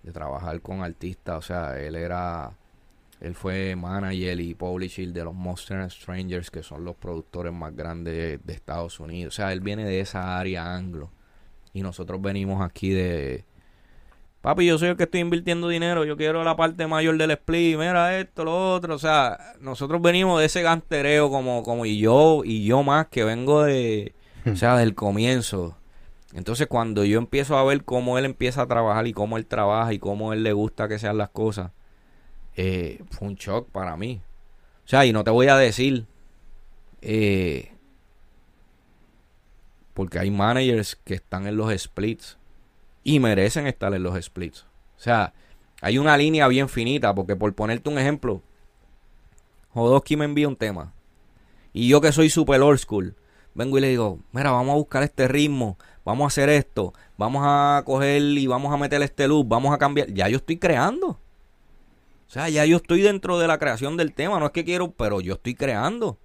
[0.03, 1.37] De trabajar con artistas.
[1.37, 2.53] O sea, él era.
[3.23, 8.15] Él fue manager y publisher de los Monster Strangers, que son los productores más grandes
[8.17, 9.35] de, de Estados Unidos.
[9.35, 11.13] O sea, él viene de esa área anglo.
[11.73, 13.45] Y nosotros venimos aquí de.
[14.41, 16.05] Papi, yo soy el que estoy invirtiendo dinero.
[16.05, 17.79] Yo quiero la parte mayor del split.
[17.79, 18.97] Mira esto, lo otro.
[18.97, 23.23] O sea, nosotros venimos de ese gantereo como, como y yo, y yo más, que
[23.23, 24.17] vengo de,
[24.51, 25.77] o sea, del comienzo.
[26.35, 29.93] Entonces, cuando yo empiezo a ver cómo él empieza a trabajar y cómo él trabaja
[29.93, 31.71] y cómo él le gusta que sean las cosas,
[32.57, 34.21] eh, fue un shock para mí.
[34.85, 36.07] O sea, y no te voy a decir,
[37.01, 37.73] eh,
[39.95, 42.39] porque hay managers que están en los splits
[43.05, 44.63] y merecen estar en los splits.
[44.97, 45.33] O sea,
[45.81, 48.43] hay una línea bien finita, porque por ponerte un ejemplo,
[49.71, 50.93] Jodosky me envía un tema.
[51.73, 53.17] Y yo que soy super old school,
[53.55, 57.43] vengo y le digo, mira, vamos a buscar este ritmo, vamos a hacer esto, vamos
[57.45, 60.13] a coger y vamos a meter este loop, vamos a cambiar.
[60.13, 61.19] Ya yo estoy creando.
[62.33, 64.93] O sea, ya yo estoy dentro de la creación del tema, no es que quiero,
[64.93, 66.19] pero yo estoy creando.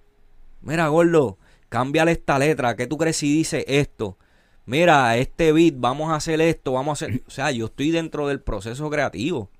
[0.62, 1.36] Mira, gordo,
[1.68, 4.16] cámbiale esta letra, ¿qué tú crees si dice esto?
[4.64, 7.22] Mira, este beat, vamos a hacer esto, vamos a hacer...
[7.26, 9.50] O sea, yo estoy dentro del proceso creativo.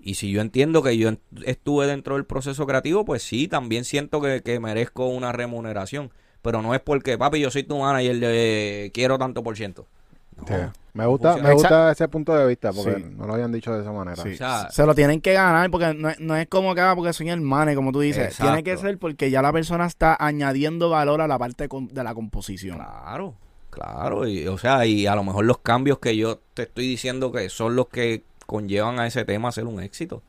[0.00, 1.10] Y si yo entiendo que yo
[1.44, 6.10] estuve dentro del proceso creativo, pues sí, también siento que, que merezco una remuneración.
[6.42, 9.86] pero no es porque, papi, yo soy tu manager, de quiero tanto por ciento.
[10.46, 10.54] Sí.
[10.94, 11.48] Me gusta, funciona.
[11.48, 13.04] me gusta ese punto de vista porque Sí.
[13.16, 14.22] no lo habían dicho de esa manera.
[14.22, 14.30] Sí.
[14.34, 16.94] O sea, se lo tienen que ganar porque no, es- no es como que haga
[16.94, 18.26] porque soy el mane, como tú dices.
[18.26, 18.44] Exacto.
[18.52, 22.04] Tiene que ser porque ya la persona está añadiendo valor a la parte com- de
[22.04, 22.76] la composición.
[22.76, 23.34] Claro,
[23.70, 24.26] claro.
[24.28, 27.48] Y, o sea, y a lo mejor los cambios que yo te estoy diciendo que
[27.48, 30.22] son los que conllevan a ese tema a ser un éxito.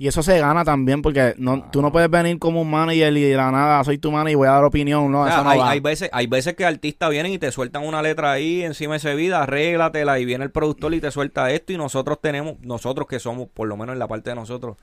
[0.00, 3.20] Y eso se gana también porque no, tú no puedes venir como un manager y
[3.20, 5.12] de la nada soy tu manager y voy a dar opinión.
[5.12, 5.68] No, O sea, eso no hay, va.
[5.68, 8.96] hay veces, hay veces que artistas vienen y te sueltan una letra ahí encima de
[8.96, 13.06] esa vida, arréglatela y viene el productor y te suelta esto y nosotros tenemos, nosotros
[13.06, 14.78] que somos, por lo menos en la parte de nosotros,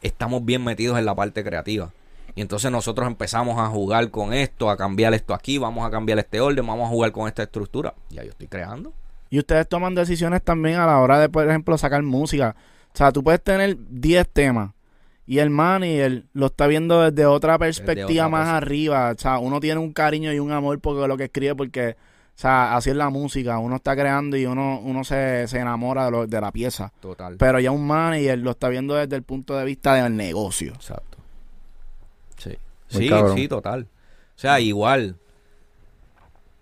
[0.00, 1.92] estamos bien metidos en la parte creativa.
[2.34, 6.18] Y entonces nosotros empezamos a jugar con esto, a cambiar esto aquí, vamos a cambiar
[6.18, 7.94] este orden, vamos a jugar con esta estructura.
[8.10, 8.92] Ya yo estoy creando.
[9.30, 12.56] Y ustedes toman decisiones también a la hora de, por ejemplo, sacar música.
[12.94, 14.72] O sea, tú puedes tener 10 temas
[15.26, 18.56] y el manager lo está viendo desde otra perspectiva otra más cosa.
[18.58, 19.10] arriba.
[19.16, 22.38] O sea, uno tiene un cariño y un amor por lo que escribe porque, o
[22.38, 23.58] sea, así es la música.
[23.58, 26.92] Uno está creando y uno, uno se, se enamora de, lo- de la pieza.
[27.00, 27.36] Total.
[27.38, 30.72] Pero ya un manager lo está viendo desde el punto de vista del negocio.
[30.74, 31.18] Exacto.
[32.36, 32.56] Sí.
[32.92, 33.36] Muy Sí, cabrón.
[33.36, 33.82] sí, total.
[34.36, 35.16] O sea, igual,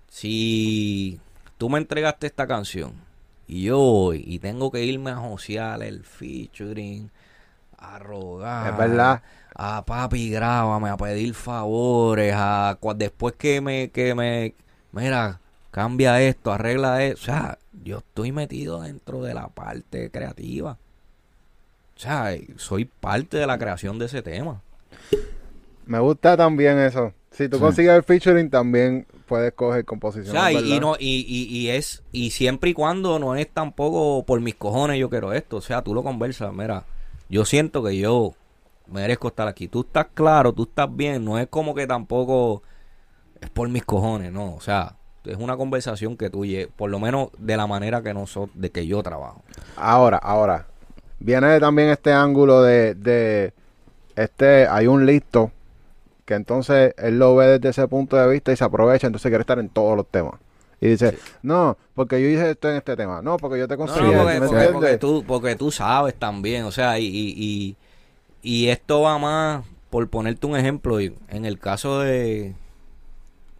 [0.08, 1.18] si
[1.58, 2.92] tú me entregaste esta canción
[3.51, 7.11] y yo voy y tengo que irme a josear el featuring,
[7.76, 8.70] a rogar.
[8.70, 9.22] Es verdad.
[9.57, 14.55] A papi, grábame, a pedir favores, a después que me, que me,
[14.92, 15.40] mira,
[15.72, 17.22] cambia esto, arregla esto.
[17.22, 20.78] O sea, yo estoy metido dentro de la parte creativa.
[21.96, 24.62] O sea, soy parte de la creación de ese tema.
[25.86, 27.12] Me gusta también eso.
[27.41, 27.62] Si tú Sí.
[27.62, 30.30] consigues el featuring, también puedes coger O composición.
[30.36, 30.68] sea, y, ¿verdad?
[30.68, 34.57] y no, y, y, y es, y siempre y cuando no es tampoco por mis
[34.57, 35.57] cojones yo quiero esto.
[35.57, 36.84] O sea, tú lo conversas, mira,
[37.30, 38.34] yo siento que yo
[38.88, 39.68] merezco estar aquí.
[39.68, 42.62] Tú estás claro, tú estás bien, no es como que tampoco
[43.41, 44.55] es por mis cojones, no.
[44.55, 46.45] O sea, es una conversación que tú
[46.76, 49.43] por lo menos de la manera que nosotros, de que yo trabajo.
[49.76, 50.66] Ahora, ahora.
[51.20, 53.55] Viene también este ángulo de, de
[54.14, 55.53] este, hay un listo
[56.30, 59.40] que entonces él lo ve desde ese punto de vista y se aprovecha, entonces quiere
[59.42, 60.34] estar en todos los temas.
[60.80, 63.20] Y dice, no, porque yo hice esto en este tema.
[63.20, 66.14] No, porque yo te No, conseguí no, esto, porque, ¿me porque- tú, porque tú sabes
[66.14, 67.76] también, o sea, y, y, y,
[68.42, 72.54] y esto va más, por ponerte un ejemplo, y en el caso de,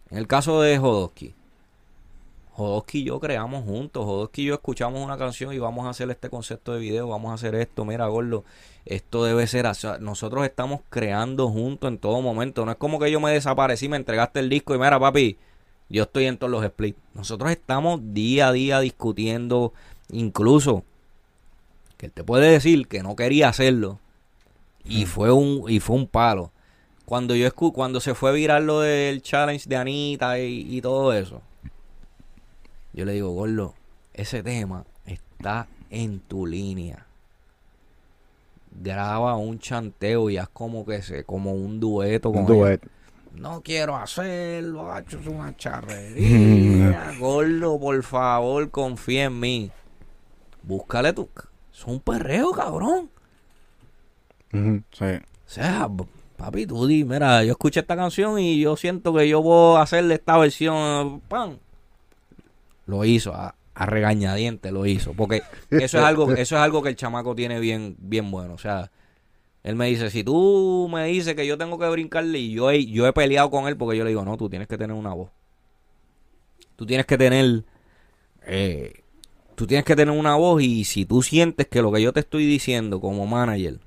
[0.09, 1.33] en el caso de Jodosky,
[2.61, 6.09] Jodosky y yo creamos juntos, Jodosky y yo escuchamos una canción y vamos a hacer
[6.09, 8.43] este concepto de video, vamos a hacer esto, mira Gordo,
[8.85, 9.87] esto debe ser así.
[9.87, 13.31] O sea, nosotros estamos creando juntos en todo momento, no es como que yo me
[13.31, 15.37] desaparecí, me entregaste el disco y mira papi,
[15.89, 16.97] yo estoy en todos los splits.
[17.13, 19.73] Nosotros estamos día a día discutiendo,
[20.09, 20.83] incluso
[21.97, 23.99] que él te puede decir que no quería hacerlo
[24.83, 26.51] y fue un y fue un palo.
[27.05, 31.13] Cuando yo escu cuando se fue viral lo del challenge de Anita y, y todo
[31.13, 31.41] eso,
[32.93, 33.73] yo le digo, Gordo,
[34.13, 37.05] ese tema está en tu línea.
[38.81, 42.57] Graba un chanteo y haz como que se, como un dueto con Un él.
[42.57, 42.81] duet.
[43.35, 47.13] No quiero hacerlo, hacho, es una charrería.
[47.19, 49.71] Gordo, por favor, confía en mí.
[50.63, 51.27] Búscale tu.
[51.73, 53.09] Es un perreo, cabrón.
[54.51, 55.05] Sí.
[55.05, 55.89] O sea,
[56.37, 59.81] papi, tú di, mira, yo escuché esta canción y yo siento que yo voy a
[59.83, 61.21] hacerle esta versión.
[61.27, 61.57] ¡Pam!
[62.85, 65.13] Lo hizo, a, a regañadiente lo hizo.
[65.13, 68.53] Porque eso es algo, eso es algo que el chamaco tiene bien, bien bueno.
[68.53, 68.91] O sea,
[69.63, 72.85] él me dice, si tú me dices que yo tengo que brincarle y yo he,
[72.85, 75.13] yo he peleado con él porque yo le digo, no, tú tienes que tener una
[75.13, 75.29] voz.
[76.75, 77.63] Tú tienes que tener,
[78.47, 79.03] eh,
[79.55, 82.21] tú tienes que tener una voz y si tú sientes que lo que yo te
[82.21, 83.79] estoy diciendo como manager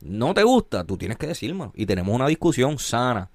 [0.00, 1.72] no te gusta, tú tienes que decírmelo.
[1.74, 3.30] Y tenemos una discusión sana.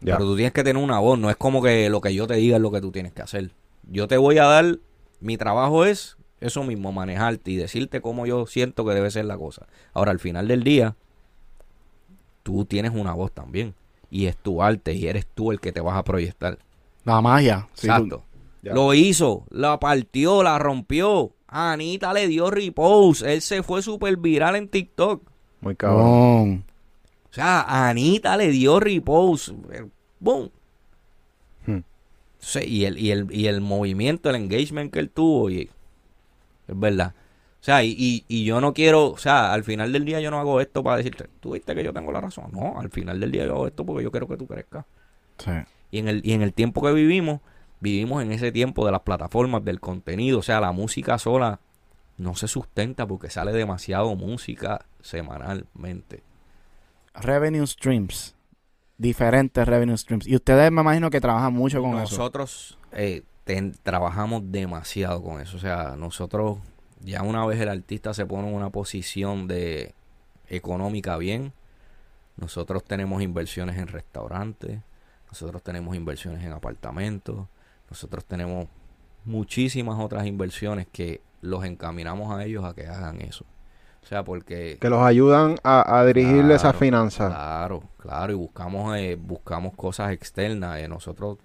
[0.00, 0.16] Ya.
[0.16, 1.18] Pero tú tienes que tener una voz.
[1.18, 3.22] No es como que lo que yo te diga es lo que tú tienes que
[3.22, 3.50] hacer.
[3.90, 4.78] Yo te voy a dar.
[5.20, 9.38] Mi trabajo es eso mismo, manejarte y decirte cómo yo siento que debe ser la
[9.38, 9.66] cosa.
[9.94, 10.96] Ahora, al final del día,
[12.42, 13.74] tú tienes una voz también.
[14.10, 16.58] Y es tu arte y eres tú el que te vas a proyectar.
[17.04, 17.66] La magia.
[17.74, 18.24] Sí, tú- Exacto.
[18.74, 21.32] Lo hizo, la partió, la rompió.
[21.48, 23.32] A Anita le dio repose.
[23.32, 25.22] Él se fue súper viral en TikTok.
[25.60, 26.64] Muy cabrón.
[27.30, 29.54] O sea, a Anita le dio repose.
[30.20, 30.50] ¡Boom!
[32.66, 35.70] Y, el, y, el, y el movimiento, el engagement que él tuvo, y,
[36.68, 37.14] es verdad.
[37.60, 40.30] O sea, y, y, y yo no quiero, o sea, al final del día yo
[40.30, 42.50] no hago esto para decirte, tú viste que yo tengo la razón.
[42.52, 44.84] No, al final del día yo hago esto porque yo quiero que tú crezcas.
[45.38, 45.52] Sí.
[45.90, 47.40] Y en el, y en el tiempo que vivimos,
[47.80, 50.40] vivimos en ese tiempo de las plataformas, del contenido.
[50.40, 51.60] O sea, la música sola
[52.18, 56.22] no se sustenta porque sale demasiado música semanalmente.
[57.14, 58.34] Revenue streams.
[58.98, 60.26] Diferentes revenue streams.
[60.26, 62.16] Y ustedes me imagino que trabajan mucho con eso.
[62.16, 63.22] Nosotros eh,
[63.82, 65.56] trabajamos demasiado con eso.
[65.56, 66.58] O sea, nosotros,
[67.00, 69.94] ya una vez el artista se pone en una posición de
[70.48, 71.52] económica bien,
[72.36, 74.80] nosotros tenemos inversiones en restaurantes,
[75.28, 77.46] nosotros tenemos inversiones en apartamentos,
[77.88, 78.68] nosotros tenemos
[79.24, 83.44] muchísimas otras inversiones que los encaminamos a ellos a que hagan eso.
[84.04, 84.76] O sea, porque...
[84.80, 87.26] Que los ayudan a, a dirigirle esa Claro, finanza.
[87.28, 90.78] Claro, claro, y buscamos eh, buscamos cosas externas.
[90.78, 91.38] eh, nosotros,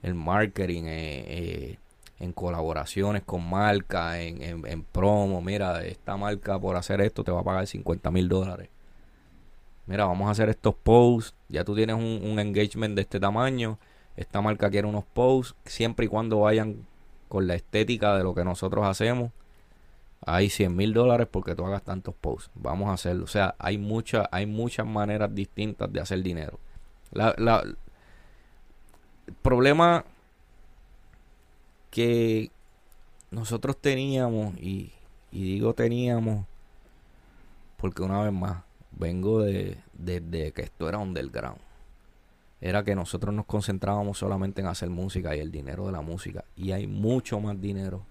[0.00, 1.78] el marketing, eh, eh,
[2.20, 5.42] en colaboraciones con marcas, en, en, en promo.
[5.42, 8.68] Mira, esta marca por hacer esto te va a pagar 50 mil dólares.
[9.86, 11.34] Mira, vamos a hacer estos posts.
[11.48, 13.78] Ya tú tienes un, un engagement de este tamaño.
[14.16, 16.86] Esta marca quiere unos posts, siempre y cuando vayan
[17.28, 19.32] con la estética de lo que nosotros hacemos
[20.26, 22.50] hay 100 mil dólares porque tú hagas tantos posts.
[22.54, 23.24] Vamos a hacerlo.
[23.24, 26.58] O sea, hay, mucha, hay muchas maneras distintas de hacer dinero.
[27.12, 27.76] El
[29.42, 30.04] problema
[31.90, 32.50] que
[33.30, 34.92] nosotros teníamos, y,
[35.30, 36.46] digo teníamos,
[37.76, 41.60] porque una vez más, vengo de, de que esto era underground.
[42.60, 46.44] Era que nosotros nos concentrábamos solamente en hacer música y el dinero de la música.
[46.56, 48.06] Y hay mucho más dinero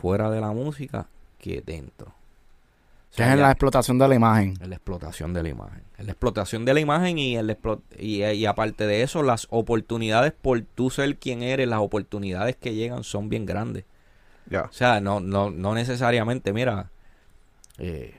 [0.00, 1.08] fuera de la música
[1.42, 2.08] que dentro.
[2.08, 4.54] O sea, es la explotación de la imagen.
[4.62, 5.82] en la explotación de la imagen.
[5.98, 9.48] En la explotación de la imagen y, el explo- y, y aparte de eso, las
[9.50, 13.84] oportunidades por tú ser quien eres, las oportunidades que llegan son bien grandes.
[14.48, 14.62] Ya.
[14.62, 16.90] O sea, no, no, no necesariamente, mira,
[17.76, 18.14] eh,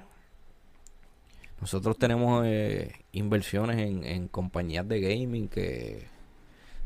[1.60, 6.06] nosotros tenemos eh, inversiones en, en compañías de gaming que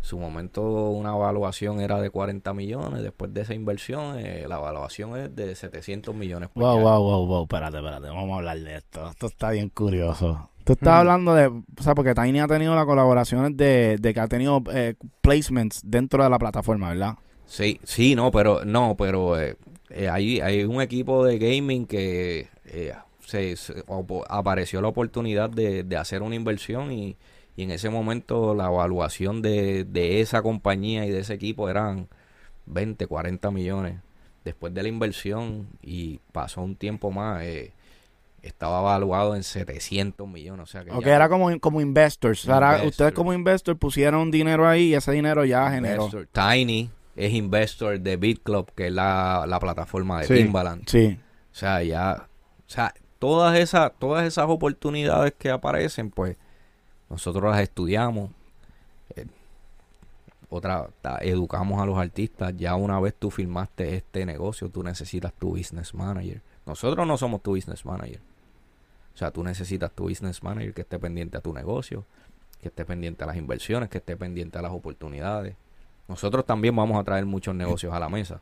[0.08, 5.16] su momento una evaluación era de 40 millones, después de esa inversión eh, la evaluación
[5.18, 6.50] es de 700 millones.
[6.56, 7.44] Wow, ya- wow, wow, wow.
[7.44, 8.08] Espérate, espérate.
[8.08, 9.10] Vamos a hablar de esto.
[9.10, 10.50] Esto está bien curioso.
[10.64, 11.00] Tú estás Hmm.
[11.00, 11.48] hablando de.
[11.48, 15.82] O sea, porque Tiny ha tenido las colaboraciones de, de que ha tenido eh, placements
[15.84, 17.16] dentro de la plataforma, ¿verdad?
[17.46, 19.56] Sí, sí, no, pero no, pero eh,
[19.90, 22.94] eh, hay, hay un equipo de gaming que eh,
[23.26, 23.56] se,
[24.30, 27.16] apareció la oportunidad de, de hacer una inversión y,
[27.58, 32.08] y en ese momento la evaluación de, de esa compañía y de ese equipo eran
[32.68, 33.96] 20, 40 millones.
[34.46, 37.74] Después de la inversión y pasó un tiempo más, eh,
[38.44, 40.64] estaba evaluado en 700 millones.
[40.64, 42.46] O sea que O ya- que era como, como investors.
[42.48, 46.06] Era- ustedes como investors pusieron dinero ahí y ese dinero ya generó.
[46.06, 46.28] Investor.
[46.32, 50.36] Tiny es investor de BitClub, que es la, la plataforma de Sí.
[50.36, 50.84] Timbaland.
[50.88, 51.18] Sí.
[51.52, 52.28] O sea, ya,
[52.60, 56.38] o sea, todas esas, todas esas oportunidades que aparecen, pues,
[57.10, 58.32] nosotros las estudiamos.
[59.16, 59.26] eh,
[60.50, 60.90] otra,
[61.22, 62.56] educamos a los artistas.
[62.56, 66.42] Ya una vez tú firmaste este negocio, tú necesitas tu business manager.
[66.66, 68.22] Nosotros no somos tu business manager.
[69.14, 72.06] O sea, tú necesitas tu business manager que esté pendiente a tu negocio,
[72.62, 75.56] que esté pendiente a las inversiones, que esté pendiente a las oportunidades.
[76.08, 78.42] Nosotros también vamos a traer muchos negocios a la mesa.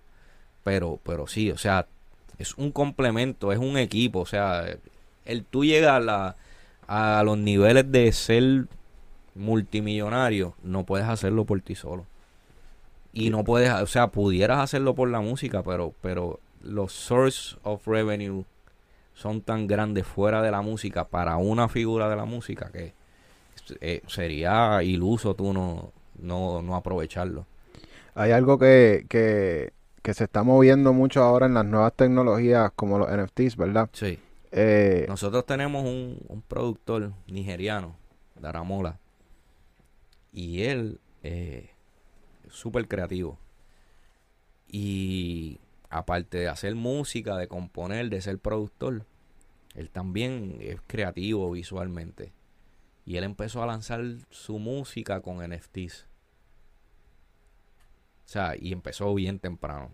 [0.64, 1.88] Pero, pero sí, o sea,
[2.38, 4.20] es un complemento, es un equipo.
[4.20, 4.66] O sea,
[5.24, 6.36] el tú llegas a, la,
[6.88, 8.68] a los niveles de ser
[9.36, 12.06] multimillonario, no puedes hacerlo por ti solo.
[13.14, 17.88] Y no puedes, o sea, pudieras hacerlo por la música, pero, pero los source of
[17.88, 18.44] revenue
[19.14, 22.94] son tan grandes fuera de la música para una figura de la música que
[23.80, 27.45] eh, sería iluso tú no, no, no aprovecharlo.
[28.14, 29.72] Hay algo que, que,
[30.02, 33.90] que se está moviendo mucho ahora en las nuevas tecnologías como los NFTs, ¿verdad?
[33.94, 34.20] Sí.
[34.52, 37.96] Eh, Nosotros tenemos un, productor nigeriano,
[38.36, 39.00] Daramola,
[40.32, 41.72] y él eh,
[42.46, 43.40] es súper creativo.
[44.68, 45.60] Y
[45.90, 49.06] aparte de hacer música, de componer, de ser productor,
[49.76, 52.34] él también es creativo visualmente.
[53.06, 56.08] Y él empezó a lanzar su música con NFTs.
[58.26, 59.92] O sea, y empezó bien temprano.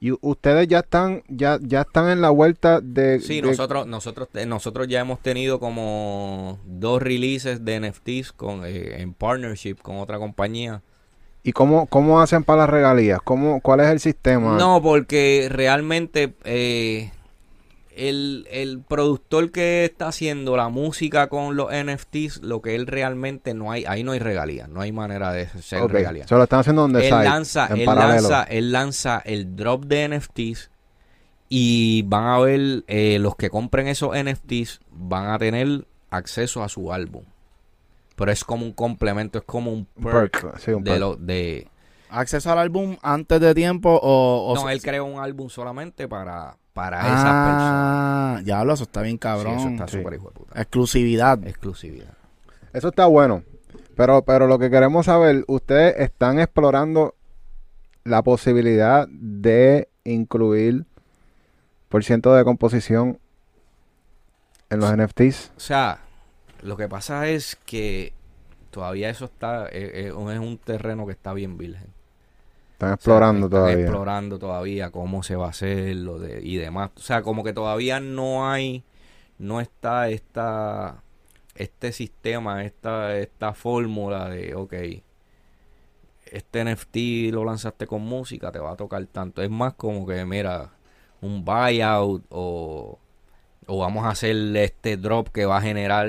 [0.00, 4.28] Y ustedes ya están, ya, ya están en la vuelta de, Sí, de- nosotros, nosotros,
[4.34, 9.98] eh, nosotros ya hemos tenido como dos releases de NFTs con, eh, en partnership con
[9.98, 10.82] otra compañía.
[11.42, 13.20] ¿Y cómo, cómo hacen para las regalías?
[13.22, 14.56] ¿Cómo, ¿Cuál es el sistema?
[14.58, 17.10] No, porque realmente eh,
[18.08, 23.52] el, el productor que está haciendo la música con los NFTs, lo que él realmente
[23.52, 26.28] no hay, ahí no hay regalías, no hay manera de ser Ok, regalías.
[26.28, 28.22] Se lo están haciendo donde él lanza, en él paralelo.
[28.22, 30.70] lanza, él lanza el drop de NFTs
[31.50, 36.68] y van a ver eh, los que compren esos NFTs van a tener acceso a
[36.68, 37.24] su álbum.
[38.16, 41.00] Pero es como un complemento, es como un perk, perk, sí, un de perk.
[41.00, 41.68] lo de
[42.08, 44.52] ¿Acceso al álbum antes de tiempo o...?
[44.52, 48.38] o no, él creó un álbum solamente para para esas personas.
[48.38, 49.58] Ah, diablo, eso está bien Sí, cabrón.
[49.58, 49.98] eso está Sí.
[49.98, 50.60] súper hijo de puta.
[50.62, 51.46] Exclusividad.
[51.46, 52.14] Exclusividad.
[52.72, 53.42] Eso está bueno.
[53.96, 57.14] Pero, pero lo que queremos saber, ustedes están explorando
[58.04, 60.86] la posibilidad de incluir
[61.90, 63.18] por ciento de composición
[64.70, 65.52] en los NFTs.
[65.56, 65.98] O sea,
[66.62, 68.14] lo que pasa es que
[68.70, 71.88] todavía eso está, eh, eh, es un terreno que está bien virgen.
[72.80, 73.80] Están explorando están todavía.
[73.82, 76.90] explorando todavía cómo se va a hacer lo de, y demás.
[76.96, 78.84] O sea, como que todavía no hay,
[79.38, 81.02] no está esta,
[81.54, 84.72] este sistema, esta, esta fórmula de, ok,
[86.24, 89.42] este NFT lo lanzaste con música, te va a tocar tanto.
[89.42, 90.70] Es más como que, mira,
[91.20, 92.98] un buyout o,
[93.66, 96.08] o vamos a hacer este drop que va a generar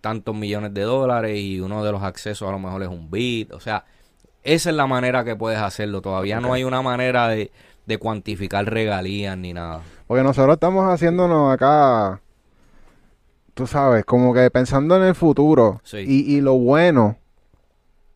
[0.00, 3.52] tantos millones de dólares y uno de los accesos a lo mejor es un bit.
[3.52, 3.84] O sea,
[4.46, 6.00] esa es la manera que puedes hacerlo.
[6.00, 7.50] Todavía no hay una manera de,
[7.84, 9.82] de cuantificar regalías ni nada.
[10.06, 12.20] Porque nosotros estamos haciéndonos acá,
[13.54, 15.80] tú sabes, como que pensando en el futuro.
[15.82, 15.98] Sí.
[16.06, 17.16] Y, y lo bueno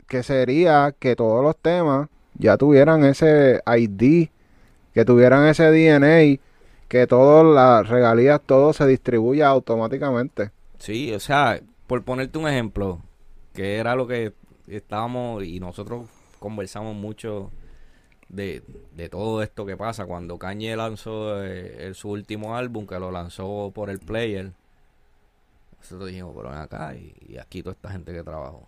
[0.07, 4.29] que sería que todos los temas ya tuvieran ese ID,
[4.93, 6.41] que tuvieran ese DNA,
[6.87, 10.51] que todas las regalías, todo se distribuya automáticamente.
[10.79, 12.99] Sí, o sea, por ponerte un ejemplo,
[13.53, 14.33] que era lo que
[14.67, 16.07] estábamos y nosotros
[16.41, 17.51] conversamos mucho
[18.27, 18.63] de,
[18.95, 23.71] de todo esto que pasa cuando Kanye lanzó eh, su último álbum, que lo lanzó
[23.73, 24.51] por el player.
[25.77, 28.67] Nosotros dijimos, pero ven acá, y, y aquí toda esta gente que trabajó.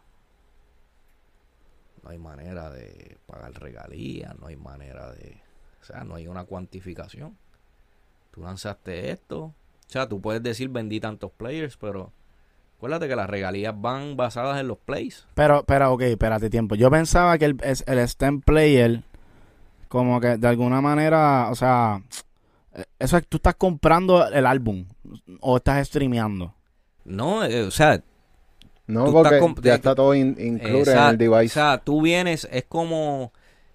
[2.04, 5.42] No hay manera de pagar regalías, no hay manera de...
[5.82, 7.38] O sea, no hay una cuantificación.
[8.32, 9.46] Tú lanzaste esto.
[9.46, 9.54] O
[9.88, 12.12] sea, tú puedes decir vendí tantos players, pero
[12.84, 15.26] acuérdate que las regalías van basadas en los plays.
[15.36, 16.76] Pero, pero, ok, espérate tiempo.
[16.76, 19.04] Yo pensaba que el, el STEM Player,
[19.88, 22.02] como que de alguna manera, o sea,
[22.76, 24.86] eh, eso es, tú estás comprando el álbum
[25.40, 26.54] o estás streameando.
[27.06, 28.02] No, eh, o sea,
[28.86, 31.46] No, porque ya está todo in- incluido en el device.
[31.46, 33.32] O sea, tú vienes, es como,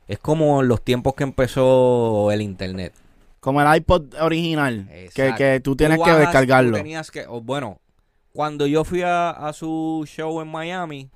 [0.07, 2.93] es como en los tiempos que empezó el internet.
[3.41, 6.73] Como el iPod original, que, que tú tienes que bajas, descargarlo.
[6.73, 7.81] tú tenías que, o bueno,
[8.33, 11.11] cuando yo fui a, su show en Miami,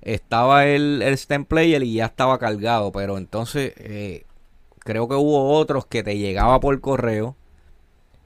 [0.00, 4.24] estaba el, el stem player y ya estaba cargado, pero entonces eh,
[4.80, 7.36] creo que hubo otros que te llegaba por correo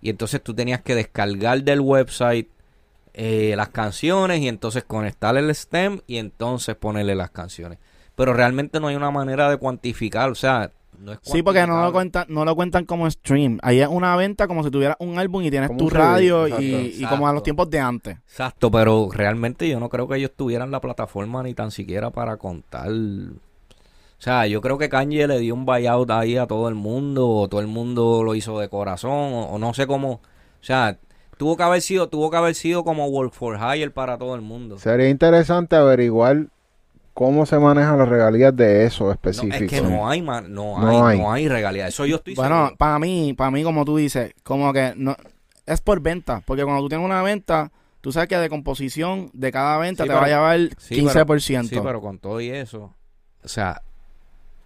[0.00, 2.48] y entonces tú tenías que descargar del website
[3.18, 7.78] eh, las canciones y entonces conectar el stem y entonces ponerle las canciones.
[8.14, 11.82] Pero realmente no hay una manera de cuantificar, o sea, no es Sí, porque no
[11.82, 13.58] lo cuentan, no lo cuentan como stream.
[13.62, 16.62] Ahí es una venta como si tuvieras un álbum y tienes Como tu radio exacto.
[16.64, 18.16] y, y como a los tiempos de antes.
[18.18, 22.36] Exacto, pero realmente yo no creo que ellos tuvieran la plataforma ni tan siquiera para
[22.36, 22.88] contar.
[22.90, 27.28] O sea, yo creo que Kanye le dio un buyout ahí a todo el mundo,
[27.28, 30.12] o todo el mundo lo hizo de corazón, o, o no sé cómo.
[30.12, 30.98] O sea,
[31.36, 34.40] tuvo que haber sido, tuvo que haber sido como Work for Hire para todo el
[34.40, 34.78] mundo.
[34.78, 36.46] Sería interesante averiguar
[37.16, 39.54] cómo se manejan las regalías de eso No, específico.
[39.56, 41.88] es que no hay, man- no, No hay, no hay regalía.
[41.88, 42.76] Eso yo estoy Bueno, seguro.
[42.76, 45.16] para mí, para mí, como tú dices, como que no
[45.64, 46.42] es por venta.
[46.44, 47.72] Porque cuando tú tienes una venta,
[48.02, 50.94] tú sabes que de composición de cada venta Sí, te va a pero- llevar sí,
[50.96, 51.68] 15%.
[51.70, 52.92] Sí, pero con todo y eso,
[53.42, 53.80] o sea,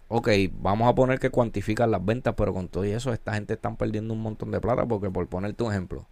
[0.09, 0.27] ok,
[0.59, 3.77] vamos a poner que cuantifican las ventas, pero con todo y eso, esta gente están
[3.77, 6.05] perdiendo un montón de plata porque, por ponerte un ejemplo,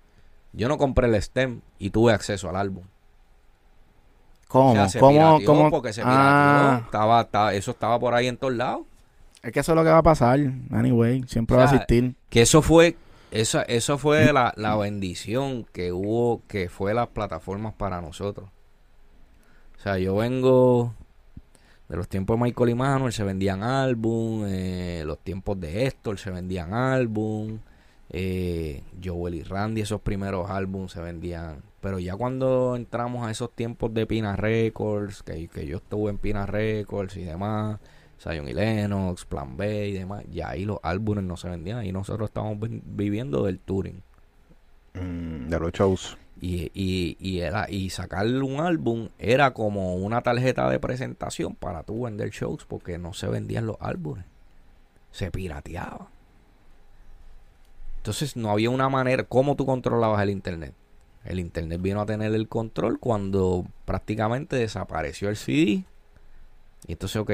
[0.54, 2.86] yo no compré el STEM y tuve acceso al álbum.
[4.50, 4.72] ¿Cómo?
[4.72, 5.12] O sea, se ¿Cómo?
[5.14, 5.72] pirateó ¿Cómo?
[5.72, 6.20] porque se pirateó.
[6.22, 8.82] Ah, Estaba, estaba- eso estaba por ahí en todos lados.
[9.42, 10.38] es que eso es lo que va a pasar.
[10.72, 12.16] Anyway, siempre va a existir.
[12.30, 12.98] Que eso fue,
[13.32, 18.50] esa, eso fue la, la bendición que hubo, que fue las plataformas para nosotros.
[19.78, 20.94] O sea, yo vengo
[21.88, 26.20] de los tiempos de Michael y Manuel, se vendían álbum, eh, los tiempos de Héctor
[26.20, 27.60] se vendían álbum,
[28.10, 31.62] eh, Joel y Randy, esos primeros álbumes se vendían.
[31.82, 36.18] Pero ya cuando entramos a esos tiempos de Pina Records, que, que yo estuve en
[36.18, 37.80] Pina Records y demás,
[38.22, 41.92] Zion y Lennox, Plan B y demás, ya ahí los álbumes no se vendían y
[41.94, 44.02] nosotros estábamos vi- viviendo del touring.
[44.94, 46.18] Mm, de los shows.
[46.42, 51.84] Y, y, y, era, y sacar un álbum era como una tarjeta de presentación para
[51.84, 54.26] tú vender shows porque no se vendían los álbumes.
[55.12, 56.08] Se pirateaba.
[57.98, 60.74] Entonces no había una manera, ¿cómo tú controlabas el internet?
[61.26, 65.84] El internet vino a tener el control cuando prácticamente desapareció el CD.
[66.88, 67.32] Y entonces, ok,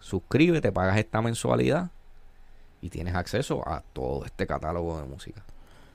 [0.00, 1.90] suscríbete, pagas esta mensualidad
[2.82, 5.42] y tienes acceso a todo este catálogo de música.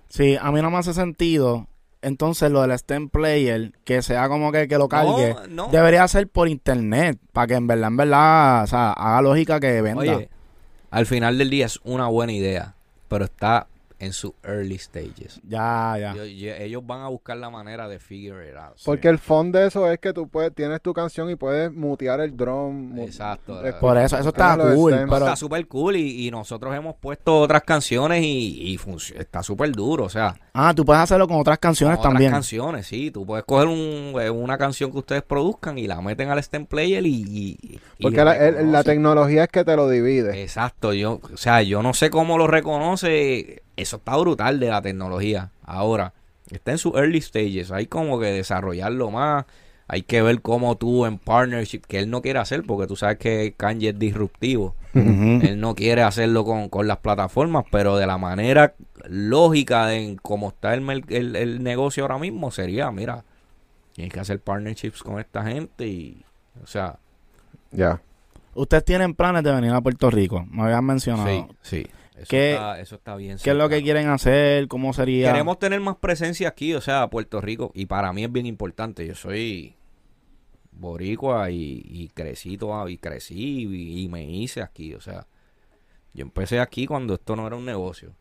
[0.07, 1.67] Sí, a mí no me hace sentido.
[2.01, 5.67] Entonces, lo del STEM Player, que sea como que, que lo cargue, No, no.
[5.71, 7.19] debería ser por internet.
[7.33, 9.99] Para que en verdad, en verdad, o sea, haga lógica que venda.
[10.01, 10.29] Oye,
[10.91, 12.75] al final del día es una buena idea,
[13.07, 13.67] pero está
[13.99, 15.39] en sus early stages.
[15.47, 16.15] Ya, ya.
[16.57, 18.77] Ellos van a buscar la manera de figure it out.
[18.83, 22.19] Porque el fondo de eso es que tú puedes, tienes tu canción y puedes mutear
[22.21, 22.93] el drum.
[22.93, 23.61] mu- Exacto.
[23.79, 24.91] Por eso, eso está cool.
[24.91, 28.77] Pero, está súper cool y, y nosotros hemos puesto otras canciones y,
[29.15, 32.31] está súper duro, o sea, ah, tú puedes hacerlo con otras canciones otras también.
[32.31, 36.29] canciones, sí, tú puedes coger un- eh, una canción que ustedes produzcan y la meten
[36.29, 37.57] al stem player y, y-
[37.97, 40.41] y Porque la, el- la tecnología es que te lo divide.
[40.41, 44.81] Exacto, yo, o sea, yo no sé cómo lo reconoce, eso está brutal de la
[44.81, 45.51] tecnología.
[45.63, 46.13] Ahora,
[46.51, 49.45] está en sus early stages, hay como que desarrollarlo más,
[49.87, 53.17] hay que ver cómo tú en partnership, que él no quiere hacer, porque tú sabes
[53.17, 58.17] que Kanye es disruptivo, él no quiere hacerlo con, con las plataformas, pero de la
[58.17, 58.75] manera
[59.07, 63.23] lógica de en cómo está el, el, el negocio ahora mismo sería, mira,
[63.93, 66.23] tienes que hacer partnerships con esta gente y,
[66.63, 66.97] o sea,
[67.71, 68.01] Ya.
[68.53, 71.27] Ustedes tienen planes de venir a Puerto Rico, me habían mencionado.
[71.61, 71.87] sí, sí.
[72.17, 73.37] Eso, ¿Qué- está, eso está bien.
[73.43, 74.67] ¿Qué es lo que quieren hacer?
[74.67, 75.31] ¿Cómo sería?
[75.31, 79.05] Queremos tener más presencia aquí, o sea, Puerto Rico, y para mí es bien importante.
[79.05, 79.75] Yo soy
[80.71, 85.25] boricua y, y crecí toda- y crecí y, y me hice aquí, o sea,
[86.13, 88.13] yo empecé aquí cuando esto no era un negocio.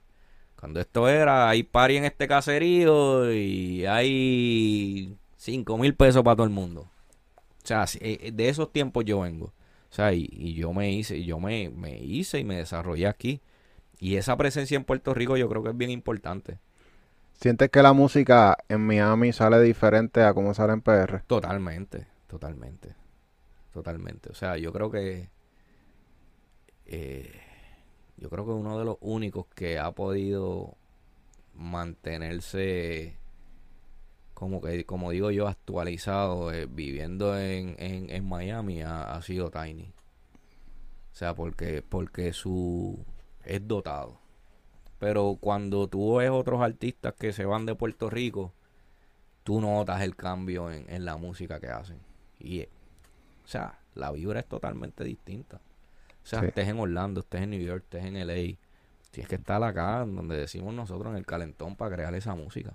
[0.59, 6.47] Cuando esto era, hay party en este caserío y hay cinco mil pesos para todo
[6.47, 6.83] el mundo.
[7.63, 9.47] O sea, eh, de esos tiempos yo vengo.
[9.91, 13.41] O sea, y, y yo me hice, yo me, me hice y me desarrollé aquí.
[14.05, 16.59] Y esa presencia en Puerto Rico yo creo que es bien importante.
[17.33, 21.23] ¿Sientes que la música en Miami sale diferente a cómo sale en PR?
[21.27, 22.95] Totalmente, totalmente,
[23.73, 24.29] totalmente.
[24.29, 25.31] O sea, yo creo que
[26.85, 27.33] eh,
[28.19, 30.77] yo creo que uno de los únicos que ha podido
[31.55, 33.17] mantenerse
[34.35, 39.51] como que como digo yo actualizado eh, viviendo en, en, en Miami ha, ha sido
[39.51, 39.95] Tiny.
[41.11, 43.03] O sea, porque porque su
[43.47, 44.19] es dotado.
[44.99, 48.53] Pero cuando tú ves otros artistas que se van de Puerto Rico,
[49.43, 51.99] tú notas el cambio en, en la música que hacen.
[52.39, 52.69] Y, eh,
[53.45, 55.57] o sea, la vibra es totalmente distinta.
[56.23, 56.47] O sea, Sí.
[56.47, 58.57] estés en Orlando, estés en New York, estés en LA,
[59.11, 62.75] tienes que estar acá, donde decimos nosotros, en el calentón, para crear esa música.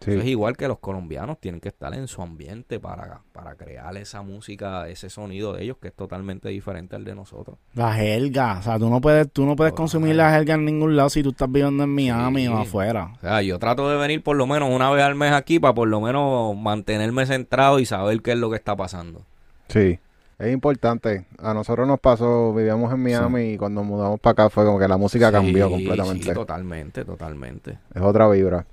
[0.00, 0.30] Eso es Sí.
[0.30, 4.88] igual que los colombianos tienen que estar en su ambiente para, para crear esa música,
[4.88, 7.58] ese sonido de ellos que es totalmente diferente al de nosotros.
[7.74, 8.58] La jerga.
[8.60, 11.22] O sea, tú no puedes, tú no puedes consumir la jerga en ningún lado si
[11.22, 12.48] tú estás viviendo en Miami Sí.
[12.48, 13.12] o afuera.
[13.16, 15.74] O sea, yo trato de venir por lo menos una vez al mes aquí para
[15.74, 19.22] por lo menos mantenerme centrado y saber qué es lo que está pasando.
[19.68, 19.98] Sí.
[20.38, 21.26] Es importante.
[21.38, 24.86] A nosotros nos pasó, vivíamos en Miami y cuando mudamos para acá fue como que
[24.86, 26.24] la música cambió Sí, completamente.
[26.26, 27.78] sí, totalmente, totalmente.
[27.92, 28.64] Es otra vibra.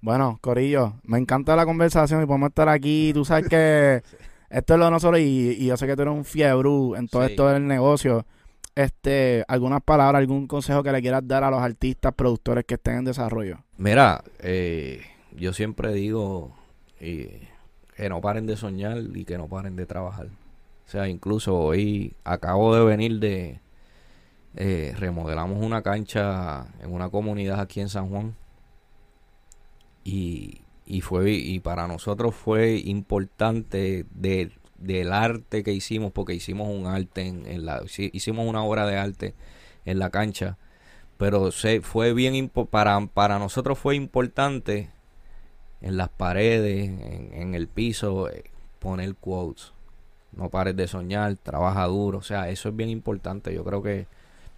[0.00, 3.10] Bueno, Corillo, me encanta la conversación y podemos estar aquí.
[3.12, 4.02] Tú sabes que
[4.50, 7.08] esto es lo de nosotros y, y yo sé que tú eres un fiebre en
[7.08, 7.30] todo Sí.
[7.32, 8.24] esto del negocio.
[8.74, 12.98] Este, algunas palabras, algún consejo que le quieras dar a los artistas, productores que estén
[12.98, 13.58] en desarrollo.
[13.76, 15.00] Mira, eh,
[15.36, 16.54] yo siempre digo
[17.00, 17.48] eh,
[17.96, 20.26] que no paren de soñar y que no paren de trabajar.
[20.26, 23.58] O sea, incluso hoy acabo de venir de...
[24.54, 28.36] eh, remodelamos una cancha en una comunidad aquí en San Juan.
[30.04, 36.68] Y, y fue y para nosotros fue importante de, del arte que hicimos, porque hicimos
[36.68, 37.82] un arte en, la...
[37.96, 39.34] Hicimos una obra de arte
[39.84, 40.58] en la cancha
[41.18, 44.88] pero se, fue bien para, para nosotros fue importante
[45.80, 48.44] en las paredes, en, en el piso, eh,
[48.78, 49.72] poner quotes.
[50.32, 53.52] No pares de soñar, trabaja duro, o sea, eso es bien importante.
[53.52, 54.06] Yo creo que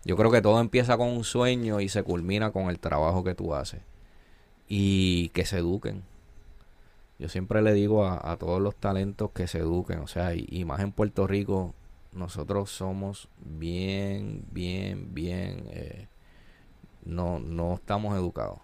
[0.05, 3.35] yo creo que todo empieza con un sueño y se culmina con el trabajo que
[3.35, 3.81] tú haces.
[4.71, 6.05] Y que se eduquen.
[7.19, 10.47] Yo siempre le digo a, a todos los talentos que se eduquen, o sea, y,
[10.49, 11.75] y más en Puerto Rico,
[12.13, 16.09] nosotros somos bien, bien, bien eh,
[17.05, 18.59] no, no estamos educados.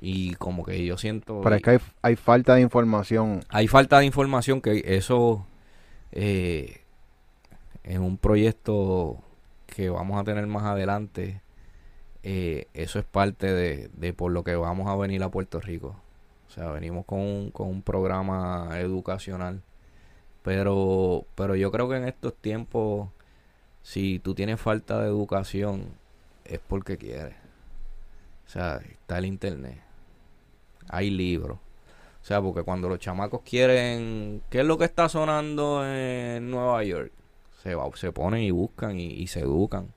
[0.00, 1.40] Y como que yo siento...
[1.42, 3.40] Pero es que hay, hay falta de información.
[3.48, 5.46] hay falta de información que eso
[6.12, 6.82] eh,
[7.82, 9.18] en un proyecto
[9.66, 11.40] que vamos a tener más adelante
[12.26, 15.96] eh, eso es parte de, por lo que vamos a venir a Puerto Rico.
[16.48, 19.62] O sea venimos con un, con un programa educacional.
[20.42, 23.10] Pero pero yo creo que en estos tiempos
[23.82, 25.86] si tú tienes falta de educación
[26.44, 27.34] es porque quieres.
[28.46, 29.80] O sea está el internet.
[30.88, 31.58] Hay libros.
[32.22, 36.82] O sea, porque cuando los chamacos quieren, ¿qué es lo que está sonando en Nueva
[36.84, 37.12] York?
[37.62, 39.88] Se, va- se ponen y buscan y, y se educan.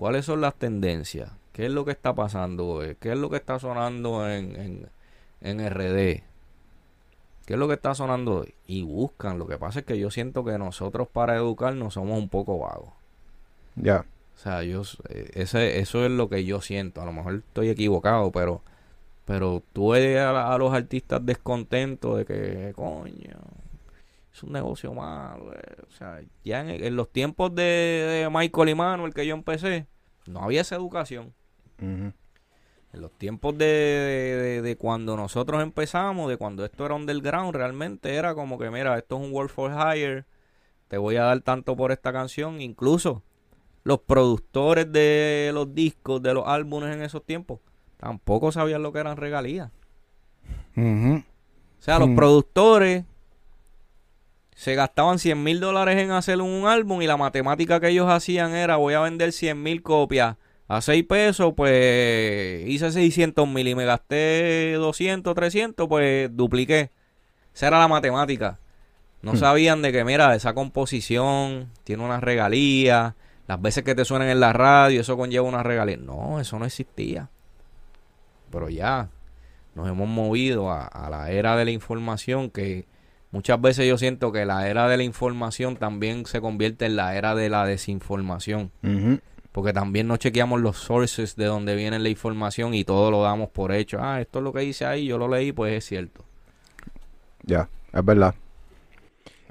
[0.00, 1.30] ¿Cuáles son las tendencias?
[1.52, 2.82] ¿Qué es lo que está pasando?
[2.82, 2.96] eh?
[2.98, 4.88] ¿Qué es lo que está sonando en, en,
[5.42, 6.22] en RD?
[7.44, 8.46] ¿Qué es lo que está sonando?
[8.66, 9.38] Y buscan.
[9.38, 12.94] Lo que pasa es que yo siento que nosotros para educarnos somos un poco vagos.
[13.76, 14.06] Ya.
[14.36, 17.02] O sea, yo, eh, ese, eso es lo que yo siento.
[17.02, 18.62] A lo mejor estoy equivocado, pero,
[19.26, 23.36] pero tú ves a, a los artistas descontentos de que, coño,
[24.32, 25.52] es un negocio malo.
[25.54, 25.76] eh.
[25.88, 29.86] O sea, ya en, en los tiempos de, de Michael y Manuel que yo empecé,
[30.26, 31.32] no había esa educación.
[31.78, 38.34] En los tiempos de, de- cuando nosotros empezamos, de cuando esto era underground, realmente era
[38.34, 40.24] como que, mira, esto es un work for hire,
[40.88, 42.60] te voy a dar tanto por esta canción.
[42.60, 43.22] Incluso
[43.84, 47.60] los productores de los discos, de los álbumes en esos tiempos,
[47.96, 49.70] tampoco sabían lo que eran regalías.
[50.76, 51.22] O
[51.82, 52.16] sea, los Mm.
[52.16, 53.04] productores
[54.60, 58.52] se gastaban 100 mil dólares en hacer un álbum y la matemática que ellos hacían
[58.54, 60.36] era voy a vender 100 mil copias
[60.68, 66.90] a 6 pesos, pues hice 600 mil y me gasté 200, 300, pues dupliqué.
[67.54, 68.58] Esa era la matemática.
[69.22, 69.36] No Hmm.
[69.38, 73.16] sabían de que, mira, esa composición tiene una regalía,
[73.48, 75.96] las veces que te suenan en la radio, eso conlleva una regalía.
[75.96, 77.30] No, eso no existía.
[78.52, 79.08] Pero ya,
[79.74, 82.84] nos hemos movido a, a la era de la información que
[83.30, 87.14] muchas veces yo siento que la era de la información también se convierte en la
[87.16, 88.70] era de la desinformación
[89.52, 93.48] porque también no chequeamos los sources de donde viene la información y todo lo damos
[93.50, 96.24] por hecho ah esto es lo que dice ahí yo lo leí pues es cierto
[97.42, 98.34] Ya, es verdad.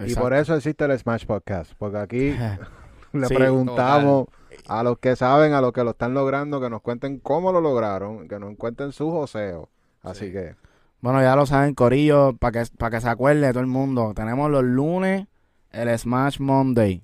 [0.05, 2.33] Y por eso existe el Smash Podcast, porque aquí
[3.13, 4.27] le Sí, preguntamos
[4.67, 7.59] a los que saben, a los que lo están logrando, que nos cuenten cómo lo
[7.59, 9.67] lograron, que nos cuenten sus joseos.
[10.01, 10.31] Así Sí.
[10.31, 10.55] que,
[11.01, 14.13] Bueno, ya lo saben, Corillo, para que, para que se acuerde todo el mundo.
[14.15, 15.27] Tenemos los lunes
[15.71, 17.03] el Smash Monday.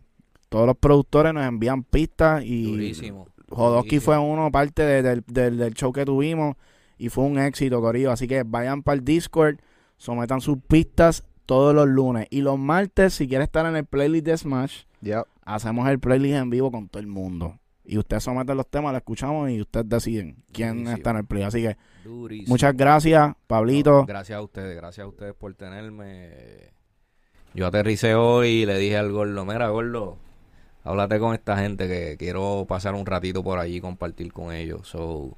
[0.49, 5.57] Todos los productores nos envían pistas y durísimo Jodosky fue uno parte de- del, del-
[5.57, 6.55] del show que tuvimos
[6.97, 8.11] y fue un éxito, Corillo.
[8.11, 9.57] Así que vayan para el Discord,
[9.97, 12.27] sometan sus pistas todos los lunes.
[12.31, 16.35] Y los martes, si quiere estar en el playlist de Smash, ya, hacemos el playlist
[16.35, 17.59] en vivo con todo el mundo.
[17.88, 20.98] Y ustedes someten los temas, lo escuchamos y ustedes deciden quién Durísimo.
[20.98, 21.56] está en el playlist.
[21.56, 22.49] Así que Durísimo.
[22.49, 23.91] muchas gracias, Pablito.
[23.91, 26.72] No, gracias a ustedes, gracias a ustedes por tenerme.
[27.53, 30.18] Yo aterricé hoy y le dije al gordo, mira gordo,
[30.84, 34.88] háblate con esta gente que quiero pasar un ratito por allí y compartir con ellos.
[34.88, 35.38] So,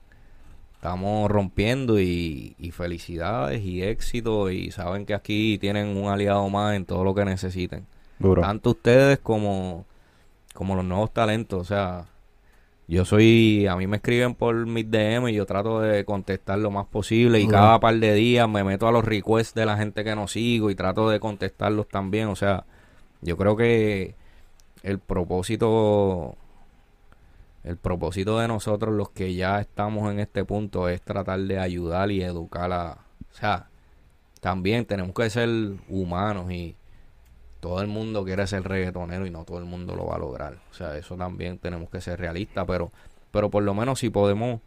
[0.76, 6.76] estamos rompiendo y, y felicidades y éxito y saben que aquí tienen un aliado más
[6.76, 7.86] en todo lo que necesiten.
[8.20, 8.42] duro.
[8.42, 9.86] Tanto ustedes como,
[10.54, 11.62] como los nuevos talentos.
[11.62, 12.06] O sea,
[12.88, 16.72] yo soy, a mí me escriben por mis DM y yo trato de contestar lo
[16.72, 17.42] más posible.
[17.42, 20.30] Y cada par de días me meto a los requests de la gente que no
[20.30, 22.30] sigo y trato de contestarlos también.
[22.30, 22.66] O sea,
[23.22, 24.16] yo creo que
[24.84, 26.38] el propósito,
[27.66, 32.10] el propósito de nosotros los que ya estamos en este punto es tratar de ayudar
[32.12, 33.00] y educar a,
[33.32, 33.68] o sea,
[34.40, 35.50] también tenemos que ser
[35.90, 36.77] humanos y
[37.60, 40.58] todo el mundo quiere ser reggaetonero y no todo el mundo lo va a lograr.
[40.72, 42.92] O sea, eso también tenemos que ser realistas, pero,
[43.32, 44.62] pero por lo menos si podemos.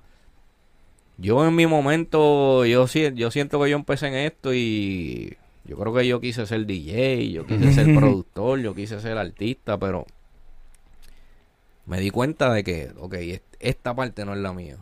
[1.18, 5.92] Yo en mi momento, yo, yo siento que yo empecé en esto y yo creo
[5.94, 10.06] que yo quise ser DJ, yo quise ser productor, yo quise ser artista, pero
[11.86, 14.76] me di cuenta de que, ok, est- esta parte no es la mía.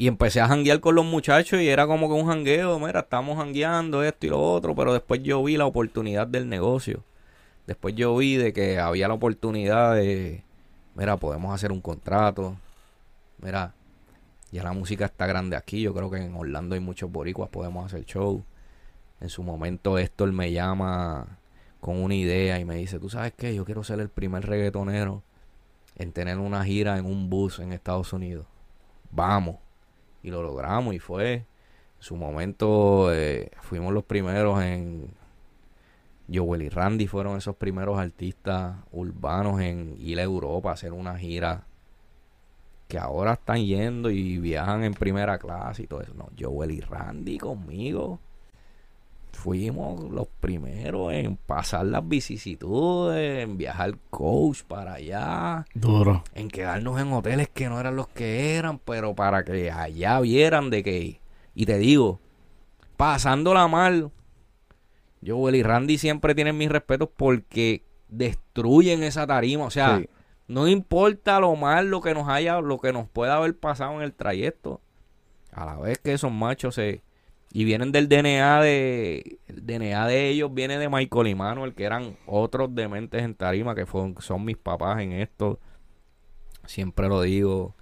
[0.00, 3.36] Y empecé a janguear con los muchachos y era como que un jangueo, mira, estamos
[3.36, 7.02] jangueando esto y lo otro, pero después yo vi la oportunidad del negocio.
[7.66, 10.44] Después yo vi de que había la oportunidad de,
[10.94, 12.56] mira, podemos hacer un contrato.
[13.42, 13.74] Mira,
[14.52, 17.84] ya la música está grande aquí, yo creo que en Orlando hay muchos boricuas, podemos
[17.84, 18.44] hacer show.
[19.20, 21.38] En su momento Héctor me llama
[21.80, 25.24] con una idea y me dice, tú sabes qué, yo quiero ser el primer reggaetonero
[25.96, 28.46] en tener una gira en un bus en Estados Unidos.
[29.10, 29.56] Vamos
[30.22, 31.46] y lo logramos y fue en
[31.98, 35.10] su momento eh, fuimos los primeros en
[36.32, 41.16] Joel y Randy fueron esos primeros artistas urbanos en ir a Europa a hacer una
[41.18, 41.64] gira
[42.86, 46.14] que ahora están yendo y viajan en primera clase y todo eso.
[46.14, 48.18] No, Joel y Randy conmigo
[49.32, 56.24] fuimos los primeros en pasar las vicisitudes, en viajar coach para allá Duro.
[56.34, 60.70] en quedarnos en hoteles que no eran los que eran, pero para que allá vieran
[60.70, 61.20] de que,
[61.54, 62.20] y te digo,
[62.96, 64.10] pasándola mal,
[65.24, 70.08] Joel y Randy siempre tienen mis respetos porque destruyen esa tarima, o sea, Sí.
[70.48, 74.02] no importa lo mal lo que nos haya, lo que nos pueda haber pasado en
[74.02, 74.80] el trayecto,
[75.52, 77.02] a la vez que esos machos se
[77.50, 81.84] y vienen del DNA de el DNA de ellos viene de Michael y Manuel que
[81.84, 85.58] eran otros dementes en tarima que fueron, son mis papás en esto.
[86.66, 87.74] Siempre lo digo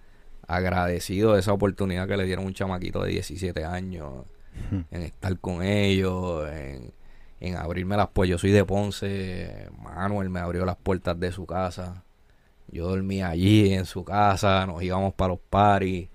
[0.47, 4.25] agradecido de esa oportunidad que le dieron un chamaquito de 17 años
[4.91, 6.93] en estar con ellos en,
[7.41, 8.31] en abrirme las puertas.
[8.31, 12.05] Yo soy de Ponce Manuel me abrió las puertas de su casa.
[12.69, 16.09] Yo dormía allí en su casa, nos íbamos para los paris,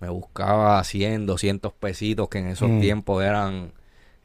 [0.00, 2.80] me buscaba 100, 200 pesitos que en esos Mm.
[2.80, 3.72] tiempos eran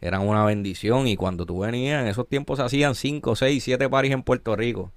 [0.01, 3.89] eran una bendición y cuando tú venías, en esos tiempos se hacían 5, 6, 7
[3.89, 4.91] paris en Puerto Rico.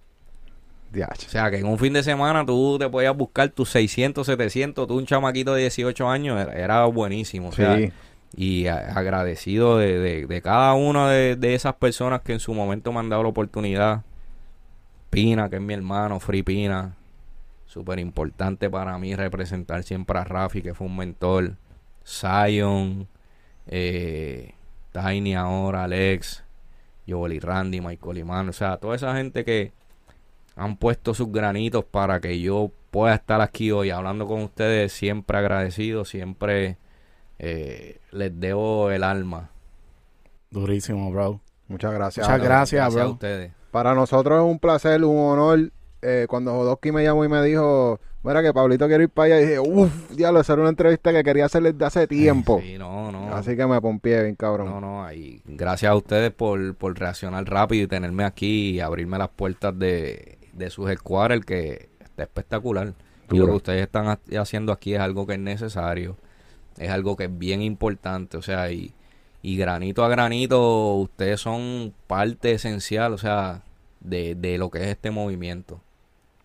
[0.93, 1.27] Diache.
[1.27, 4.87] O sea, que en un fin de semana tú te podías buscar tus 600, 700,
[4.87, 7.49] tú un chamaquito de 18 años, era, era buenísimo.
[7.49, 7.91] O sea, Sí.
[8.37, 12.55] y a- agradecido de, de- de cada una de, de esas personas que en su
[12.55, 14.03] momento me han dado la oportunidad.
[15.11, 16.95] Pina, que es mi hermano, Free Pina.
[17.73, 21.57] Súper importante para mí representar siempre a Rafi, que fue un mentor.
[22.07, 23.09] Zion,
[23.67, 24.53] eh,
[24.93, 26.45] Tiny ahora, Alex,
[27.09, 28.51] Joel y Randy, Michael Iman.
[28.51, 29.73] O sea, toda esa gente que
[30.55, 34.93] han puesto sus granitos para que yo pueda estar aquí hoy hablando con ustedes.
[34.93, 36.77] Siempre agradecido, siempre
[37.39, 39.49] eh, les debo el alma.
[40.51, 41.41] Durísimo, bro.
[41.69, 42.29] Muchas gracias.
[42.29, 43.13] Muchas gracias, Gracias a bro.
[43.15, 43.53] ustedes.
[43.71, 45.73] Para nosotros es un placer, un honor.
[46.03, 49.37] Eh, cuando Jodosky me llamó y me dijo, mira que Pablito quiere ir para allá,
[49.39, 52.61] dije, uff, diablo, esa era una entrevista que quería hacerle desde hace tiempo.
[52.61, 53.35] Sí, no, no.
[53.35, 54.69] Así que me pompié bien, cabrón.
[54.69, 55.41] No, no, ahí.
[55.47, 60.39] Gracias a ustedes por, por reaccionar rápido y tenerme aquí y abrirme las puertas de,
[60.53, 62.95] de sus headquarters, que está espectacular.
[63.31, 66.17] Y lo que ustedes están ha- haciendo aquí es algo que es necesario,
[66.79, 68.93] es algo que es bien importante, o sea, y,
[69.41, 73.63] y granito a granito, ustedes son parte esencial, o sea,
[74.01, 75.81] de, de lo que es este movimiento.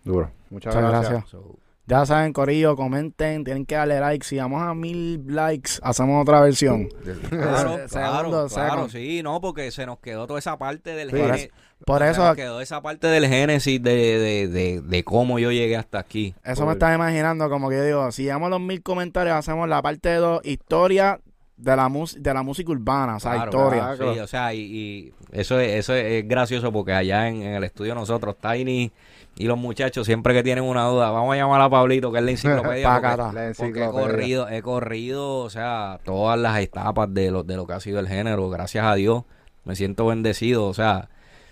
[0.07, 0.31] Duro.
[0.49, 1.11] Muchas, Muchas gracias.
[1.11, 1.29] gracias.
[1.29, 1.55] So,
[1.85, 4.25] Ya saben, Corillo, comenten, tienen que darle like.
[4.25, 6.89] Si vamos a mil likes, hacemos otra versión.
[7.29, 11.17] Claro, Segundo, claro, claro, sí, no, porque se nos quedó toda esa parte del Sí,
[11.17, 11.51] gene-
[11.85, 15.51] Por se eso, nos quedó esa parte del génesis de, de, de, de cómo yo
[15.51, 16.33] llegué hasta aquí.
[16.43, 19.69] eso me estaba imaginando, como que yo digo, si llegamos a los mil comentarios, hacemos
[19.69, 21.19] la parte de dos, historia
[21.55, 23.95] de la, mus- de la música urbana, o sea, Claro, historia.
[23.95, 24.13] claro.
[24.13, 27.53] Sí, o sea, y, y eso, es, eso es, es gracioso porque allá en, en
[27.55, 28.91] el estudio nosotros, Tiny
[29.37, 32.23] y los muchachos, siempre que tienen una duda, vamos a llamar a Pablito, que es
[32.25, 32.89] la enciclopedia.
[33.01, 33.91] Porque- La porque he enciclopedia.
[33.91, 37.99] corrido, he corrido, o sea, todas las etapas de lo, de lo que ha sido
[37.99, 39.23] el género, gracias a Dios,
[39.63, 41.09] me siento bendecido, o sea,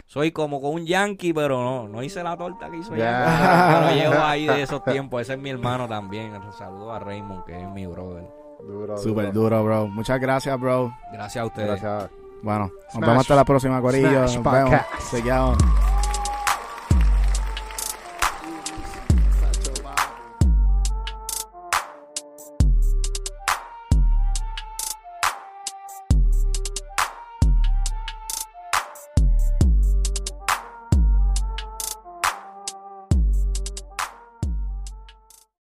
[0.08, 3.26] soy como con un yankee, pero no, no hice la torta que hizo Ya.
[3.26, 7.44] Yankee, pero llevo ahí de esos tiempos, ese es mi hermano también, saludo a Raymond,
[7.46, 8.24] que es mi brother,
[8.68, 9.58] Duro, Súper duro.
[9.58, 9.88] duro, bro.
[9.90, 10.92] Muchas gracias, bro.
[11.14, 11.82] gracias a ustedes.
[11.82, 12.10] Gracias.
[12.42, 14.28] Bueno, nos vemos hasta la próxima, Corillo.
[14.28, 16.05] Smash Nos vemos.